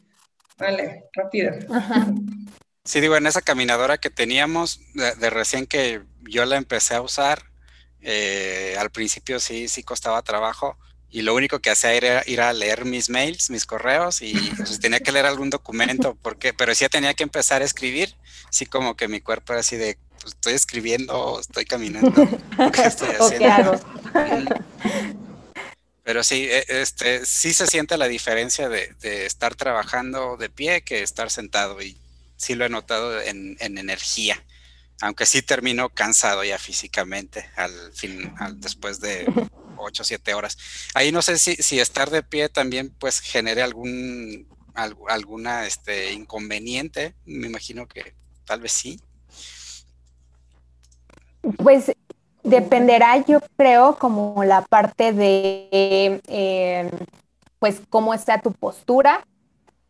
vale, 0.57 1.05
rápido. 1.13 1.51
Ajá. 1.69 2.07
Sí, 2.83 2.99
digo, 2.99 3.15
en 3.15 3.27
esa 3.27 3.41
caminadora 3.41 3.99
que 3.99 4.09
teníamos, 4.09 4.79
de, 4.95 5.13
de 5.15 5.29
recién 5.29 5.67
que 5.67 6.01
yo 6.21 6.45
la 6.45 6.57
empecé 6.57 6.95
a 6.95 7.01
usar, 7.01 7.46
eh, 8.01 8.75
al 8.77 8.89
principio 8.91 9.39
sí, 9.39 9.67
sí 9.67 9.83
costaba 9.83 10.21
trabajo 10.21 10.77
y 11.09 11.21
lo 11.21 11.33
único 11.35 11.59
que 11.59 11.69
hacía 11.69 11.93
era 11.93 12.23
ir 12.25 12.41
a 12.41 12.53
leer 12.53 12.85
mis 12.85 13.09
mails, 13.09 13.49
mis 13.49 13.65
correos 13.65 14.21
y 14.21 14.33
pues, 14.57 14.79
tenía 14.79 14.99
que 14.99 15.11
leer 15.11 15.25
algún 15.25 15.49
documento, 15.49 16.17
porque, 16.21 16.53
pero 16.53 16.75
sí 16.75 16.87
tenía 16.89 17.13
que 17.13 17.23
empezar 17.23 17.61
a 17.61 17.65
escribir, 17.65 18.13
sí 18.49 18.65
como 18.65 18.95
que 18.95 19.07
mi 19.07 19.21
cuerpo 19.21 19.53
era 19.53 19.61
así 19.61 19.77
de, 19.77 19.97
pues, 20.21 20.33
estoy 20.33 20.53
escribiendo 20.53 21.39
estoy 21.39 21.65
caminando, 21.65 22.11
¿qué 22.71 22.87
estoy 22.87 23.09
¿O 23.19 23.29
qué 23.29 23.47
haciendo? 23.47 23.79
Pero 26.03 26.23
sí, 26.23 26.47
e- 26.49 26.65
este, 26.69 27.25
sí 27.25 27.53
se 27.53 27.67
siente 27.67 27.97
la 27.97 28.07
diferencia 28.07 28.69
de, 28.69 28.93
de 29.01 29.25
estar 29.25 29.55
trabajando 29.55 30.37
de 30.37 30.49
pie 30.49 30.81
que 30.81 31.03
estar 31.03 31.29
sentado 31.29 31.81
y 31.81 31.97
sí 32.37 32.55
lo 32.55 32.65
he 32.65 32.69
notado 32.69 33.21
en, 33.21 33.57
en 33.59 33.77
energía, 33.77 34.41
aunque 35.01 35.25
sí 35.25 35.41
termino 35.41 35.89
cansado 35.89 36.43
ya 36.43 36.57
físicamente 36.57 37.49
al 37.55 37.71
fin, 37.93 38.31
al, 38.37 38.59
después 38.59 38.99
de 38.99 39.31
8 39.75 40.01
o 40.03 40.05
7 40.05 40.33
horas. 40.33 40.57
Ahí 40.93 41.11
no 41.11 41.21
sé 41.21 41.37
si, 41.37 41.55
si 41.57 41.79
estar 41.79 42.09
de 42.09 42.23
pie 42.23 42.49
también 42.49 42.93
pues 42.99 43.19
genere 43.19 43.61
algún 43.63 44.47
al- 44.73 44.97
alguna 45.09 45.65
este 45.65 46.13
inconveniente, 46.13 47.15
me 47.25 47.47
imagino 47.47 47.87
que 47.87 48.15
tal 48.45 48.61
vez 48.61 48.71
sí. 48.73 48.99
Pues 51.57 51.91
dependerá, 52.43 53.23
yo 53.25 53.39
creo, 53.57 53.95
como 53.97 54.43
la 54.43 54.61
parte 54.63 55.13
de, 55.13 56.21
eh, 56.27 56.89
pues, 57.59 57.81
cómo 57.89 58.13
está 58.13 58.41
tu 58.41 58.51
postura, 58.51 59.25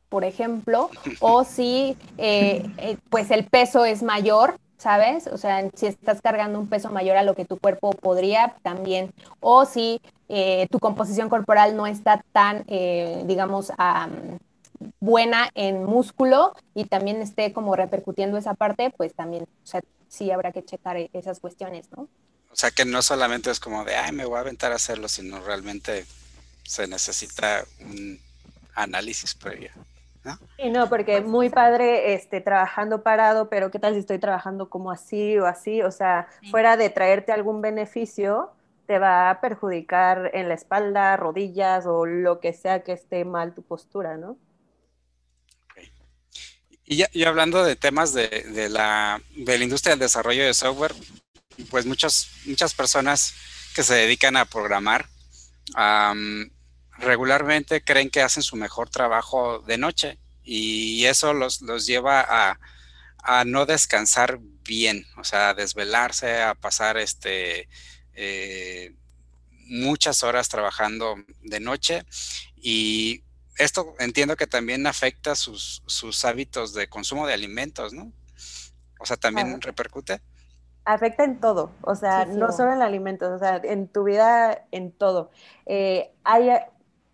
por 0.09 0.23
ejemplo, 0.23 0.89
o 1.19 1.43
si, 1.43 1.97
eh, 2.17 2.63
eh, 2.77 2.97
pues, 3.09 3.31
el 3.31 3.45
peso 3.45 3.85
es 3.85 4.03
mayor, 4.03 4.57
¿sabes? 4.77 5.27
O 5.27 5.37
sea, 5.37 5.69
si 5.75 5.87
estás 5.87 6.21
cargando 6.21 6.59
un 6.59 6.67
peso 6.69 6.89
mayor 6.91 7.17
a 7.17 7.23
lo 7.23 7.35
que 7.35 7.45
tu 7.45 7.57
cuerpo 7.57 7.91
podría, 7.91 8.55
también, 8.61 9.11
o 9.39 9.65
si 9.65 10.01
eh, 10.29 10.67
tu 10.71 10.79
composición 10.79 11.29
corporal 11.29 11.75
no 11.75 11.87
está 11.87 12.23
tan, 12.31 12.63
eh, 12.67 13.23
digamos, 13.25 13.71
am, 13.77 14.39
buena 14.99 15.49
en 15.55 15.83
músculo 15.83 16.53
y 16.75 16.85
también 16.85 17.21
esté 17.21 17.53
como 17.53 17.75
repercutiendo 17.75 18.37
esa 18.37 18.53
parte, 18.53 18.91
pues 18.95 19.13
también, 19.13 19.43
o 19.43 19.67
sea, 19.67 19.81
sí 20.07 20.31
habrá 20.31 20.51
que 20.51 20.63
checar 20.63 20.97
e- 20.97 21.09
esas 21.13 21.39
cuestiones, 21.39 21.89
¿no? 21.95 22.07
O 22.51 22.55
sea 22.55 22.71
que 22.71 22.85
no 22.85 23.01
solamente 23.01 23.51
es 23.51 23.59
como 23.59 23.83
de, 23.83 23.95
ay, 23.95 24.11
me 24.11 24.25
voy 24.25 24.37
a 24.37 24.41
aventar 24.41 24.71
a 24.71 24.75
hacerlo, 24.75 25.07
sino 25.09 25.39
realmente 25.41 26.05
se 26.63 26.87
necesita 26.87 27.65
un 27.81 28.19
análisis 28.75 29.35
previo. 29.35 29.71
¿No? 30.27 30.39
Y 30.57 30.69
no, 30.69 30.89
porque 30.89 31.21
muy 31.21 31.49
padre 31.49 32.13
este, 32.13 32.41
trabajando 32.41 33.01
parado, 33.01 33.49
pero 33.49 33.71
¿qué 33.71 33.79
tal 33.79 33.93
si 33.93 33.99
estoy 33.99 34.19
trabajando 34.19 34.69
como 34.69 34.91
así 34.91 35.37
o 35.39 35.45
así? 35.45 35.81
O 35.81 35.91
sea, 35.91 36.27
fuera 36.51 36.77
de 36.77 36.89
traerte 36.89 37.31
algún 37.31 37.61
beneficio, 37.61 38.51
te 38.85 38.99
va 38.99 39.29
a 39.29 39.41
perjudicar 39.41 40.31
en 40.33 40.47
la 40.47 40.53
espalda, 40.53 41.17
rodillas 41.17 41.85
o 41.87 42.05
lo 42.05 42.39
que 42.39 42.53
sea 42.53 42.83
que 42.83 42.91
esté 42.91 43.25
mal 43.25 43.55
tu 43.55 43.63
postura, 43.63 44.17
¿no? 44.17 44.37
Y 46.85 46.97
ya, 46.97 47.07
y 47.11 47.23
hablando 47.25 47.65
de 47.65 47.75
temas 47.75 48.13
de, 48.13 48.27
de 48.27 48.69
la, 48.69 49.21
de 49.35 49.57
la 49.57 49.63
industria 49.63 49.91
del 49.91 49.99
desarrollo 49.99 50.45
de 50.45 50.53
software, 50.53 50.93
pues 51.69 51.85
muchas, 51.85 52.29
muchas 52.45 52.73
personas 52.73 53.33
que 53.75 53.83
se 53.83 53.93
dedican 53.93 54.37
a 54.37 54.45
programar 54.45 55.05
am, 55.75 56.49
regularmente 56.99 57.83
creen 57.83 58.09
que 58.09 58.21
hacen 58.21 58.43
su 58.43 58.55
mejor 58.55 58.89
trabajo 58.89 59.59
de 59.59 59.77
noche 59.77 60.19
y 60.43 61.05
eso 61.05 61.33
los, 61.33 61.61
los 61.61 61.85
lleva 61.85 62.21
a, 62.21 62.59
a 63.23 63.45
no 63.45 63.65
descansar 63.65 64.39
bien, 64.63 65.05
o 65.17 65.23
sea, 65.23 65.49
a 65.49 65.53
desvelarse, 65.53 66.41
a 66.41 66.55
pasar 66.55 66.97
este, 66.97 67.67
eh, 68.13 68.95
muchas 69.67 70.23
horas 70.23 70.49
trabajando 70.49 71.15
de 71.41 71.59
noche 71.59 72.03
y 72.55 73.23
esto 73.57 73.95
entiendo 73.99 74.35
que 74.35 74.47
también 74.47 74.87
afecta 74.87 75.35
sus, 75.35 75.83
sus 75.87 76.23
hábitos 76.25 76.73
de 76.73 76.87
consumo 76.87 77.27
de 77.27 77.33
alimentos, 77.33 77.93
¿no? 77.93 78.11
O 78.99 79.05
sea, 79.05 79.17
también 79.17 79.47
Ajá. 79.47 79.57
repercute. 79.61 80.21
Afecta 80.85 81.23
en 81.25 81.39
todo, 81.39 81.71
o 81.81 81.95
sea, 81.95 82.25
Sí, 82.25 82.31
sí, 82.31 82.37
no 82.37 82.51
solo 82.51 82.71
en 82.71 82.81
alimentos, 82.81 83.29
o 83.29 83.39
sea, 83.39 83.59
en 83.63 83.87
tu 83.89 84.03
vida, 84.03 84.65
en 84.71 84.91
todo. 84.91 85.31
Eh, 85.65 86.11
hay, 86.23 86.49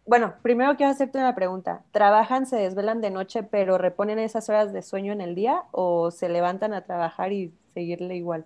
bueno, 0.06 0.34
primero 0.42 0.76
quiero 0.76 0.92
hacerte 0.92 1.18
una 1.18 1.36
pregunta. 1.36 1.84
¿Trabajan, 1.92 2.46
se 2.46 2.58
desvelan 2.58 3.02
de 3.02 3.10
noche, 3.12 3.44
pero 3.44 3.78
reponen 3.78 4.20
esas 4.20 4.50
horas 4.50 4.74
de 4.74 4.82
sueño 4.82 5.14
en 5.14 5.22
el 5.22 5.36
día 5.36 5.64
o 5.72 6.12
se 6.12 6.30
levantan 6.30 6.74
a 6.74 6.82
trabajar 6.86 7.32
y 7.32 7.54
seguirle 7.74 8.16
igual? 8.16 8.46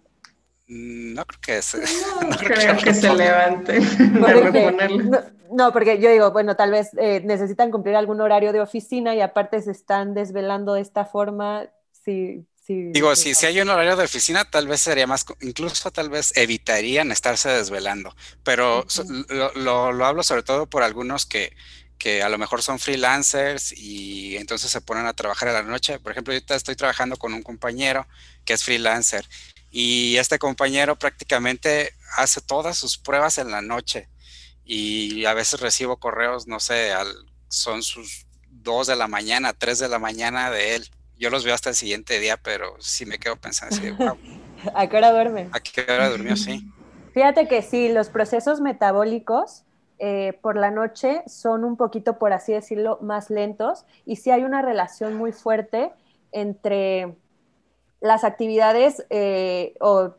Mm, 0.67 1.13
No 1.15 1.23
creo 1.25 1.39
que 1.41 1.61
se, 1.61 1.79
No, 1.79 2.21
no 2.29 2.35
creo 2.37 2.77
que 2.77 2.93
se 2.93 3.01
reponga. 3.07 3.23
levanten 3.25 3.81
de 4.13 4.19
Porque- 4.19 4.41
reponerlo. 4.51 5.03
no, 5.03 5.19
no, 5.51 5.71
porque 5.71 5.99
yo 5.99 6.11
digo, 6.11 6.31
bueno, 6.31 6.55
tal 6.55 6.71
vez 6.71 6.91
eh, 6.97 7.21
necesitan 7.23 7.71
cumplir 7.71 7.95
algún 7.95 8.19
horario 8.21 8.51
de 8.51 8.59
oficina 8.59 9.15
y 9.15 9.21
aparte 9.21 9.61
se 9.61 9.71
están 9.71 10.13
desvelando 10.13 10.73
de 10.73 10.81
esta 10.81 11.05
forma. 11.05 11.67
Sí, 11.91 12.45
sí. 12.67 12.73
Digo, 12.93 13.15
sí. 13.15 13.17
si, 13.17 13.35
si 13.35 13.45
hay 13.45 13.59
un 13.61 13.69
horario 13.69 13.95
de 13.97 14.05
oficina, 14.05 14.49
tal 14.49 14.67
vez 14.67 14.81
sería 14.81 15.05
más, 15.07 15.25
incluso 15.41 15.91
tal 15.91 16.09
vez 16.09 16.33
evitarían 16.35 17.11
estarse 17.11 17.49
desvelando, 17.49 18.15
pero 18.43 18.85
lo, 19.29 19.51
lo- 19.55 19.91
lo 19.91 20.05
hablo 20.05 20.23
sobre 20.23 20.43
todo 20.43 20.67
por 20.69 20.83
algunos 20.83 21.25
que, 21.25 21.55
que 21.99 22.23
a 22.23 22.29
lo 22.29 22.37
mejor 22.39 22.63
son 22.63 22.79
freelancers 22.79 23.73
y 23.77 24.37
entonces 24.37 24.71
se 24.71 24.81
ponen 24.81 25.05
a 25.05 25.13
trabajar 25.13 25.49
a 25.49 25.53
la 25.53 25.63
noche. 25.63 25.99
Por 25.99 26.11
ejemplo, 26.13 26.33
ahorita 26.33 26.55
estoy 26.55 26.75
trabajando 26.75 27.17
con 27.17 27.33
un 27.33 27.43
compañero 27.43 28.07
que 28.45 28.53
es 28.53 28.63
freelancer 28.63 29.27
y 29.69 30.17
este 30.17 30.39
compañero 30.39 30.97
prácticamente 30.97 31.93
hace 32.15 32.41
todas 32.41 32.77
sus 32.77 32.97
pruebas 32.97 33.37
en 33.37 33.51
la 33.51 33.61
noche 33.61 34.09
y 34.65 35.25
a 35.25 35.33
veces 35.33 35.59
recibo 35.61 35.99
correos, 35.99 36.47
no 36.47 36.59
sé, 36.59 36.91
al, 36.93 37.13
son 37.49 37.83
sus 37.83 38.27
2 38.49 38.87
de 38.87 38.95
la 38.95 39.07
mañana, 39.07 39.53
3 39.53 39.79
de 39.79 39.89
la 39.89 39.99
mañana 39.99 40.51
de 40.51 40.75
él. 40.75 40.89
Yo 41.17 41.29
los 41.29 41.43
veo 41.43 41.53
hasta 41.53 41.69
el 41.69 41.75
siguiente 41.75 42.19
día, 42.19 42.37
pero 42.37 42.75
sí 42.79 43.05
me 43.05 43.17
quedo 43.17 43.35
pensando 43.35 43.75
así, 43.75 43.89
wow, 43.91 44.17
¿A 44.73 44.87
qué 44.87 44.97
hora 44.97 45.11
duermen? 45.11 45.49
¿a 45.51 45.59
qué 45.59 45.81
hora 45.81 46.09
durmió? 46.09 46.35
Sí. 46.35 46.67
Fíjate 47.13 47.47
que 47.47 47.61
sí, 47.61 47.89
los 47.89 48.09
procesos 48.09 48.61
metabólicos 48.61 49.63
eh, 49.99 50.37
por 50.41 50.55
la 50.55 50.69
noche 50.69 51.23
son 51.25 51.63
un 51.63 51.75
poquito, 51.75 52.19
por 52.19 52.33
así 52.33 52.53
decirlo, 52.53 52.99
más 53.01 53.29
lentos 53.31 53.85
y 54.05 54.17
sí 54.17 54.29
hay 54.29 54.43
una 54.43 54.61
relación 54.61 55.15
muy 55.15 55.31
fuerte 55.31 55.91
entre 56.31 57.15
las 57.99 58.23
actividades 58.23 59.05
eh, 59.09 59.73
o 59.79 60.13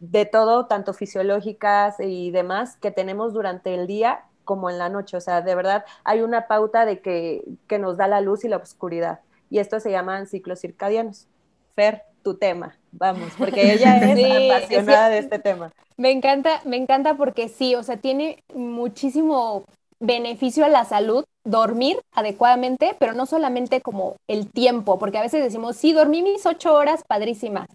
de 0.00 0.26
todo, 0.26 0.66
tanto 0.66 0.92
fisiológicas 0.92 1.96
y 2.00 2.30
demás, 2.32 2.76
que 2.76 2.90
tenemos 2.90 3.32
durante 3.32 3.74
el 3.74 3.86
día 3.86 4.24
como 4.44 4.68
en 4.68 4.78
la 4.78 4.88
noche. 4.88 5.16
O 5.16 5.20
sea, 5.20 5.40
de 5.42 5.54
verdad 5.54 5.84
hay 6.02 6.20
una 6.20 6.48
pauta 6.48 6.84
de 6.84 7.00
que, 7.00 7.44
que 7.68 7.78
nos 7.78 7.96
da 7.96 8.08
la 8.08 8.20
luz 8.20 8.44
y 8.44 8.48
la 8.48 8.56
oscuridad. 8.56 9.20
Y 9.54 9.60
esto 9.60 9.78
se 9.80 9.92
llaman 9.92 10.26
ciclos 10.26 10.60
circadianos. 10.60 11.28
Fer, 11.76 12.02
tu 12.22 12.36
tema, 12.38 12.76
vamos, 12.92 13.34
porque 13.38 13.72
ella 13.74 13.98
es 14.02 14.16
Sí, 14.16 14.24
apasionada 14.24 15.08
sí. 15.08 15.10
de 15.10 15.18
este 15.18 15.38
tema. 15.38 15.72
Me 15.96 16.10
encanta, 16.10 16.60
me 16.64 16.76
encanta 16.76 17.16
porque 17.16 17.48
sí, 17.48 17.74
o 17.74 17.82
sea, 17.82 17.98
tiene 17.98 18.42
muchísimo 18.54 19.64
beneficio 20.00 20.64
a 20.64 20.68
la 20.68 20.84
salud 20.84 21.24
dormir 21.44 22.00
adecuadamente, 22.12 22.96
pero 22.98 23.12
no 23.14 23.26
solamente 23.26 23.80
como 23.80 24.16
el 24.28 24.50
tiempo, 24.50 24.98
porque 24.98 25.18
a 25.18 25.22
veces 25.22 25.42
decimos, 25.44 25.76
sí, 25.76 25.92
dormí 25.92 26.22
mis 26.22 26.46
ocho 26.46 26.74
horas, 26.74 27.02
padrísimas, 27.06 27.68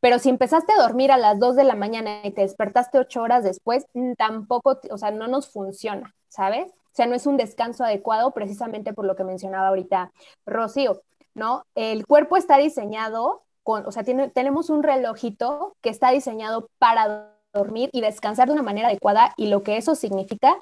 pero 0.00 0.18
si 0.18 0.30
empezaste 0.30 0.72
a 0.72 0.82
dormir 0.82 1.12
a 1.12 1.18
las 1.18 1.38
dos 1.38 1.56
de 1.56 1.64
la 1.64 1.76
mañana 1.76 2.20
y 2.24 2.32
te 2.32 2.42
despertaste 2.42 2.98
ocho 2.98 3.22
horas 3.22 3.44
después, 3.44 3.86
mm, 3.94 4.14
tampoco, 4.14 4.80
o 4.90 4.98
sea, 4.98 5.10
no 5.12 5.28
nos 5.28 5.48
funciona, 5.48 6.14
¿sabes? 6.28 6.72
sea, 6.92 7.06
no 7.06 7.14
es 7.14 7.26
un 7.26 7.36
descanso 7.36 7.84
adecuado 7.84 8.32
precisamente 8.32 8.92
por 8.92 9.04
lo 9.06 9.16
que 9.16 9.24
mencionaba 9.24 9.68
ahorita 9.68 10.12
Rocío, 10.46 11.02
¿no? 11.34 11.64
El 11.74 12.06
cuerpo 12.06 12.36
está 12.36 12.58
diseñado 12.58 13.42
con, 13.62 13.86
o 13.86 13.92
sea, 13.92 14.04
tenemos 14.04 14.70
un 14.70 14.82
relojito 14.82 15.76
que 15.80 15.90
está 15.90 16.10
diseñado 16.10 16.68
para 16.78 17.36
dormir 17.52 17.90
y 17.92 18.00
descansar 18.00 18.48
de 18.48 18.54
una 18.54 18.62
manera 18.62 18.88
adecuada 18.88 19.34
y 19.36 19.48
lo 19.48 19.62
que 19.62 19.76
eso 19.76 19.94
significa 19.94 20.56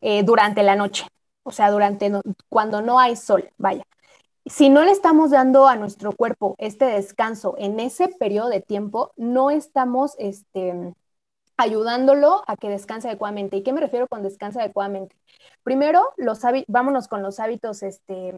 eh, 0.00 0.22
durante 0.22 0.62
la 0.62 0.76
noche, 0.76 1.06
o 1.42 1.52
sea, 1.52 1.70
durante 1.70 2.10
cuando 2.48 2.82
no 2.82 2.98
hay 2.98 3.16
sol, 3.16 3.50
vaya. 3.58 3.84
Si 4.46 4.70
no 4.70 4.82
le 4.84 4.92
estamos 4.92 5.30
dando 5.30 5.68
a 5.68 5.76
nuestro 5.76 6.12
cuerpo 6.12 6.54
este 6.58 6.86
descanso 6.86 7.54
en 7.58 7.80
ese 7.80 8.08
periodo 8.08 8.48
de 8.48 8.62
tiempo, 8.62 9.12
no 9.16 9.50
estamos 9.50 10.14
este, 10.18 10.94
ayudándolo 11.58 12.44
a 12.46 12.56
que 12.56 12.70
descanse 12.70 13.08
adecuadamente. 13.08 13.58
¿Y 13.58 13.62
qué 13.62 13.74
me 13.74 13.80
refiero 13.80 14.08
con 14.08 14.22
descanse 14.22 14.60
adecuadamente? 14.60 15.16
Primero, 15.64 16.02
los 16.16 16.40
vámonos 16.66 17.08
con 17.08 17.22
los 17.22 17.40
hábitos 17.40 17.82
este, 17.82 18.34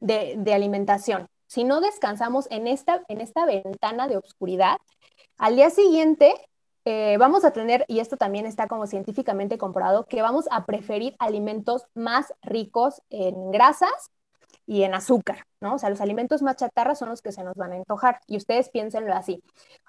de, 0.00 0.52
alimentación. 0.52 1.28
Si 1.46 1.64
no 1.64 1.80
descansamos 1.80 2.46
en 2.50 2.66
esta, 2.66 3.02
en 3.08 3.20
esta 3.20 3.46
ventana 3.46 4.08
de 4.08 4.18
oscuridad, 4.18 4.78
al 5.38 5.56
día 5.56 5.70
siguiente 5.70 6.34
eh, 6.84 7.16
vamos 7.18 7.44
a 7.44 7.52
tener, 7.52 7.84
y 7.88 8.00
esto 8.00 8.16
también 8.16 8.46
está 8.46 8.66
como 8.66 8.86
científicamente 8.86 9.58
comprobado, 9.58 10.06
que 10.06 10.22
vamos 10.22 10.46
a 10.50 10.64
preferir 10.66 11.14
alimentos 11.18 11.86
más 11.94 12.32
ricos 12.42 13.02
en 13.10 13.50
grasas 13.50 14.10
y 14.66 14.82
en 14.82 14.94
azúcar, 14.94 15.46
¿no? 15.60 15.74
O 15.74 15.78
sea, 15.78 15.90
los 15.90 16.00
alimentos 16.00 16.42
más 16.42 16.56
chatarras 16.56 16.98
son 16.98 17.08
los 17.08 17.22
que 17.22 17.32
se 17.32 17.42
nos 17.42 17.54
van 17.56 17.72
a 17.72 17.76
antojar. 17.76 18.20
Y 18.26 18.36
ustedes 18.36 18.68
piénsenlo 18.68 19.14
así. 19.14 19.42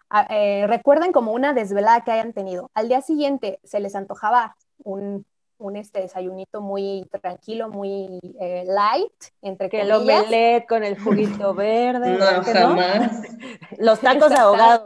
Ah, 0.10 0.26
eh, 0.30 0.66
recuerden 0.68 1.12
como 1.12 1.34
una 1.34 1.54
desvelada 1.54 2.02
que 2.04 2.12
hayan 2.12 2.34
tenido. 2.34 2.72
Al 2.74 2.88
día 2.88 3.02
siguiente 3.02 3.60
se 3.64 3.82
les 3.82 3.96
antojaba 3.96 4.56
un 4.84 5.26
un 5.60 5.76
este 5.76 6.02
desayunito 6.02 6.62
muy 6.62 7.08
tranquilo, 7.22 7.70
muy 7.70 8.20
eh, 8.40 8.64
light, 8.66 9.12
entre 9.42 9.70
que 9.70 9.82
el 9.82 9.92
omelette 9.92 10.68
con 10.68 10.84
el 10.84 10.98
juguito 11.00 11.54
verde. 11.54 12.18
no, 12.18 12.44
jamás. 12.44 13.22
Los 13.78 14.00
tacos 14.00 14.32
ahogados. 14.32 14.84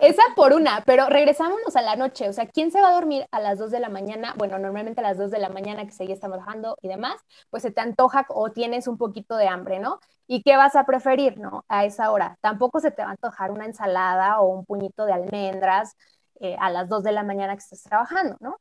Esa 0.00 0.22
por 0.36 0.52
una, 0.52 0.82
pero 0.86 1.06
regresámonos 1.06 1.74
a 1.74 1.82
la 1.82 1.96
noche. 1.96 2.28
O 2.28 2.32
sea, 2.32 2.46
¿quién 2.46 2.70
se 2.70 2.80
va 2.80 2.90
a 2.90 2.92
dormir 2.92 3.26
a 3.32 3.40
las 3.40 3.58
2 3.58 3.70
de 3.70 3.80
la 3.80 3.88
mañana? 3.88 4.34
Bueno, 4.36 4.58
normalmente 4.58 5.00
a 5.00 5.04
las 5.04 5.18
2 5.18 5.30
de 5.30 5.38
la 5.38 5.48
mañana 5.48 5.84
que 5.84 5.92
se 5.92 6.06
ya 6.06 6.14
está 6.14 6.28
bajando 6.28 6.76
y 6.82 6.88
demás, 6.88 7.16
pues 7.50 7.62
se 7.62 7.70
te 7.70 7.80
antoja 7.80 8.26
o 8.28 8.50
tienes 8.50 8.86
un 8.88 8.98
poquito 8.98 9.36
de 9.36 9.48
hambre, 9.48 9.78
¿no? 9.78 10.00
¿Y 10.26 10.42
qué 10.42 10.56
vas 10.56 10.76
a 10.76 10.84
preferir, 10.84 11.38
no? 11.38 11.64
A 11.68 11.84
esa 11.86 12.10
hora. 12.10 12.36
Tampoco 12.42 12.80
se 12.80 12.90
te 12.90 13.02
va 13.02 13.08
a 13.08 13.12
antojar 13.12 13.50
una 13.50 13.64
ensalada 13.64 14.40
o 14.40 14.48
un 14.48 14.64
puñito 14.66 15.06
de 15.06 15.12
almendras 15.14 15.96
eh, 16.40 16.56
a 16.60 16.70
las 16.70 16.88
2 16.88 17.02
de 17.02 17.12
la 17.12 17.24
mañana 17.24 17.54
que 17.54 17.60
estés 17.60 17.82
trabajando, 17.82 18.36
¿no? 18.40 18.58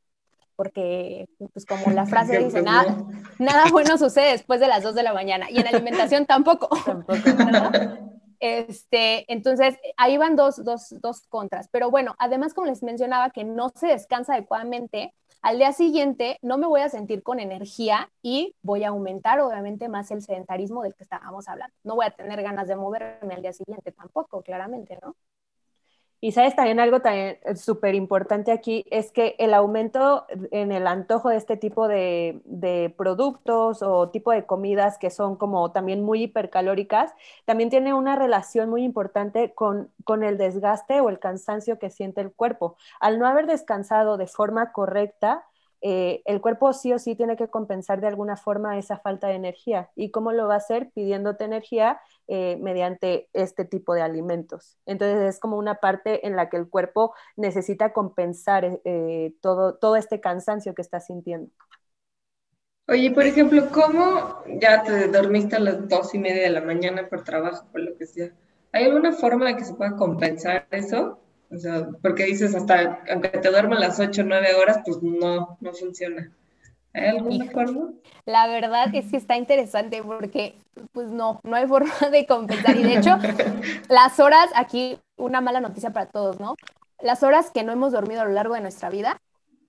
Porque 0.58 1.30
pues 1.54 1.66
como 1.66 1.86
la 1.94 2.06
frase 2.06 2.40
dice, 2.40 2.62
nada, 2.62 2.98
nada 3.40 3.66
bueno 3.72 3.98
sucede 3.98 4.32
después 4.32 4.60
de 4.60 4.68
las 4.68 4.84
2 4.84 4.94
de 4.96 5.04
la 5.04 5.14
mañana 5.14 5.50
y 5.50 5.60
en 5.60 5.68
alimentación 5.74 6.26
tampoco. 6.26 6.70
Este, 8.40 9.26
entonces, 9.34 9.78
ahí 9.98 10.16
van 10.18 10.36
dos, 10.36 10.64
dos, 10.64 10.94
dos 11.02 11.26
contras. 11.28 11.70
Pero 11.72 11.90
bueno, 11.90 12.16
además, 12.20 12.54
como 12.54 12.68
les 12.68 12.84
mencionaba, 12.84 13.32
que 13.32 13.44
no 13.44 13.70
se 13.70 13.88
descansa 13.88 14.34
adecuadamente, 14.34 15.16
al 15.42 15.58
día 15.58 15.72
siguiente 15.74 16.38
no 16.42 16.58
me 16.58 16.68
voy 16.68 16.82
a 16.82 16.90
sentir 16.90 17.24
con 17.24 17.40
energía 17.40 18.12
y 18.22 18.56
voy 18.62 18.84
a 18.84 18.90
aumentar 18.90 19.40
obviamente 19.40 19.90
más 19.90 20.12
el 20.12 20.22
sedentarismo 20.22 20.84
del 20.84 20.94
que 20.94 21.04
estábamos 21.04 21.48
hablando. 21.48 21.76
No 21.84 21.96
voy 21.96 22.06
a 22.06 22.12
tener 22.12 22.42
ganas 22.44 22.68
de 22.68 22.76
moverme 22.76 23.34
al 23.34 23.42
día 23.42 23.54
siguiente 23.54 23.92
tampoco, 23.92 24.42
claramente, 24.44 25.00
¿no? 25.02 25.16
Y 26.20 26.32
sabes 26.32 26.56
también 26.56 26.80
algo 26.80 27.00
también 27.00 27.38
eh, 27.44 27.56
súper 27.56 27.94
importante 27.94 28.52
aquí 28.52 28.86
es 28.90 29.12
que 29.12 29.36
el 29.38 29.54
aumento 29.54 30.26
en 30.52 30.72
el 30.72 30.88
antojo 30.88 31.30
de 31.30 31.38
este 31.38 31.58
tipo 31.58 31.88
de, 31.88 32.42
de, 32.46 32.94
productos 32.98 33.84
o 33.84 34.10
tipo 34.10 34.32
de 34.32 34.46
comidas 34.46 34.98
que 34.98 35.12
son 35.12 35.36
como 35.36 35.72
también 35.72 36.04
muy 36.04 36.24
hipercalóricas, 36.24 37.14
también 37.46 37.70
tiene 37.70 37.94
una 37.94 38.16
relación 38.16 38.70
muy 38.70 38.84
importante 38.84 39.54
con, 39.54 39.92
con 40.06 40.24
el 40.24 40.38
desgaste 40.40 41.02
o 41.02 41.10
el 41.10 41.20
cansancio 41.20 41.78
que 41.78 41.92
siente 41.92 42.22
el 42.22 42.32
cuerpo. 42.32 42.78
Al 43.00 43.20
no 43.20 43.28
haber 43.28 43.46
descansado 43.46 44.18
de 44.18 44.28
forma 44.28 44.72
correcta, 44.72 45.46
eh, 45.82 46.22
el 46.26 46.42
cuerpo 46.42 46.74
sí 46.74 46.94
o 46.94 47.00
sí 47.00 47.16
tiene 47.16 47.36
que 47.38 47.50
compensar 47.50 48.02
de 48.02 48.08
alguna 48.08 48.36
forma 48.36 48.78
esa 48.78 48.98
falta 48.98 49.28
de 49.28 49.36
energía. 49.36 49.90
¿Y 49.96 50.12
cómo 50.12 50.32
lo 50.32 50.48
va 50.48 50.56
a 50.56 50.58
hacer? 50.58 50.92
Pidiéndote 50.94 51.46
energía 51.46 52.00
eh, 52.28 52.58
mediante 52.62 53.30
este 53.34 53.66
tipo 53.66 53.94
de 53.94 54.02
alimentos. 54.02 54.78
Entonces 54.86 55.36
es 55.36 55.40
como 55.40 55.58
una 55.58 55.76
parte 55.76 56.26
en 56.28 56.36
la 56.36 56.50
que 56.50 56.58
el 56.58 56.70
cuerpo 56.70 57.14
necesita 57.36 57.94
compensar 57.94 58.80
eh, 58.86 59.34
todo, 59.42 59.76
todo 59.76 59.96
este 59.96 60.20
cansancio 60.20 60.74
que 60.74 60.82
está 60.82 61.00
sintiendo. 61.00 61.52
Oye, 62.90 63.12
por 63.12 63.24
ejemplo, 63.24 63.70
¿cómo 63.72 64.44
ya 64.62 64.82
te 64.82 65.10
dormiste 65.10 65.58
a 65.58 65.60
las 65.60 65.90
dos 65.90 66.14
y 66.16 66.20
media 66.20 66.44
de 66.44 66.50
la 66.50 66.62
mañana 66.62 67.10
por 67.10 67.24
trabajo, 67.24 67.66
por 67.72 67.82
lo 67.82 67.98
que 67.98 68.06
sea? 68.06 68.32
¿Hay 68.72 68.86
alguna 68.86 69.12
forma 69.12 69.48
de 69.48 69.58
que 69.58 69.66
se 69.66 69.74
pueda 69.74 69.96
compensar 69.98 70.68
eso? 70.72 71.20
O 71.50 71.58
sea, 71.58 71.88
porque 72.02 72.26
dices 72.26 72.54
hasta, 72.56 73.04
aunque 73.10 73.30
te 73.30 73.50
duerman 73.50 73.80
las 73.80 74.00
8 74.00 74.22
o 74.22 74.26
9 74.26 74.56
horas, 74.56 74.80
pues 74.86 75.02
no, 75.02 75.58
no 75.62 75.74
funciona. 75.74 76.32
¿Hay 76.94 77.08
alguna 77.08 77.46
forma? 77.52 77.92
La 78.26 78.48
verdad 78.48 78.94
es 78.94 79.10
que 79.12 79.18
está 79.18 79.38
interesante 79.38 80.02
porque, 80.04 80.56
pues 80.92 81.10
no, 81.10 81.40
no 81.44 81.56
hay 81.56 81.68
forma 81.68 81.94
de 82.12 82.26
compensar. 82.26 82.76
Y 82.76 82.84
de 82.84 82.98
hecho, 82.98 83.18
las 83.90 84.20
horas, 84.20 84.50
aquí 84.56 85.00
una 85.16 85.42
mala 85.42 85.62
noticia 85.62 85.92
para 85.92 86.08
todos, 86.08 86.40
¿no? 86.40 86.56
Las 87.00 87.24
horas 87.24 87.52
que 87.52 87.64
no 87.64 87.72
hemos 87.72 87.92
dormido 87.92 88.22
a 88.22 88.26
lo 88.26 88.32
largo 88.32 88.56
de 88.56 88.62
nuestra 88.62 88.90
vida 88.90 89.22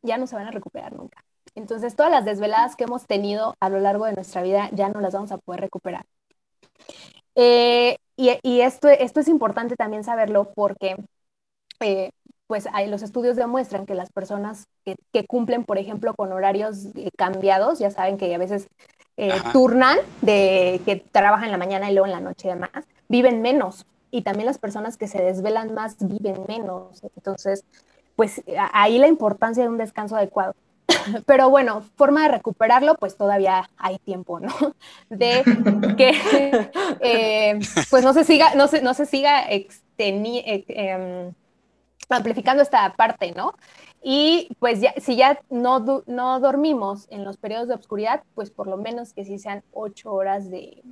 ya 0.03 0.17
no 0.19 0.27
se 0.27 0.37
van 0.37 0.47
a 0.47 0.51
recuperar 0.51 0.93
nunca. 0.95 1.25
Entonces, 1.55 1.97
todas 1.97 2.11
las 2.11 2.25
desveladas 2.25 2.77
que 2.77 2.85
hemos 2.85 3.07
tenido 3.07 3.55
a 3.61 3.69
lo 3.69 3.81
largo 3.81 4.07
de 4.07 4.12
nuestra 4.14 4.43
vida 4.43 4.69
ya 4.73 4.88
no 4.88 5.01
las 5.01 5.12
vamos 5.12 5.33
a 5.33 5.38
poder 5.38 5.61
recuperar. 5.61 6.07
Eh, 7.35 7.97
y, 8.17 8.31
y 8.43 8.61
esto, 8.62 8.88
esto 8.88 9.21
es 9.21 9.29
importante 9.29 9.77
también 9.77 10.05
saberlo 10.05 10.53
porque 10.55 10.97
eh, 11.81 12.11
pues 12.47 12.67
hay, 12.73 12.88
los 12.88 13.03
estudios 13.03 13.37
demuestran 13.37 13.85
que 13.85 13.95
las 13.95 14.11
personas 14.11 14.69
que, 14.85 15.27
cumplen, 15.27 15.64
por 15.64 15.79
ejemplo, 15.79 16.14
con 16.14 16.33
horarios 16.33 16.87
eh, 16.95 17.11
cambiados, 17.17 17.79
ya 17.79 17.91
saben 17.91 18.17
que 18.17 18.35
a 18.35 18.38
veces 18.38 18.69
eh, 19.19 19.35
turnan 19.53 19.99
de 20.23 20.81
que 20.87 20.97
trabajan 20.97 21.47
en 21.47 21.53
la 21.53 21.59
mañana 21.59 21.91
y 21.91 21.93
luego 21.93 22.07
en 22.07 22.12
la 22.12 22.21
noche 22.21 22.49
y 22.49 22.53
demás, 22.53 22.71
viven 23.09 23.43
menos. 23.43 23.85
Y 24.11 24.23
también 24.23 24.47
las 24.47 24.59
personas 24.59 24.97
que 24.97 25.07
se 25.07 25.23
desvelan 25.23 25.75
más 25.75 25.97
viven 26.01 26.45
menos. 26.49 27.03
Entonces, 27.17 27.64
pues 28.17 28.43
ahí 28.73 28.97
la 28.97 29.09
importancia 29.09 29.62
de 29.62 29.69
un 29.69 29.77
descanso 29.77 30.17
adecuado. 30.17 30.55
Pero 31.27 31.51
bueno, 31.51 31.83
forma 31.97 32.23
de 32.23 32.29
recuperarlo, 32.29 32.95
pues 32.95 33.19
todavía 33.19 33.69
hay 33.77 33.99
tiempo, 33.99 34.41
¿no? 34.41 34.55
De 35.11 35.45
que 35.99 36.71
pues 37.91 38.03
no 38.03 38.14
se 38.14 38.25
siga, 38.25 38.55
no 38.55 38.69
se, 38.69 38.81
no 38.81 38.95
se 38.95 39.05
siga 39.05 39.43
extendiendo 39.51 41.35
amplificando 42.09 42.62
esta 42.62 42.92
parte, 42.94 43.33
¿no? 43.33 43.55
Y 44.03 44.49
pues 44.61 44.81
ya, 44.81 44.94
si 44.99 45.16
ya 45.16 45.40
no, 45.51 46.05
no 46.07 46.40
dormimos 46.40 47.07
en 47.11 47.25
los 47.25 47.37
periodos 47.37 47.68
de 47.68 47.75
oscuridad, 47.75 48.23
pues 48.35 48.51
por 48.51 48.66
lo 48.66 48.77
menos 48.77 49.12
que 49.12 49.25
sí 49.25 49.38
sean 49.38 49.64
ocho 49.73 50.12
horas 50.12 50.51
de, 50.51 50.83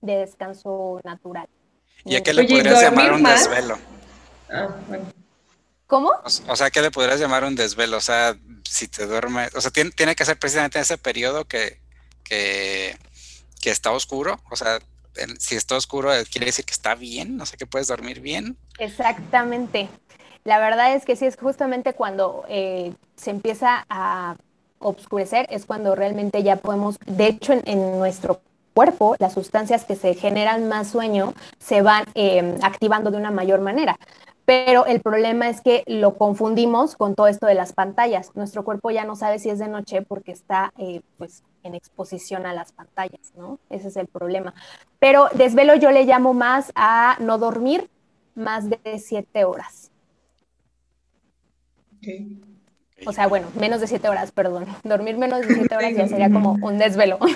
de 0.00 0.16
descanso 0.16 1.00
natural. 1.04 1.48
¿Y 2.04 2.16
a 2.16 2.22
qué 2.22 2.32
le 2.32 2.44
podrías 2.44 2.82
llamar 2.82 3.12
un 3.12 3.22
desvelo? 3.22 3.78
Ah, 4.48 4.68
bueno. 4.88 5.04
¿Cómo? 5.86 6.12
O, 6.24 6.56
sea, 6.56 6.70
¿qué 6.70 6.80
le 6.80 6.90
podrías 6.90 7.18
llamar 7.18 7.44
un 7.44 7.56
desvelo? 7.56 7.96
O 7.96 8.00
sea, 8.00 8.36
si 8.64 8.86
te 8.86 9.06
duermes, 9.06 9.54
o 9.56 9.60
sea, 9.60 9.72
tiene, 9.72 9.90
tiene 9.90 10.14
que 10.14 10.24
ser 10.24 10.38
precisamente 10.38 10.78
en 10.78 10.82
ese 10.82 10.98
periodo 10.98 11.46
que, 11.46 11.80
que, 12.22 12.96
que 13.60 13.70
está 13.70 13.90
oscuro, 13.90 14.40
o 14.50 14.56
sea, 14.56 14.78
si 15.38 15.56
está 15.56 15.76
oscuro, 15.76 16.12
eh, 16.12 16.24
quiere 16.30 16.46
decir 16.46 16.64
que 16.64 16.72
está 16.72 16.94
bien, 16.94 17.36
no 17.36 17.46
sé 17.46 17.56
que 17.56 17.66
puedes 17.66 17.88
dormir 17.88 18.20
bien. 18.20 18.56
Exactamente. 18.78 19.88
La 20.44 20.58
verdad 20.58 20.94
es 20.94 21.04
que 21.04 21.16
sí, 21.16 21.26
es 21.26 21.36
justamente 21.36 21.92
cuando 21.92 22.44
eh, 22.48 22.92
se 23.16 23.30
empieza 23.30 23.84
a 23.88 24.36
oscurecer, 24.78 25.46
es 25.50 25.66
cuando 25.66 25.94
realmente 25.94 26.42
ya 26.42 26.56
podemos, 26.56 26.98
de 27.06 27.26
hecho, 27.26 27.52
en, 27.52 27.98
nuestro 27.98 28.40
cuerpo, 28.72 29.16
las 29.18 29.34
sustancias 29.34 29.84
que 29.84 29.96
se 29.96 30.14
generan 30.14 30.68
más 30.68 30.88
sueño 30.88 31.34
se 31.58 31.82
van 31.82 32.04
em, 32.14 32.56
activando 32.62 33.10
de 33.10 33.18
una 33.18 33.30
mayor 33.30 33.60
manera. 33.60 33.98
Pero 34.46 34.86
el 34.86 35.00
problema 35.00 35.48
es 35.48 35.60
que 35.60 35.84
lo 35.86 36.16
confundimos 36.16 36.96
con 36.96 37.14
todo 37.14 37.28
esto 37.28 37.46
de 37.46 37.54
las 37.54 37.72
pantallas. 37.72 38.30
Nuestro 38.34 38.64
cuerpo 38.64 38.90
ya 38.90 39.04
no 39.04 39.16
sabe 39.16 39.38
si 39.38 39.50
es 39.50 39.58
de 39.58 39.68
noche 39.68 40.02
porque 40.02 40.32
está 40.32 40.72
eh, 40.78 41.02
pues 41.18 41.42
en 41.62 41.74
exposición 41.74 42.46
a 42.46 42.54
las 42.54 42.72
pantallas, 42.72 43.32
¿no? 43.36 43.58
Ese 43.68 43.88
es 43.88 43.96
el 43.96 44.06
problema. 44.06 44.54
Pero 44.98 45.28
desvelo 45.34 45.74
yo 45.74 45.90
le 45.90 46.04
llamo 46.04 46.34
más 46.34 46.72
a 46.74 47.16
no 47.20 47.38
dormir 47.38 47.90
más 48.34 48.68
de 48.70 48.98
siete 48.98 49.44
horas. 49.44 49.90
O 53.06 53.12
sea, 53.12 53.28
bueno, 53.28 53.48
menos 53.58 53.80
de 53.80 53.86
siete 53.86 54.08
horas, 54.08 54.32
perdón. 54.32 54.66
Dormir 54.84 55.16
menos 55.16 55.46
de 55.46 55.54
siete 55.54 55.76
horas 55.76 55.94
ya 55.94 56.08
sería 56.08 56.30
como 56.30 56.52
un 56.62 56.78
desvelo. 56.78 57.18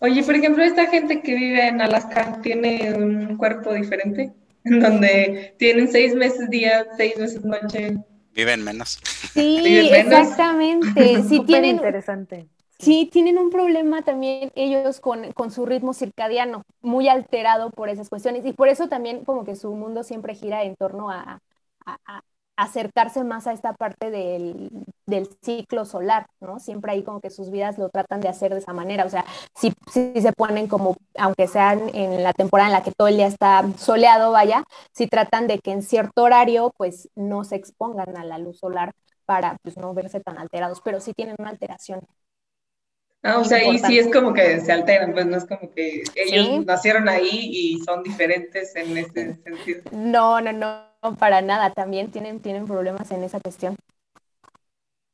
Oye, 0.00 0.22
por 0.22 0.34
ejemplo, 0.34 0.62
esta 0.62 0.86
gente 0.86 1.22
que 1.22 1.34
vive 1.34 1.68
en 1.68 1.80
Alaska 1.80 2.38
tiene 2.42 2.92
un 2.94 3.36
cuerpo 3.38 3.72
diferente, 3.72 4.30
en 4.64 4.80
donde 4.80 5.54
tienen 5.58 5.88
seis 5.88 6.14
meses 6.14 6.50
día, 6.50 6.86
seis 6.96 7.18
meses 7.18 7.42
noche. 7.44 7.96
Viven 8.36 8.62
menos. 8.62 9.00
Sí, 9.32 9.88
exactamente. 9.92 11.22
Sí, 11.22 11.40
tienen, 11.46 11.76
interesante. 11.76 12.46
Sí, 12.78 13.08
tienen 13.10 13.38
un 13.38 13.48
problema 13.48 14.02
también 14.02 14.52
ellos 14.54 15.00
con, 15.00 15.32
con, 15.32 15.50
su 15.50 15.64
ritmo 15.64 15.94
circadiano, 15.94 16.62
muy 16.82 17.08
alterado 17.08 17.70
por 17.70 17.88
esas 17.88 18.10
cuestiones. 18.10 18.44
Y 18.44 18.52
por 18.52 18.68
eso 18.68 18.88
también 18.88 19.24
como 19.24 19.44
que 19.44 19.56
su 19.56 19.74
mundo 19.74 20.02
siempre 20.04 20.34
gira 20.34 20.62
en 20.64 20.76
torno 20.76 21.10
a, 21.10 21.40
acercarse 22.56 23.22
más 23.24 23.46
a 23.46 23.52
esta 23.52 23.72
parte 23.74 24.10
del, 24.10 24.70
del, 25.06 25.28
ciclo 25.42 25.84
solar, 25.84 26.26
¿no? 26.40 26.58
Siempre 26.58 26.92
ahí 26.92 27.02
como 27.02 27.20
que 27.20 27.30
sus 27.30 27.50
vidas 27.50 27.78
lo 27.78 27.88
tratan 27.90 28.20
de 28.20 28.28
hacer 28.28 28.52
de 28.52 28.60
esa 28.60 28.72
manera, 28.72 29.04
o 29.04 29.10
sea, 29.10 29.24
si 29.54 29.72
se 29.92 30.32
ponen 30.32 30.66
como, 30.66 30.96
aunque 31.18 31.46
sean 31.46 31.90
en 31.94 32.22
la 32.22 32.32
temporada 32.32 32.68
en 32.68 32.72
la 32.72 32.82
que 32.82 32.92
todo 32.92 33.08
el 33.08 33.16
día 33.16 33.26
está 33.26 33.64
soleado, 33.76 34.32
vaya, 34.32 34.64
si 34.92 35.06
tratan 35.06 35.46
de 35.46 35.58
que 35.58 35.72
en 35.72 35.82
cierto 35.82 36.22
horario 36.22 36.72
pues 36.76 37.08
no 37.14 37.44
se 37.44 37.56
expongan 37.56 38.16
a 38.16 38.24
la 38.24 38.38
luz 38.38 38.58
solar 38.58 38.92
para 39.26 39.58
pues 39.62 39.76
no 39.76 39.92
verse 39.94 40.20
tan 40.20 40.38
alterados, 40.38 40.80
pero 40.82 41.00
sí 41.00 41.12
tienen 41.12 41.36
una 41.38 41.50
alteración. 41.50 42.00
Ah, 43.22 43.38
o 43.38 43.44
sea, 43.44 43.58
ahí 43.58 43.78
sí 43.78 43.98
es 43.98 44.12
como 44.12 44.32
que 44.32 44.60
se 44.60 44.70
alteran, 44.70 45.12
pues 45.12 45.26
no 45.26 45.36
es 45.36 45.44
como 45.46 45.72
que 45.74 46.04
ellos 46.14 46.64
nacieron 46.64 47.08
ahí 47.08 47.28
y 47.30 47.80
son 47.84 48.02
diferentes 48.02 48.76
en 48.76 48.96
ese 48.96 49.36
sentido. 49.42 49.82
No, 49.90 50.40
no, 50.40 50.52
no 50.52 51.16
para 51.18 51.42
nada, 51.42 51.72
también 51.72 52.10
tienen, 52.10 52.40
tienen 52.40 52.66
problemas 52.66 53.10
en 53.10 53.24
esa 53.24 53.40
cuestión. 53.40 53.76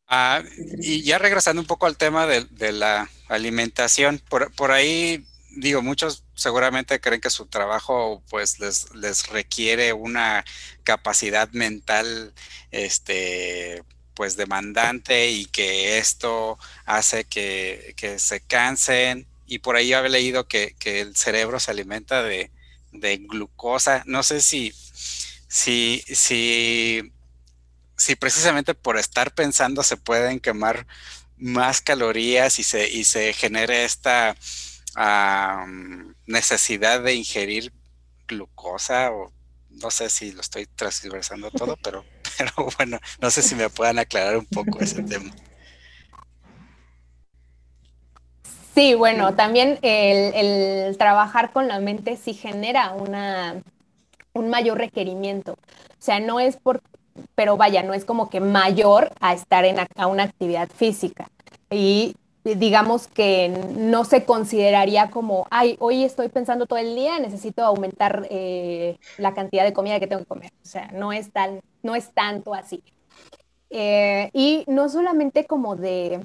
Ah, 0.06 0.42
y 0.78 1.02
ya 1.02 1.18
regresando 1.18 1.62
un 1.62 1.66
poco 1.66 1.86
al 1.86 1.96
tema 1.96 2.26
de, 2.26 2.72
la 2.72 3.08
alimentación, 3.28 4.20
por, 4.28 4.52
por, 4.54 4.70
ahí 4.70 5.24
digo, 5.56 5.82
muchos 5.82 6.24
seguramente 6.34 7.00
creen 7.00 7.20
que 7.20 7.30
su 7.30 7.46
trabajo 7.46 8.22
pues 8.28 8.60
les, 8.60 8.94
les 8.94 9.28
requiere 9.28 9.92
una 9.92 10.44
capacidad 10.84 11.48
mental 11.52 12.34
este 12.70 13.82
pues 14.14 14.36
demandante 14.36 15.30
y 15.30 15.46
que 15.46 15.98
esto 15.98 16.58
hace 16.84 17.24
que, 17.24 17.94
que 17.96 18.18
se 18.18 18.40
cansen 18.40 19.26
y 19.46 19.58
por 19.58 19.76
ahí 19.76 19.92
había 19.92 20.10
leído 20.10 20.48
que, 20.48 20.74
que 20.78 21.00
el 21.00 21.16
cerebro 21.16 21.60
se 21.60 21.70
alimenta 21.70 22.22
de, 22.22 22.50
de 22.92 23.18
glucosa. 23.18 24.02
No 24.06 24.22
sé 24.22 24.40
si 24.42 24.74
si, 25.52 26.02
si, 26.06 27.12
si 27.94 28.16
precisamente 28.16 28.74
por 28.74 28.96
estar 28.96 29.34
pensando 29.34 29.82
se 29.82 29.98
pueden 29.98 30.40
quemar 30.40 30.86
más 31.36 31.82
calorías 31.82 32.58
y 32.58 32.62
se, 32.62 32.88
y 32.88 33.04
se 33.04 33.34
genere 33.34 33.84
esta 33.84 34.34
necesidad 36.26 37.02
de 37.02 37.14
ingerir 37.14 37.70
glucosa 38.26 39.12
o 39.12 39.30
no 39.80 39.90
sé 39.90 40.10
si 40.10 40.32
lo 40.32 40.40
estoy 40.40 40.66
transversando 40.66 41.50
todo, 41.50 41.76
pero, 41.82 42.04
pero 42.38 42.52
bueno, 42.76 42.98
no 43.20 43.30
sé 43.30 43.42
si 43.42 43.54
me 43.54 43.68
puedan 43.70 43.98
aclarar 43.98 44.36
un 44.36 44.46
poco 44.46 44.80
ese 44.80 45.02
tema. 45.02 45.32
Sí, 48.74 48.94
bueno, 48.94 49.34
también 49.34 49.78
el, 49.82 50.96
trabajar 50.96 51.52
con 51.52 51.68
la 51.68 51.78
mente 51.78 52.16
sí 52.16 52.32
genera 52.32 52.92
una, 52.92 53.62
un 54.32 54.48
mayor 54.48 54.78
requerimiento. 54.78 55.52
O 55.52 55.56
sea, 55.98 56.20
no 56.20 56.40
es 56.40 56.56
por, 56.56 56.80
pero 57.34 57.58
vaya, 57.58 57.82
no 57.82 57.92
es 57.92 58.06
como 58.06 58.30
que 58.30 58.40
mayor 58.40 59.12
a 59.20 59.34
estar 59.34 59.66
en 59.66 59.76
una 60.08 60.22
actividad 60.22 60.70
física. 60.70 61.28
Y 61.70 62.16
digamos 62.44 63.06
que 63.06 63.48
no 63.76 64.04
se 64.04 64.24
consideraría 64.24 65.10
como, 65.10 65.46
ay, 65.50 65.76
hoy 65.78 66.04
estoy 66.04 66.28
pensando 66.28 66.66
todo 66.66 66.78
el 66.78 66.94
día, 66.96 67.18
necesito 67.20 67.64
aumentar 67.64 68.26
eh, 68.30 68.98
la 69.18 69.32
cantidad 69.34 69.64
de 69.64 69.72
comida 69.72 70.00
que 70.00 70.06
tengo 70.06 70.22
que 70.22 70.28
comer. 70.28 70.52
O 70.62 70.66
sea, 70.66 70.90
no 70.92 71.12
es, 71.12 71.30
tan, 71.32 71.60
no 71.82 71.94
es 71.94 72.12
tanto 72.12 72.54
así. 72.54 72.82
Eh, 73.70 74.30
y 74.32 74.64
no 74.66 74.88
solamente 74.88 75.46
como 75.46 75.76
de, 75.76 76.20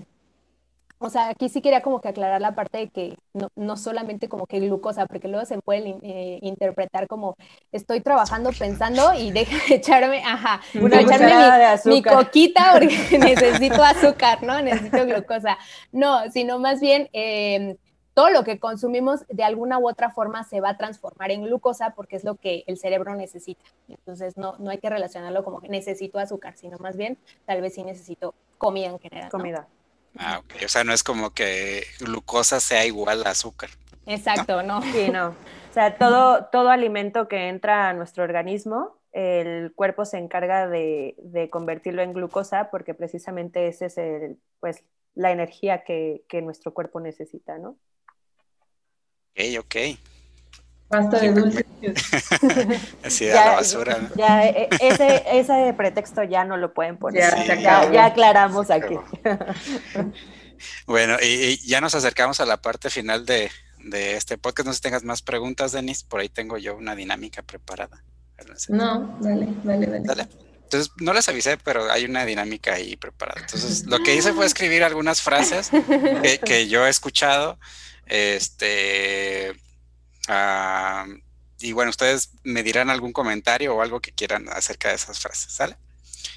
o 1.00 1.10
sea, 1.10 1.30
aquí 1.30 1.48
sí 1.50 1.62
quería 1.62 1.82
como 1.82 2.02
que 2.02 2.10
aclarar 2.10 2.42
la 2.42 2.56
parte 2.56 2.80
de 2.80 2.90
que 2.90 3.18
no, 3.34 3.50
no 3.56 3.78
solamente 3.78 4.28
como 4.28 4.48
que 4.48 4.60
glucosa, 4.60 5.06
porque 5.06 5.28
luego 5.28 5.46
se 5.46 5.60
puede 5.60 5.96
eh, 6.02 6.40
interpretar 6.42 7.08
como 7.08 7.36
estoy 7.72 8.02
trabajando, 8.02 8.50
pensando 8.58 9.14
y 9.14 9.32
deja 9.32 9.58
de 9.70 9.76
echarme, 9.76 10.24
ajá, 10.24 10.62
Una 10.80 11.02
echarme 11.02 11.78
mi, 11.86 11.92
mi, 11.92 12.04
coquita 12.04 12.72
porque 12.74 12.98
necesito 13.20 13.84
azúcar, 13.84 14.42
¿no? 14.42 14.60
Necesito 14.62 15.06
glucosa. 15.06 15.58
No, 15.92 16.30
sino 16.32 16.58
más 16.58 16.80
bien 16.80 17.10
em, 17.14 17.78
todo 18.16 18.32
lo 18.32 18.44
que 18.44 18.60
consumimos 18.60 19.26
de 19.30 19.44
alguna 19.44 19.78
u 19.78 19.88
otra 19.88 20.10
forma 20.10 20.44
se 20.44 20.62
va 20.62 20.70
a 20.70 20.78
transformar 20.78 21.30
en 21.30 21.44
glucosa 21.44 21.92
porque 21.92 22.16
es 22.16 22.24
lo 22.24 22.36
que 22.36 22.64
el 22.66 22.78
cerebro 22.78 23.14
necesita. 23.14 23.64
Entonces 23.88 24.36
no, 24.36 24.56
no 24.58 24.72
hay 24.72 24.80
que 24.80 24.90
relacionarlo 24.90 25.44
como 25.44 25.62
que 25.62 25.70
necesito 25.70 26.18
azúcar, 26.18 26.56
sino 26.58 26.80
más 26.80 26.98
bien 26.98 27.20
tal 27.46 27.62
vez 27.62 27.76
sí 27.76 27.84
necesito 27.84 28.34
comida 28.58 28.88
en 28.88 29.00
general. 29.00 29.30
Comida. 29.30 29.68
Ah, 30.18 30.40
ok. 30.40 30.64
O 30.66 30.68
sea, 30.68 30.84
no 30.84 30.94
es 30.94 31.04
como 31.04 31.32
que 31.32 31.84
glucosa 32.00 32.60
sea 32.60 32.86
igual 32.86 33.26
a 33.26 33.32
azúcar. 33.32 33.70
Exacto, 34.06 34.64
¿no? 34.64 34.82
Sí, 34.82 35.10
no. 35.10 35.30
O 35.30 35.74
sea, 35.74 35.98
todo, 35.98 36.46
todo 36.46 36.70
alimento 36.70 37.28
que 37.28 37.50
entra 37.50 37.90
a 37.90 37.94
nuestro 37.94 38.24
organismo, 38.24 38.98
el 39.12 39.74
cuerpo 39.74 40.06
se 40.06 40.18
encarga 40.18 40.68
de, 40.68 41.50
convertirlo 41.52 42.02
en 42.02 42.14
glucosa 42.14 42.70
porque 42.72 42.94
precisamente 42.94 43.68
ese 43.68 43.88
es 43.88 43.98
el, 43.98 44.38
pues, 44.60 44.84
la 45.14 45.32
energía 45.32 45.84
que, 45.84 46.24
que 46.30 46.42
nuestro 46.42 46.74
cuerpo 46.74 47.00
necesita, 47.00 47.58
¿no? 47.58 47.78
Ok, 49.36 49.60
ok. 49.60 49.76
Basta 50.90 51.20
de 51.20 51.34
dulces. 51.34 51.66
Así 53.04 53.26
de 53.26 53.34
la 53.34 53.56
basura. 53.56 54.10
Ya, 54.16 54.46
e, 54.46 54.70
ese, 54.80 55.24
ese 55.32 55.74
pretexto 55.76 56.24
ya 56.24 56.46
no 56.46 56.56
lo 56.58 56.74
pueden 56.74 56.98
poner. 56.98 57.34
Ya, 57.46 57.92
ya, 57.92 58.06
aclaramos 58.06 58.72
aquí. 58.72 58.96
bueno, 60.88 61.18
y, 61.22 61.58
ya 61.68 61.82
nos 61.82 61.94
acercamos 61.94 62.40
a 62.40 62.46
la 62.46 62.62
parte 62.62 62.90
final 62.90 63.26
de, 63.26 63.52
de, 63.84 64.16
este 64.16 64.38
podcast. 64.38 64.66
No 64.66 64.74
sé 64.74 64.78
si 64.78 64.84
tengas 64.84 65.04
más 65.04 65.22
preguntas, 65.22 65.74
Denis. 65.74 66.04
Por 66.04 66.22
ahí 66.22 66.30
tengo 66.30 66.58
yo 66.58 66.76
una 66.78 66.96
dinámica 66.96 67.42
preparada. 67.42 68.04
No, 68.70 69.18
dale, 69.20 69.48
dale, 69.64 69.88
dale. 69.88 70.04
Dale. 70.06 70.28
Entonces, 70.64 70.92
no 70.98 71.14
les 71.14 71.28
avisé, 71.28 71.58
pero 71.58 71.90
hay 71.92 72.06
una 72.06 72.26
dinámica 72.26 72.74
ahí 72.74 72.96
preparada. 72.96 73.42
Entonces, 73.42 73.86
lo 73.86 74.00
que 74.00 74.16
hice 74.16 74.34
fue 74.34 74.46
escribir 74.46 74.84
algunas 74.84 75.22
frases 75.22 75.70
que, 75.70 76.40
que 76.40 76.68
yo 76.68 76.86
he 76.86 76.90
escuchado. 76.90 77.58
Este 78.06 79.54
Ah, 80.28 81.06
y 81.60 81.72
bueno, 81.72 81.90
ustedes 81.90 82.32
me 82.44 82.64
dirán 82.64 82.90
algún 82.90 83.14
comentario 83.14 83.76
o 83.76 83.82
algo 83.82 84.00
que 84.00 84.12
quieran 84.12 84.48
acerca 84.50 84.90
de 84.90 84.96
esas 84.96 85.20
frases, 85.20 85.52
¿sale? 85.52 85.76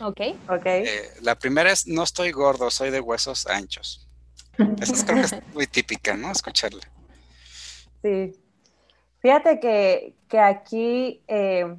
Ok. 0.01 0.21
Ok. 0.49 0.67
Eh, 0.67 1.11
la 1.21 1.39
primera 1.39 1.71
es, 1.71 1.87
no 1.87 2.03
estoy 2.03 2.33
gordo, 2.33 2.71
soy 2.71 2.91
de 2.91 3.01
huesos 3.01 3.47
anchos. 3.47 4.07
Esa 4.81 4.93
es, 4.93 5.05
creo 5.05 5.17
que 5.17 5.23
es 5.23 5.37
muy 5.55 5.67
típica, 5.67 6.17
¿no? 6.17 6.31
Escucharla. 6.33 6.83
Sí. 8.03 8.33
Fíjate 9.21 9.61
que, 9.61 10.15
aquí 10.39 11.21
eh, 11.29 11.75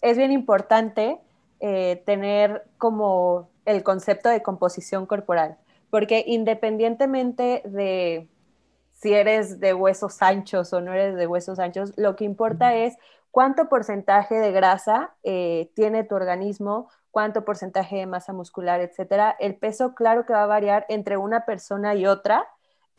es 0.00 0.16
bien 0.16 0.30
importante 0.30 1.18
eh, 1.60 2.02
tener 2.06 2.64
como 2.78 3.50
el 3.64 3.82
concepto 3.82 4.28
de 4.28 4.42
composición 4.42 5.06
corporal, 5.06 5.56
porque 5.90 6.24
independientemente 6.26 7.62
de, 7.64 8.28
si 9.04 9.12
eres 9.12 9.60
de 9.60 9.74
huesos 9.74 10.22
anchos 10.22 10.72
o 10.72 10.80
no 10.80 10.94
eres 10.94 11.14
de 11.14 11.26
huesos 11.26 11.58
anchos, 11.58 11.92
lo 11.96 12.16
que 12.16 12.24
importa 12.24 12.74
es 12.74 12.96
cuánto 13.30 13.68
porcentaje 13.68 14.36
de 14.36 14.50
grasa 14.50 15.14
eh, 15.22 15.70
tiene 15.74 16.04
tu 16.04 16.14
organismo, 16.14 16.88
cuánto 17.10 17.44
porcentaje 17.44 17.96
de 17.96 18.06
masa 18.06 18.32
muscular, 18.32 18.80
etcétera. 18.80 19.36
El 19.38 19.56
peso, 19.56 19.94
claro 19.94 20.24
que 20.24 20.32
va 20.32 20.44
a 20.44 20.46
variar 20.46 20.86
entre 20.88 21.18
una 21.18 21.44
persona 21.44 21.94
y 21.94 22.06
otra, 22.06 22.48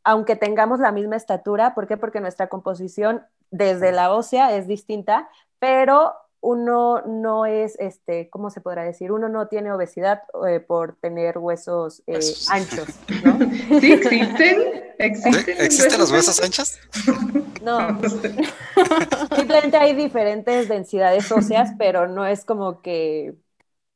aunque 0.03 0.35
tengamos 0.35 0.79
la 0.79 0.91
misma 0.91 1.15
estatura. 1.15 1.73
¿Por 1.73 1.87
qué? 1.87 1.97
Porque 1.97 2.21
nuestra 2.21 2.49
composición 2.49 3.25
desde 3.49 3.91
la 3.91 4.13
ósea 4.13 4.55
es 4.55 4.67
distinta, 4.67 5.27
pero 5.57 6.13
uno 6.45 7.01
no 7.07 7.47
es, 7.47 7.75
este, 7.79 8.29
¿cómo 8.29 8.51
se 8.51 8.61
podrá 8.61 8.83
decir? 8.83 9.11
Uno 9.11 9.29
no 9.29 9.47
tiene 9.47 9.71
obesidad 9.71 10.21
eh, 10.47 10.59
por 10.59 10.95
tener 10.95 11.39
huesos 11.39 12.03
eh, 12.05 12.19
anchos, 12.49 12.87
¿no? 13.23 13.39
Sí, 13.79 13.93
existen. 13.93 14.83
¿Existen, 14.99 15.55
¿Existen 15.59 15.99
los 15.99 16.11
huesos 16.11 16.39
anchos? 16.43 16.77
No. 17.63 17.99
Simplemente 19.35 19.75
hay 19.77 19.95
diferentes 19.95 20.69
densidades 20.69 21.31
óseas, 21.31 21.71
pero 21.79 22.07
no 22.07 22.27
es 22.27 22.45
como 22.45 22.79
que... 22.83 23.33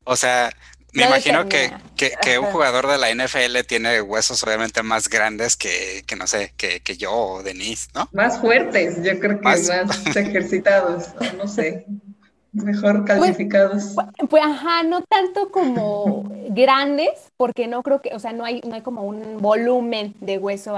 O 0.04 0.16
sea, 0.16 0.50
me 0.94 1.06
imagino 1.06 1.48
que, 1.48 1.72
que, 1.96 2.40
un 2.40 2.48
jugador 2.48 2.88
de 2.88 2.98
la 2.98 3.14
NFL 3.14 3.60
tiene 3.68 4.02
huesos 4.02 4.44
obviamente 4.44 4.82
más 4.82 5.08
grandes 5.08 5.56
que, 5.56 6.04
que 6.08 6.16
no 6.16 6.26
sé, 6.26 6.56
que, 6.58 6.80
que, 6.80 6.98
yo 6.98 7.14
o 7.14 7.44
Denise, 7.44 7.90
¿no? 7.94 8.10
Más 8.12 8.42
fuertes, 8.42 9.04
yo 9.04 9.20
creo 9.20 9.38
que 9.38 9.44
más 9.44 9.70
ejercitados, 10.16 11.10
no 11.38 11.48
sé 11.48 11.86
mejor 12.52 13.06
pues, 13.06 13.20
calificados. 13.20 13.94
Pues, 13.96 14.08
pues, 14.30 14.44
ajá, 14.44 14.84
no 14.84 15.02
tanto 15.02 15.50
como 15.52 16.24
grandes, 16.50 17.32
porque 17.38 17.68
no 17.68 17.84
creo 17.84 18.02
que, 18.02 18.16
o 18.16 18.20
sea, 18.20 18.34
no 18.34 18.46
hay, 18.46 18.62
no 18.62 18.76
hay 18.76 18.82
como 18.82 19.04
un 19.04 19.38
volumen 19.40 20.16
de 20.20 20.38
hueso 20.38 20.76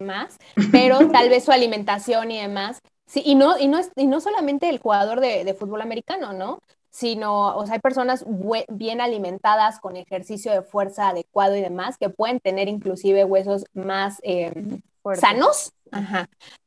más, 0.00 0.38
pero 0.72 0.98
tal 1.12 1.28
vez 1.28 1.44
su 1.44 1.52
alimentación 1.52 2.30
y 2.30 2.40
demás. 2.40 2.80
Sí, 3.06 3.22
y 3.24 3.34
no, 3.34 3.58
y 3.58 3.68
no, 3.68 3.80
y 3.96 4.06
no 4.06 4.20
solamente 4.20 4.68
el 4.68 4.78
jugador 4.78 5.20
de, 5.20 5.54
fútbol 5.58 5.82
americano, 5.82 6.32
¿no? 6.32 6.60
sino, 6.90 7.56
o 7.56 7.66
sea, 7.66 7.74
hay 7.74 7.80
personas 7.80 8.24
bien 8.68 9.00
alimentadas 9.00 9.80
con 9.80 9.96
ejercicio 9.96 10.52
de 10.52 10.62
fuerza 10.62 11.08
adecuado 11.08 11.56
y 11.56 11.60
demás 11.60 11.98
que 11.98 12.08
pueden 12.08 12.38
tener 12.38 12.68
inclusive 12.68 13.24
huesos 13.24 13.64
más 13.74 14.20
em, 14.22 14.80
sanos, 15.14 15.72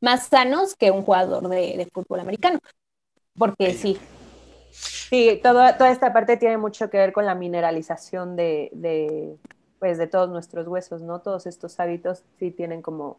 más 0.02 0.26
sanos 0.26 0.76
que 0.76 0.90
un 0.90 1.02
jugador 1.02 1.48
de, 1.48 1.88
fútbol 1.92 2.20
americano. 2.20 2.58
Porque 3.38 3.72
sí. 3.72 3.98
Sí, 5.08 5.40
toda 5.42 5.90
esta 5.90 6.12
parte 6.12 6.36
tiene 6.36 6.58
mucho 6.58 6.90
que 6.90 6.98
ver 6.98 7.12
con 7.12 7.26
la 7.26 7.34
mineralización 7.34 8.36
de, 8.36 9.38
pues, 9.78 9.98
de 9.98 10.06
todos 10.06 10.28
nuestros 10.28 10.68
huesos, 10.68 11.00
¿no? 11.02 11.20
Todos 11.20 11.46
estos 11.46 11.80
hábitos 11.80 12.24
sí 12.38 12.50
tienen 12.50 12.82
como 12.82 13.18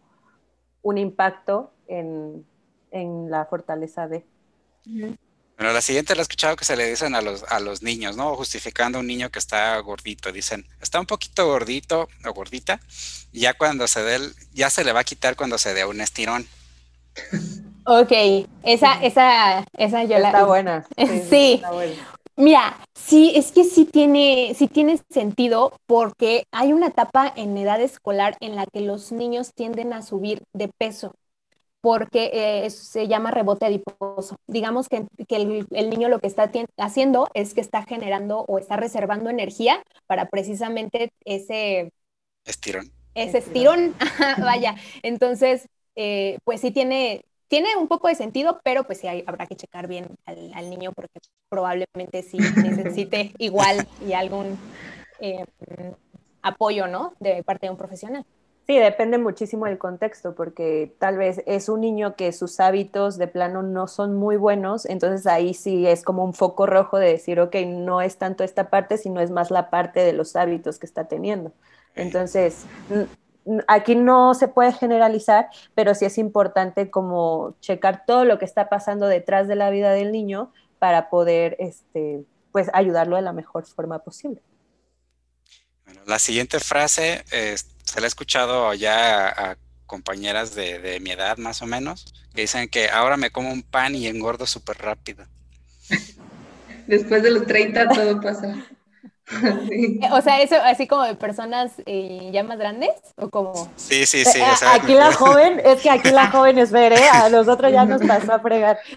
un 0.82 0.98
impacto 0.98 1.74
en, 1.88 2.46
la 2.92 3.46
fortaleza 3.46 4.08
de... 4.08 4.26
Bueno, 4.86 5.74
la 5.74 5.82
siguiente 5.82 6.16
la 6.16 6.22
he 6.22 6.24
escuchado 6.24 6.56
que 6.56 6.64
se 6.64 6.78
le 6.78 6.90
dicen 6.90 7.14
a 7.16 7.22
los, 7.22 7.44
a 7.44 7.60
los 7.60 7.84
niños, 7.84 8.16
¿no? 8.16 8.36
Justificando 8.36 8.98
a 8.98 9.02
un 9.02 9.08
niño 9.08 9.30
que 9.30 9.40
está 9.40 9.78
gordito. 9.80 10.32
Dicen, 10.32 10.66
está 10.82 11.00
un 11.00 11.06
poquito 11.06 11.46
gordito 11.48 12.08
o 12.26 12.34
gordita, 12.34 12.80
y 13.32 13.42
ya 13.42 13.56
cuando 13.56 13.88
se 13.88 14.02
dé, 14.02 14.20
ya 14.54 14.70
se 14.70 14.84
le 14.84 14.94
va 14.94 15.02
a 15.02 15.04
quitar 15.04 15.36
cuando 15.36 15.58
se 15.58 15.74
dé 15.74 15.86
un 15.86 16.02
estirón. 16.02 16.48
Ok, 17.92 18.12
esa, 18.62 19.04
esa, 19.04 19.66
esa 19.76 20.04
yo 20.04 20.18
está 20.18 20.44
Buena. 20.46 20.86
Sí, 21.28 21.54
Está 21.56 21.72
buena. 21.72 21.94
Mira, 22.36 22.78
sí, 22.94 23.34
es 23.36 23.52
que 23.52 23.64
sí 23.64 23.86
tiene, 23.86 24.54
sí 24.56 24.68
tiene 24.68 25.00
sentido 25.10 25.74
porque 25.88 26.46
hay 26.52 26.72
una 26.72 26.88
etapa 26.88 27.34
en 27.36 27.58
edad 27.58 27.82
escolar 27.82 28.38
en 28.42 28.56
la 28.56 28.68
que 28.68 28.82
los 28.82 29.12
niños 29.12 29.54
tienden 29.56 29.92
a 29.92 30.04
subir 30.04 30.44
de 30.54 30.70
peso 30.70 31.16
porque 31.82 32.30
eh, 32.34 32.70
se 32.70 33.08
llama 33.08 33.32
rebote 33.32 33.66
adiposo. 33.66 34.36
Digamos 34.48 34.88
que, 34.88 35.06
el, 35.28 35.90
niño 35.90 36.10
lo 36.10 36.20
que 36.20 36.28
está 36.28 36.52
haciendo 36.78 37.28
es 37.34 37.54
que 37.54 37.62
está 37.62 37.84
generando 37.84 38.46
o 38.48 38.60
está 38.60 38.78
reservando 38.78 39.32
energía 39.32 39.82
para 40.06 40.30
precisamente 40.30 41.12
ese 41.26 41.92
estirón. 42.46 42.92
Ese 43.16 43.40
estirón, 43.40 43.96
vaya. 44.40 44.76
Entonces, 45.02 45.68
eh, 45.96 46.38
pues 46.44 46.62
sí 46.62 46.72
tiene, 46.72 47.26
tiene 47.50 47.76
un 47.76 47.88
poco 47.88 48.08
de 48.08 48.16
sentido, 48.16 48.62
pero 48.64 48.86
pues 48.86 49.00
sí 49.00 49.08
habrá 49.08 49.46
que 49.48 49.56
checar 49.56 49.88
bien 49.88 50.08
al, 50.26 50.70
niño 50.70 50.94
porque 50.94 51.20
probablemente 51.50 52.24
sí 52.24 52.38
necesite 52.64 53.34
igual 53.40 53.86
y 54.08 54.14
algún 54.14 54.58
eh, 55.20 55.46
apoyo, 56.42 56.88
¿no? 56.88 57.14
De 57.20 57.44
parte 57.44 57.66
de 57.66 57.72
un 57.72 57.78
profesional. 57.78 58.26
Sí, 58.68 58.78
depende 58.78 59.18
muchísimo 59.18 59.66
del 59.66 59.80
contexto, 59.80 60.36
porque 60.36 60.94
tal 61.00 61.18
vez 61.18 61.42
es 61.48 61.70
un 61.70 61.82
niño 61.82 62.16
que 62.16 62.32
sus 62.32 62.60
hábitos 62.60 63.18
de 63.18 63.28
plano 63.28 63.64
no 63.64 63.88
son 63.88 64.16
muy 64.16 64.38
buenos, 64.38 64.86
entonces 64.86 65.26
ahí 65.26 65.56
sí 65.56 65.88
es 65.88 66.04
como 66.04 66.24
un 66.24 66.36
foco 66.36 66.68
rojo 66.68 67.00
de 67.00 67.08
decir, 67.08 67.40
ok, 67.40 67.56
no 67.66 68.00
es 68.00 68.18
tanto 68.18 68.44
esta 68.44 68.70
parte, 68.70 69.00
sino 69.00 69.22
es 69.22 69.32
más 69.32 69.50
la 69.50 69.72
parte 69.72 70.02
de 70.02 70.14
los 70.14 70.36
hábitos 70.36 70.78
que 70.78 70.86
está 70.86 71.08
teniendo. 71.08 71.52
Entonces, 71.96 72.68
aquí 73.68 73.96
no 73.96 74.34
se 74.34 74.48
puede 74.48 74.74
generalizar, 74.74 75.50
pero 75.76 75.96
sí 75.96 76.06
es 76.06 76.18
importante 76.18 76.90
como 76.90 77.56
checar 77.62 78.06
todo 78.06 78.26
lo 78.26 78.40
que 78.40 78.46
está 78.46 78.70
pasando 78.70 79.08
detrás 79.08 79.48
de 79.48 79.56
la 79.56 79.70
vida 79.70 79.92
del 79.92 80.12
niño 80.12 80.52
para 80.78 81.10
poder, 81.10 81.56
este, 81.60 82.24
pues, 82.52 82.70
ayudarlo 82.74 83.16
de 83.16 83.22
la 83.22 83.34
mejor 83.34 83.66
forma 83.66 84.00
posible. 84.00 84.42
Bueno, 85.86 86.02
la 86.06 86.20
siguiente 86.20 86.60
frase 86.60 87.24
se 87.28 88.00
le 88.00 88.06
ha 88.06 88.08
escuchado 88.08 88.74
ya 88.74 89.28
a, 89.28 89.58
compañeras 89.90 90.54
de, 90.54 91.00
mi 91.02 91.10
edad 91.10 91.38
más 91.38 91.62
o 91.64 91.66
menos, 91.66 92.14
que 92.36 92.42
dicen 92.42 92.70
que 92.70 92.90
ahora 92.90 93.18
me 93.18 93.32
como 93.32 93.52
un 93.52 93.64
pan 93.64 93.96
y 93.96 94.06
engordo 94.08 94.46
súper 94.46 94.78
rápido. 94.78 95.26
Después 96.86 97.24
de 97.24 97.32
los 97.32 97.46
30 97.48 97.90
todo 97.90 98.22
pasa. 98.22 98.56
O 100.12 100.22
sea, 100.22 100.42
eso 100.42 100.56
así 100.64 100.88
como 100.88 101.04
de 101.04 101.16
personas 101.16 101.74
eh, 101.86 102.30
ya 102.32 102.44
más 102.44 102.58
grandes 102.58 102.90
o 103.16 103.30
como... 103.30 103.54
Sí, 103.76 104.06
sí, 104.06 104.26
sí. 104.26 104.42
O 104.42 104.56
sea, 104.56 104.76
aquí 104.76 104.94
la 104.94 105.14
joven, 105.14 105.62
es 105.64 105.82
que 105.82 105.90
aquí 105.90 106.10
la 106.12 106.32
joven 106.32 106.58
es 106.58 106.72
ver, 106.72 106.94
¿eh? 106.94 107.10
A 107.12 107.30
nosotros 107.30 107.72
ya 107.72 107.86
nos 107.86 108.02
pasó 108.02 108.34
a 108.34 108.40
fregar. 108.40 108.80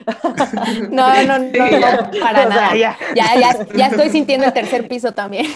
No, 0.90 1.08
no, 1.24 1.38
no, 1.38 2.10
para 2.20 2.46
nada. 2.46 2.76
ya. 2.76 2.96
Ya, 3.14 3.64
ya 3.74 3.86
estoy 3.86 4.10
sintiendo 4.10 4.46
el 4.46 4.52
tercer 4.52 4.88
piso 4.88 5.12
también. 5.12 5.46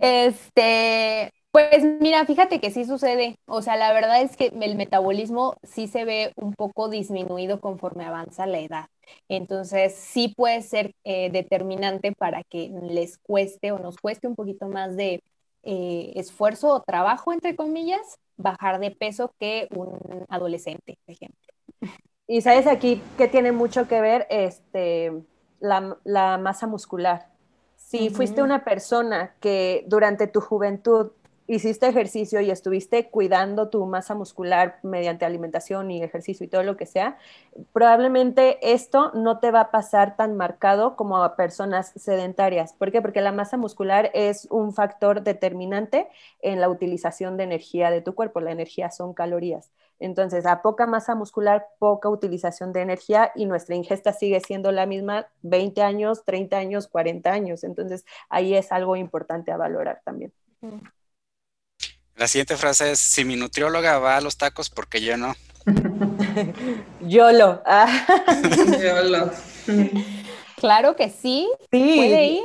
Este, 0.00 1.32
pues 1.50 1.84
mira, 2.00 2.24
fíjate 2.26 2.60
que 2.60 2.70
sí 2.70 2.84
sucede. 2.84 3.38
O 3.46 3.62
sea, 3.62 3.76
la 3.76 3.92
verdad 3.92 4.20
es 4.20 4.36
que 4.36 4.52
el 4.60 4.76
metabolismo 4.76 5.56
sí 5.62 5.88
se 5.88 6.04
ve 6.04 6.32
un 6.36 6.52
poco 6.54 6.88
disminuido 6.88 7.60
conforme 7.60 8.04
avanza 8.04 8.46
la 8.46 8.58
edad. 8.58 8.86
Entonces, 9.28 9.94
sí 9.94 10.32
puede 10.36 10.62
ser 10.62 10.94
eh, 11.04 11.30
determinante 11.30 12.12
para 12.12 12.42
que 12.44 12.70
les 12.82 13.18
cueste 13.18 13.72
o 13.72 13.78
nos 13.78 13.96
cueste 13.96 14.26
un 14.26 14.34
poquito 14.34 14.68
más 14.68 14.96
de 14.96 15.22
eh, 15.62 16.12
esfuerzo 16.14 16.68
o 16.68 16.82
trabajo, 16.82 17.32
entre 17.32 17.56
comillas, 17.56 18.18
bajar 18.36 18.78
de 18.78 18.90
peso 18.90 19.32
que 19.38 19.68
un 19.74 19.98
adolescente, 20.28 20.98
por 21.04 21.14
ejemplo. 21.14 21.52
Y 22.28 22.40
sabes 22.40 22.66
aquí 22.66 23.02
que 23.16 23.28
tiene 23.28 23.52
mucho 23.52 23.86
que 23.86 24.00
ver 24.00 24.26
este, 24.30 25.12
la, 25.60 26.38
masa 26.38 26.66
muscular. 26.66 27.28
Si 27.76 28.10
fuiste 28.10 28.42
una 28.42 28.64
persona 28.64 29.34
que 29.40 29.84
durante 29.86 30.26
tu 30.26 30.40
juventud 30.40 31.12
hiciste 31.48 31.86
ejercicio 31.86 32.40
y 32.40 32.50
estuviste 32.50 33.08
cuidando 33.08 33.68
tu 33.68 33.84
masa 33.86 34.14
muscular 34.14 34.78
mediante 34.82 35.24
alimentación 35.24 35.90
y 35.90 36.02
ejercicio 36.02 36.44
y 36.44 36.48
todo 36.48 36.62
lo 36.62 36.76
que 36.76 36.86
sea, 36.86 37.18
probablemente 37.72 38.58
esto 38.74 39.12
no 39.14 39.38
te 39.38 39.50
va 39.50 39.60
a 39.60 39.70
pasar 39.70 40.16
tan 40.16 40.36
marcado 40.36 40.96
como 40.96 41.22
a 41.22 41.36
personas 41.36 41.92
sedentarias. 41.96 42.72
¿Por 42.72 42.90
qué? 42.92 43.00
Porque 43.00 43.20
la 43.20 43.32
masa 43.32 43.56
muscular 43.56 44.10
es 44.14 44.46
un 44.50 44.72
factor 44.72 45.22
determinante 45.22 46.08
en 46.40 46.60
la 46.60 46.68
utilización 46.68 47.36
de 47.36 47.44
energía 47.44 47.90
de 47.90 48.00
tu 48.00 48.14
cuerpo. 48.14 48.40
La 48.40 48.52
energía 48.52 48.90
son 48.90 49.14
calorías. 49.14 49.70
Entonces, 49.98 50.44
a 50.44 50.60
poca 50.60 50.86
masa 50.86 51.14
muscular, 51.14 51.68
poca 51.78 52.10
utilización 52.10 52.72
de 52.72 52.82
energía 52.82 53.32
y 53.34 53.46
nuestra 53.46 53.76
ingesta 53.76 54.12
sigue 54.12 54.40
siendo 54.40 54.70
la 54.70 54.84
misma 54.84 55.28
20 55.42 55.82
años, 55.82 56.24
30 56.24 56.56
años, 56.56 56.88
40 56.88 57.32
años. 57.32 57.64
Entonces, 57.64 58.04
ahí 58.28 58.54
es 58.54 58.72
algo 58.72 58.96
importante 58.96 59.52
a 59.52 59.56
valorar 59.56 60.02
también. 60.04 60.32
La 62.16 62.28
siguiente 62.28 62.56
frase 62.56 62.92
es, 62.92 62.98
si 62.98 63.24
mi 63.26 63.36
nutrióloga 63.36 63.98
va 63.98 64.16
a 64.16 64.20
los 64.22 64.38
tacos, 64.38 64.70
porque 64.70 65.02
yo 65.02 65.18
no? 65.18 65.34
YOLO. 67.00 67.62
YOLO. 68.82 69.30
Claro 70.56 70.96
que 70.96 71.10
sí. 71.10 71.48
Sí. 71.70 71.94
¿Puede 71.96 72.26
ir? 72.26 72.42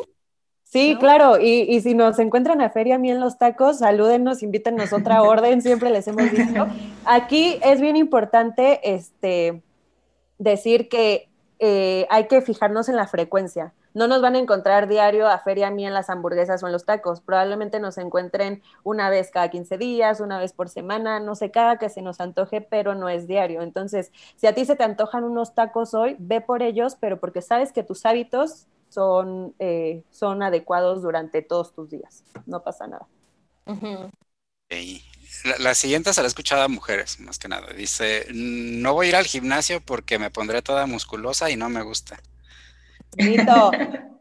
Sí, 0.72 0.96
claro, 1.00 1.38
y, 1.38 1.82
si 1.82 1.94
nos 1.94 2.18
encuentran 2.20 2.62
a 2.62 2.70
Feria 2.70 2.98
Mí 2.98 3.12
en 3.12 3.20
los 3.20 3.38
tacos, 3.38 3.80
salúdenos, 3.80 4.42
invítenos 4.42 4.94
otra 4.94 5.22
orden, 5.24 5.62
siempre 5.62 5.90
les 5.90 6.08
hemos 6.08 6.32
dicho. 6.32 6.68
Aquí 7.04 7.60
es 7.62 7.82
bien 7.82 7.98
importante 7.98 8.80
este, 8.84 9.62
decir 10.38 10.88
que 10.88 11.30
eh, 11.60 12.08
hay 12.10 12.28
que 12.28 12.42
fijarnos 12.42 12.88
en 12.88 12.96
la 12.96 13.08
frecuencia 13.08 13.74
no 13.94 14.08
nos 14.08 14.22
van 14.22 14.36
a 14.36 14.40
encontrar 14.40 14.88
diario 14.88 15.28
a 15.28 15.40
Feria 15.40 15.70
Mía 15.70 15.88
en 15.88 15.94
las 15.94 16.10
hamburguesas 16.10 16.64
o 16.64 16.68
en 16.68 16.74
los 16.74 16.86
tacos. 16.86 17.22
Probablemente 17.22 17.80
nos 17.80 17.98
encuentren 17.98 18.62
una 18.84 19.10
vez 19.10 19.32
cada 19.32 19.50
15 19.50 19.78
días, 19.78 20.20
una 20.20 20.40
vez 20.40 20.54
por 20.54 20.70
semana, 20.70 21.20
no 21.20 21.36
sé, 21.36 21.52
cada 21.52 21.78
que 21.78 21.90
se 21.90 22.02
nos 22.02 22.20
antoje, 22.20 22.62
pero 22.62 22.96
no 22.96 23.10
es 23.10 23.28
diario. 23.28 23.62
Entonces, 23.62 24.12
si 24.36 24.48
a 24.48 24.56
ti 24.56 24.66
se 24.66 24.76
te 24.76 24.84
antojan 24.84 25.24
unos 25.24 25.54
tacos 25.54 25.94
hoy, 25.94 26.16
ve 26.20 26.42
por 26.42 26.64
ellos, 26.64 26.96
pero 27.00 27.20
porque 27.20 27.42
sabes 27.42 27.74
que 27.74 27.84
tus 27.84 28.06
hábitos 28.06 28.68
son, 28.90 29.56
eh, 29.60 30.04
son 30.12 30.44
adecuados 30.44 31.02
durante 31.02 31.42
todos 31.42 31.74
tus 31.74 31.90
días. 31.90 32.24
No 32.46 32.64
pasa 32.64 32.88
nada. 32.88 33.08
la, 35.60 35.76
siguiente 35.76 36.14
se 36.14 36.22
la 36.22 36.26
he 36.26 36.28
escuchado 36.28 36.62
a 36.62 36.68
mujeres, 36.68 37.20
más 37.20 37.40
que 37.40 37.48
nada. 37.48 37.74
Dice, 37.74 38.28
no 38.34 38.94
voy 38.94 39.08
a 39.08 39.10
ir 39.10 39.16
al 39.16 39.26
gimnasio 39.26 39.82
porque 39.82 40.20
me 40.20 40.30
pondré 40.30 40.62
toda 40.62 40.86
musculosa 40.86 41.50
y 41.50 41.56
no 41.56 41.70
me 41.70 41.82
gusta. 41.82 42.20
Mito, 43.18 43.72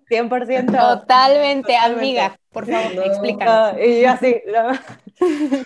100%. 0.09 0.72
Totalmente, 0.72 1.76
amiga, 1.76 2.36
por 2.53 2.66
favor, 2.66 3.07
explícanos. 3.07 3.78
y 3.80 4.05
así, 4.05 4.43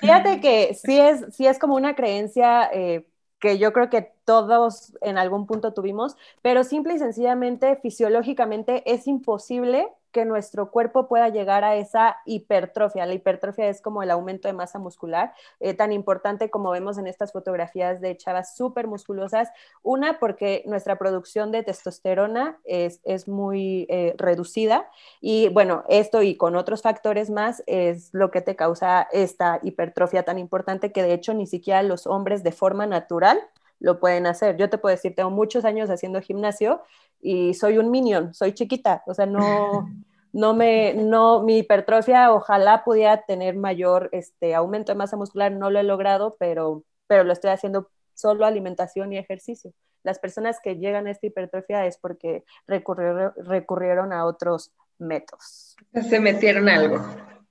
fíjate 0.01 0.41
que 0.41 0.75
sí 0.75 0.99
es, 0.99 1.35
sí 1.35 1.47
es 1.47 1.59
como 1.59 1.75
una 1.75 1.95
creencia 1.95 2.69
eh, 2.73 3.07
que 3.39 3.59
yo 3.59 3.73
creo 3.73 3.91
que 3.91 4.13
todos 4.25 4.97
en 5.01 5.19
algún 5.19 5.47
punto 5.47 5.73
tuvimos, 5.73 6.17
pero 6.43 6.65
simple 6.65 6.95
y 6.95 6.99
sencillamente, 6.99 7.77
fisiológicamente, 7.77 8.83
es 8.91 9.07
imposible 9.07 9.89
que 10.15 10.25
nuestro 10.25 10.71
cuerpo 10.71 11.09
pueda 11.09 11.29
llegar 11.29 11.65
a 11.65 11.75
esa 11.75 12.19
hipertrofia. 12.25 13.05
La 13.05 13.15
hipertrofia 13.15 13.69
es 13.69 13.83
como 13.83 14.03
el 14.03 14.13
aumento 14.13 14.47
de 14.47 14.55
masa 14.55 14.79
muscular, 14.79 15.35
eh, 15.59 15.75
tan 15.75 15.93
importante 15.93 16.51
como 16.51 16.71
vemos 16.71 16.99
en 16.99 17.09
estas 17.09 17.33
fotografías 17.33 18.01
de 18.01 18.17
chavas 18.17 18.57
súper 18.57 18.87
musculosas. 18.87 19.51
Una, 19.83 20.21
porque 20.21 20.63
nuestra 20.67 20.97
producción 20.99 21.51
de 21.51 21.65
testosterona 21.65 22.59
es, 22.65 23.01
es 23.03 23.27
muy 23.27 23.87
eh, 23.91 24.15
reducida 24.17 24.89
y 25.21 25.49
bueno, 25.49 25.83
esto 25.89 26.23
y 26.23 26.37
con 26.37 26.55
otros 26.55 26.83
factores 26.83 27.29
más 27.29 27.65
es 27.67 28.11
lo 28.13 28.31
que 28.31 28.41
te 28.41 28.55
causa 28.55 29.09
esta 29.11 29.59
hipertrofia 29.63 30.23
tan 30.23 30.39
importante 30.39 30.93
que 30.93 31.03
de 31.03 31.13
hecho 31.13 31.35
ni 31.35 31.49
siquiera 31.49 31.83
los 31.83 32.07
hombres 32.07 32.45
de 32.45 32.53
forma 32.53 32.87
natural 32.87 33.41
lo 33.85 34.01
pueden 34.01 34.27
hacer. 34.27 34.57
Yo 34.57 34.71
te 34.71 34.79
puedo 34.79 34.95
decir, 34.95 35.15
tengo 35.15 35.31
muchos 35.31 35.67
años 35.67 35.91
haciendo 35.91 36.23
gimnasio 36.23 36.83
y 37.21 37.53
soy 37.53 37.77
un 37.77 37.91
minion, 37.91 38.33
soy 38.33 38.55
chiquita, 38.55 39.03
o 39.07 39.13
sea, 39.13 39.27
no, 39.27 39.91
no 40.33 40.55
me, 40.55 40.95
no, 40.95 41.43
mi 41.43 41.59
hipertrofia 41.59 42.33
ojalá 42.33 42.83
pudiera 42.83 43.23
tener 43.27 43.57
mayor 43.57 44.09
este, 44.13 44.55
aumento 44.55 44.91
de 44.91 44.97
masa 44.97 45.19
muscular, 45.19 45.53
no 45.53 45.69
lo 45.69 45.79
he 45.79 45.83
logrado, 45.83 46.35
pero, 46.39 46.83
pero 47.07 47.25
lo 47.25 47.35
estoy 47.35 47.51
haciendo 47.51 47.91
solo 48.15 48.47
alimentación 48.47 49.13
y 49.13 49.19
ejercicio. 49.19 49.75
Las 50.03 50.19
personas 50.19 50.61
que 50.63 50.77
llegan 50.77 51.07
a 51.07 51.11
esta 51.11 51.27
hipertrofia 51.27 51.85
es 51.85 51.99
porque 51.99 52.43
recurrieron, 52.67 53.33
recurrieron 53.37 54.15
a 54.15 54.25
otros 54.25 54.73
métodos. 54.99 55.77
Se 56.09 56.21
metieron 56.21 56.71
algo. 56.71 57.05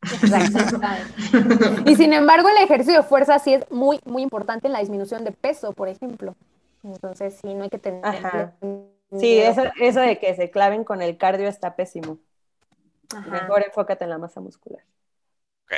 y 1.86 1.96
sin 1.96 2.14
embargo, 2.14 2.50
el 2.50 2.58
ejercicio 2.64 3.02
de 3.02 3.04
fuerza 3.04 3.40
sí 3.40 3.54
es 3.54 3.70
muy, 3.72 4.00
muy 4.06 4.22
importante 4.22 4.68
en 4.68 4.74
la 4.74 4.80
disminución 4.80 5.24
de 5.24 5.32
peso, 5.32 5.74
por 5.74 5.88
ejemplo. 5.88 6.36
Entonces, 6.84 7.38
sí, 7.42 7.54
no 7.54 7.64
hay 7.64 7.70
que 7.70 7.80
tener. 7.80 8.52
Sí, 9.20 9.38
eso, 9.38 9.64
eso 9.80 10.00
de 10.00 10.20
que 10.20 10.36
se 10.36 10.50
claven 10.50 10.84
con 10.84 11.02
el 11.02 11.18
cardio 11.18 11.48
está 11.48 11.76
pésimo. 11.76 12.20
Mejor 13.30 13.64
enfócate 13.64 14.04
en 14.04 14.10
la 14.10 14.18
masa 14.18 14.42
muscular. 14.42 14.84
Ok. 15.66 15.74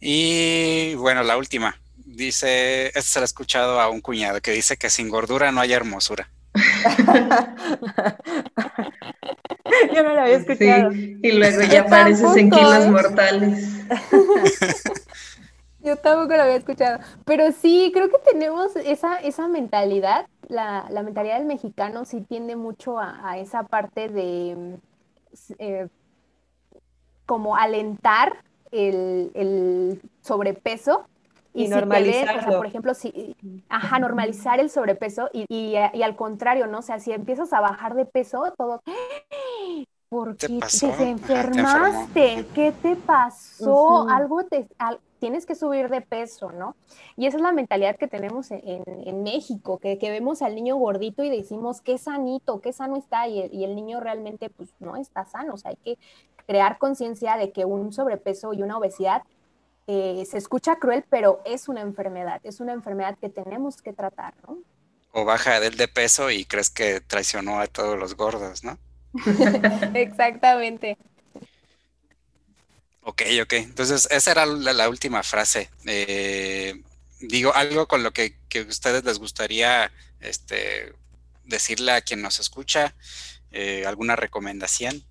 Y 0.00 0.94
bueno, 0.94 1.22
la 1.22 1.36
última. 1.36 1.76
Dice, 1.96 2.86
esto 2.88 3.02
se 3.02 3.18
lo 3.20 3.24
he 3.24 3.26
escuchado 3.26 3.80
a 3.80 3.88
un 3.88 4.00
cuñado 4.00 4.40
que 4.40 4.50
dice 4.50 4.76
que 4.76 4.90
sin 4.90 5.08
gordura 5.08 5.52
no 5.52 5.60
hay 5.60 5.72
hermosura. 5.72 6.30
Yo 9.94 10.02
no 10.02 10.14
lo 10.14 10.20
había 10.20 10.36
escuchado. 10.36 10.92
y 10.92 11.32
luego 11.32 11.62
ya 11.62 11.80
apareces 11.82 12.36
en 12.36 12.50
kilos 12.50 12.86
¿eh? 12.86 12.90
mortales. 12.90 13.80
Yo 15.82 15.96
tampoco 15.96 16.36
lo 16.36 16.42
había 16.42 16.56
escuchado. 16.56 16.98
Pero 17.24 17.52
sí, 17.52 17.90
creo 17.94 18.10
que 18.10 18.18
tenemos 18.30 18.76
esa, 18.76 19.18
esa 19.20 19.48
mentalidad. 19.48 20.26
La, 20.48 20.84
mentalidad 21.04 21.38
del 21.38 21.46
mexicano 21.46 22.04
sí 22.04 22.20
tiende 22.20 22.56
mucho 22.56 22.98
a, 22.98 23.38
esa 23.38 23.62
parte 23.62 24.08
de 24.08 24.76
eh, 25.58 25.88
como 27.24 27.56
alentar 27.56 28.44
el 28.72 30.02
sobrepeso 30.20 31.06
y, 31.52 31.68
normalizarlo. 31.68 32.58
por 32.58 32.66
ejemplo, 32.66 32.94
si, 32.94 33.36
ajá, 33.68 33.98
normalizar 33.98 34.60
el 34.60 34.70
sobrepeso 34.70 35.28
y, 35.32 35.44
y, 35.48 35.76
al 35.76 36.16
contrario, 36.16 36.66
¿no? 36.66 36.78
O 36.78 36.82
sea, 36.82 36.98
si 37.00 37.12
empiezas 37.12 37.52
a 37.52 37.60
bajar 37.60 37.94
de 37.94 38.04
peso, 38.04 38.52
todo, 38.56 38.82
¿por 40.08 40.36
qué 40.36 40.60
te, 40.80 41.10
enfermaste? 41.10 42.46
¿Qué 42.54 42.72
te 42.72 42.96
pasó? 42.96 44.08
Algo 44.08 44.44
te, 44.44 44.68
tienes 45.18 45.46
que 45.46 45.54
subir 45.54 45.88
de 45.88 46.00
peso, 46.00 46.50
¿no? 46.52 46.74
Y 47.16 47.26
esa 47.26 47.36
es 47.36 47.42
la 47.42 47.52
mentalidad 47.52 47.96
que 47.96 48.08
tenemos 48.08 48.50
en, 48.50 48.82
en, 48.86 49.22
México, 49.22 49.78
que, 49.78 49.98
que, 49.98 50.10
vemos 50.10 50.42
al 50.42 50.54
niño 50.54 50.76
gordito 50.76 51.22
y 51.22 51.30
decimos, 51.30 51.80
qué 51.80 51.98
sanito, 51.98 52.60
qué 52.60 52.72
sano 52.72 52.96
está, 52.96 53.28
y 53.28 53.40
el, 53.40 53.54
y 53.54 53.64
el 53.64 53.74
niño 53.74 54.00
realmente, 54.00 54.50
pues, 54.50 54.74
no 54.80 54.96
está 54.96 55.24
sano, 55.26 55.54
o 55.54 55.56
sea, 55.56 55.70
hay 55.70 55.76
que 55.76 55.98
crear 56.46 56.78
conciencia 56.78 57.36
de 57.36 57.52
que 57.52 57.64
un 57.64 57.92
sobrepeso 57.92 58.52
y 58.52 58.62
una 58.62 58.78
obesidad 58.78 59.22
eh, 59.92 60.24
se 60.24 60.38
escucha 60.38 60.76
cruel, 60.76 61.04
pero 61.10 61.42
es 61.44 61.66
una 61.66 61.80
enfermedad, 61.80 62.40
es 62.44 62.60
una 62.60 62.72
enfermedad 62.72 63.18
que 63.18 63.28
tenemos 63.28 63.82
que 63.82 63.92
tratar, 63.92 64.34
¿no? 64.46 64.58
O 65.10 65.24
baja 65.24 65.58
del 65.58 65.76
de 65.76 65.88
peso 65.88 66.30
y 66.30 66.44
crees 66.44 66.70
que 66.70 67.00
traicionó 67.00 67.58
a 67.58 67.66
todos 67.66 67.98
los 67.98 68.14
gordos, 68.14 68.62
¿no? 68.62 68.78
Exactamente. 69.94 70.96
Ok, 73.02 73.22
ok. 73.42 73.52
Entonces, 73.54 74.06
esa 74.12 74.30
era 74.30 74.46
la, 74.46 74.88
última 74.88 75.24
frase. 75.24 75.70
Eh, 75.86 76.80
digo, 77.18 77.52
algo 77.52 77.88
con 77.88 78.04
lo 78.04 78.12
que, 78.12 78.36
que, 78.48 78.60
ustedes 78.62 79.02
les 79.02 79.18
gustaría 79.18 79.90
este, 80.20 80.94
decirle 81.46 81.90
a 81.90 82.02
quien 82.02 82.22
nos 82.22 82.38
escucha, 82.38 82.94
eh, 83.50 83.86
alguna 83.86 84.14
recomendación. 84.14 85.02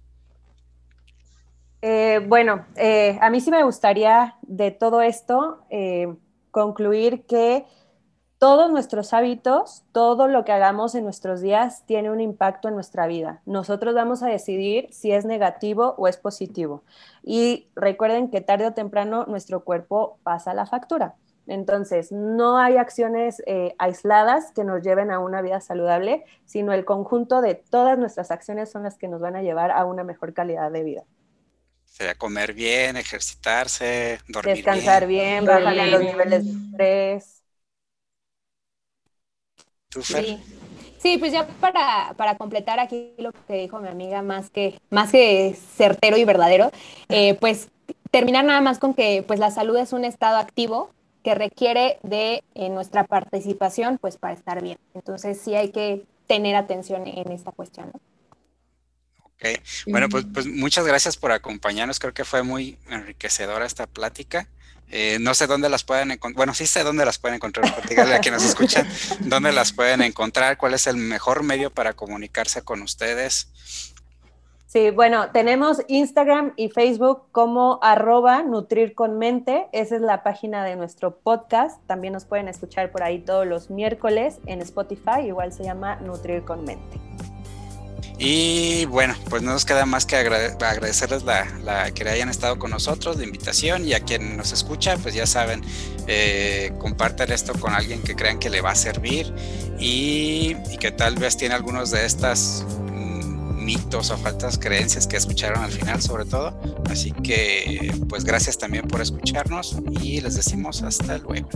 Eh, 1.82 2.20
bueno, 2.28 2.66
eh, 2.76 3.18
a 3.22 3.30
mí 3.30 3.40
sí 3.40 3.52
me 3.52 3.64
gustaría 3.64 4.36
de 4.42 4.72
todo 4.72 5.02
esto 5.02 5.60
eh, 5.70 6.14
concluir 6.52 7.26
que 7.26 7.66
todos 8.38 8.70
nuestros 8.72 9.14
hábitos, 9.14 9.84
todo 9.94 10.28
lo 10.28 10.44
que 10.46 10.52
hagamos 10.52 10.96
en 10.96 11.04
nuestros 11.04 11.42
días 11.42 11.86
tiene 11.86 12.12
un 12.12 12.20
impacto 12.20 12.68
en 12.68 12.76
nuestra 12.76 13.08
vida. 13.08 13.42
Nosotros 13.46 13.96
vamos 13.96 14.24
a 14.24 14.28
decidir 14.28 14.88
si 14.92 15.12
es 15.12 15.26
negativo 15.26 15.96
o 15.98 16.08
es 16.08 16.18
positivo. 16.18 16.84
Y 17.24 17.70
recuerden 17.76 18.30
que 18.30 18.42
tarde 18.42 18.68
o 18.68 18.74
temprano 18.74 19.26
nuestro 19.28 19.64
cuerpo 19.64 20.20
pasa 20.24 20.54
la 20.54 20.66
factura. 20.66 21.16
Entonces, 21.48 22.12
no 22.12 22.58
hay 22.58 22.78
acciones 22.78 23.42
aisladas 23.80 24.52
que 24.54 24.64
nos 24.64 24.84
lleven 24.84 25.12
a 25.12 25.20
una 25.20 25.42
vida 25.42 25.60
saludable, 25.62 26.24
sino 26.46 26.74
el 26.74 26.86
conjunto 26.86 27.42
de 27.42 27.56
todas 27.56 27.98
nuestras 27.98 28.32
acciones 28.32 28.72
son 28.72 28.84
las 28.84 28.98
que 28.98 29.08
nos 29.08 29.20
van 29.20 29.36
a 29.36 29.42
llevar 29.42 29.72
a 29.72 29.84
una 29.86 30.04
mejor 30.04 30.34
calidad 30.34 30.72
de 30.72 30.84
vida 30.84 31.04
comer 32.18 32.54
bien, 32.54 32.98
ejercitarse, 32.98 34.20
dormir 34.28 34.56
Descansar 34.56 35.08
bien, 35.08 35.46
bajar 35.46 35.76
los 35.88 36.02
niveles 36.02 36.46
de 36.46 37.14
estrés. 37.16 37.44
sí. 40.02 40.40
sí. 41.00 41.18
pues 41.18 41.32
ya 41.32 41.48
para, 41.48 42.14
para, 42.16 42.38
completar 42.38 42.80
aquí 42.80 43.14
lo 43.18 43.32
que 43.32 43.54
dijo 43.54 43.80
mi 43.80 43.90
amiga, 43.90 44.22
más 44.22 44.50
que, 44.50 44.80
más 44.90 45.12
que 45.12 45.56
certero 45.76 46.18
y 46.18 46.26
verdadero, 46.26 46.72
eh, 47.10 47.34
pues 47.36 47.70
terminar 48.12 48.46
nada 48.46 48.62
más 48.62 48.80
con 48.80 48.94
que 48.94 49.24
pues 49.28 49.40
la 49.40 49.52
salud 49.52 49.78
es 49.78 49.94
un 49.94 50.06
estado 50.06 50.38
activo 50.38 50.92
que 51.24 51.36
requiere 51.36 52.00
de 52.04 52.44
eh, 52.56 52.70
nuestra 52.70 53.04
participación 53.04 53.98
pues 53.98 54.18
para 54.18 54.34
estar 54.34 54.62
bien. 54.64 54.78
Entonces 54.94 55.40
sí 55.42 55.56
hay 55.56 55.72
que 55.72 56.06
tener 56.28 56.56
atención 56.56 57.08
en 57.08 57.32
esta 57.32 57.52
cuestión. 57.52 57.92
¿no? 57.94 58.00
Bueno, 59.88 60.10
pues, 60.10 60.26
pues, 60.34 60.46
muchas 60.46 60.86
gracias 60.86 61.18
por 61.18 61.32
acompañarnos. 61.32 62.00
Creo 62.00 62.14
que 62.14 62.26
fue 62.26 62.44
muy 62.44 62.78
enriquecedora 62.90 63.66
esta 63.66 63.88
plática. 63.88 64.48
Eh, 64.92 65.18
no 65.22 65.34
sé 65.36 65.48
dónde 65.48 65.70
las 65.70 65.84
pueden 65.84 66.12
encontrar. 66.12 66.36
Bueno, 66.36 66.54
sí 66.54 66.66
sé 66.66 66.84
dónde 66.84 67.06
las 67.06 67.20
pueden 67.20 67.36
encontrar. 67.36 67.88
Díganle 67.88 68.16
a 68.16 68.20
quienes 68.20 68.42
nos 68.42 68.50
escuchan 68.50 68.88
dónde 69.20 69.52
las 69.52 69.72
pueden 69.72 70.02
encontrar, 70.02 70.58
cuál 70.58 70.74
es 70.74 70.88
el 70.88 70.98
mejor 70.98 71.44
medio 71.44 71.70
para 71.70 71.94
comunicarse 71.94 72.64
con 72.64 72.82
ustedes. 72.82 73.48
Sí, 74.66 74.92
bueno, 74.92 75.32
tenemos 75.32 75.82
Instagram 75.88 76.54
y 76.56 76.70
Facebook 76.70 77.24
como 77.32 77.80
arroba 77.82 78.44
Nutrir 78.44 78.94
con 78.94 79.18
Mente. 79.18 79.68
Esa 79.72 79.96
es 79.96 80.02
la 80.02 80.22
página 80.22 80.64
de 80.64 80.76
nuestro 80.76 81.18
podcast. 81.18 81.82
También 81.88 82.14
nos 82.14 82.26
pueden 82.26 82.48
escuchar 82.48 82.92
por 82.92 83.02
ahí 83.02 83.20
todos 83.20 83.48
los 83.48 83.72
miércoles 83.72 84.38
en 84.46 84.62
Spotify. 84.62 85.22
Igual 85.26 85.54
se 85.54 85.64
llama 85.64 85.96
Nutrir 85.98 86.44
con 86.44 86.66
Mente. 86.66 87.00
Y 88.22 88.84
bueno, 88.88 89.16
pues 89.30 89.42
no 89.42 89.54
nos 89.54 89.64
queda 89.64 89.86
más 89.86 90.06
que 90.06 90.18
agradecerles 90.18 91.24
la, 91.24 91.90
que 91.92 92.08
hayan 92.08 92.28
estado 92.28 92.60
con 92.60 92.70
nosotros, 92.70 93.18
la 93.18 93.24
invitación 93.24 93.88
y 93.88 93.94
a 93.94 94.02
quien 94.02 94.36
nos 94.36 94.52
escucha, 94.52 94.98
pues 94.98 95.16
ya 95.16 95.26
saben, 95.26 95.62
eh, 96.06 96.74
compartan 96.80 97.32
esto 97.32 97.54
con 97.54 97.74
alguien 97.74 98.02
que 98.02 98.18
crean 98.18 98.38
que 98.38 98.50
le 98.50 98.60
va 98.60 98.72
a 98.72 98.76
servir 98.76 99.34
y, 99.80 100.56
que 100.82 100.92
tal 100.92 101.16
vez 101.16 101.38
tiene 101.38 101.56
algunos 101.56 101.92
de 101.92 102.06
estas 102.06 102.66
mm, 102.92 103.64
mitos 103.64 104.12
o 104.12 104.18
faltas 104.18 104.58
creencias 104.58 105.08
que 105.08 105.16
escucharon 105.16 105.64
al 105.64 105.72
final 105.72 106.02
sobre 106.02 106.26
todo. 106.26 106.60
Así 106.90 107.12
que 107.12 107.94
pues 108.10 108.26
gracias 108.26 108.58
también 108.58 108.86
por 108.86 109.02
escucharnos 109.02 109.78
y 110.02 110.20
les 110.20 110.36
decimos 110.36 110.84
hasta 110.84 111.20
luego. 111.20 111.48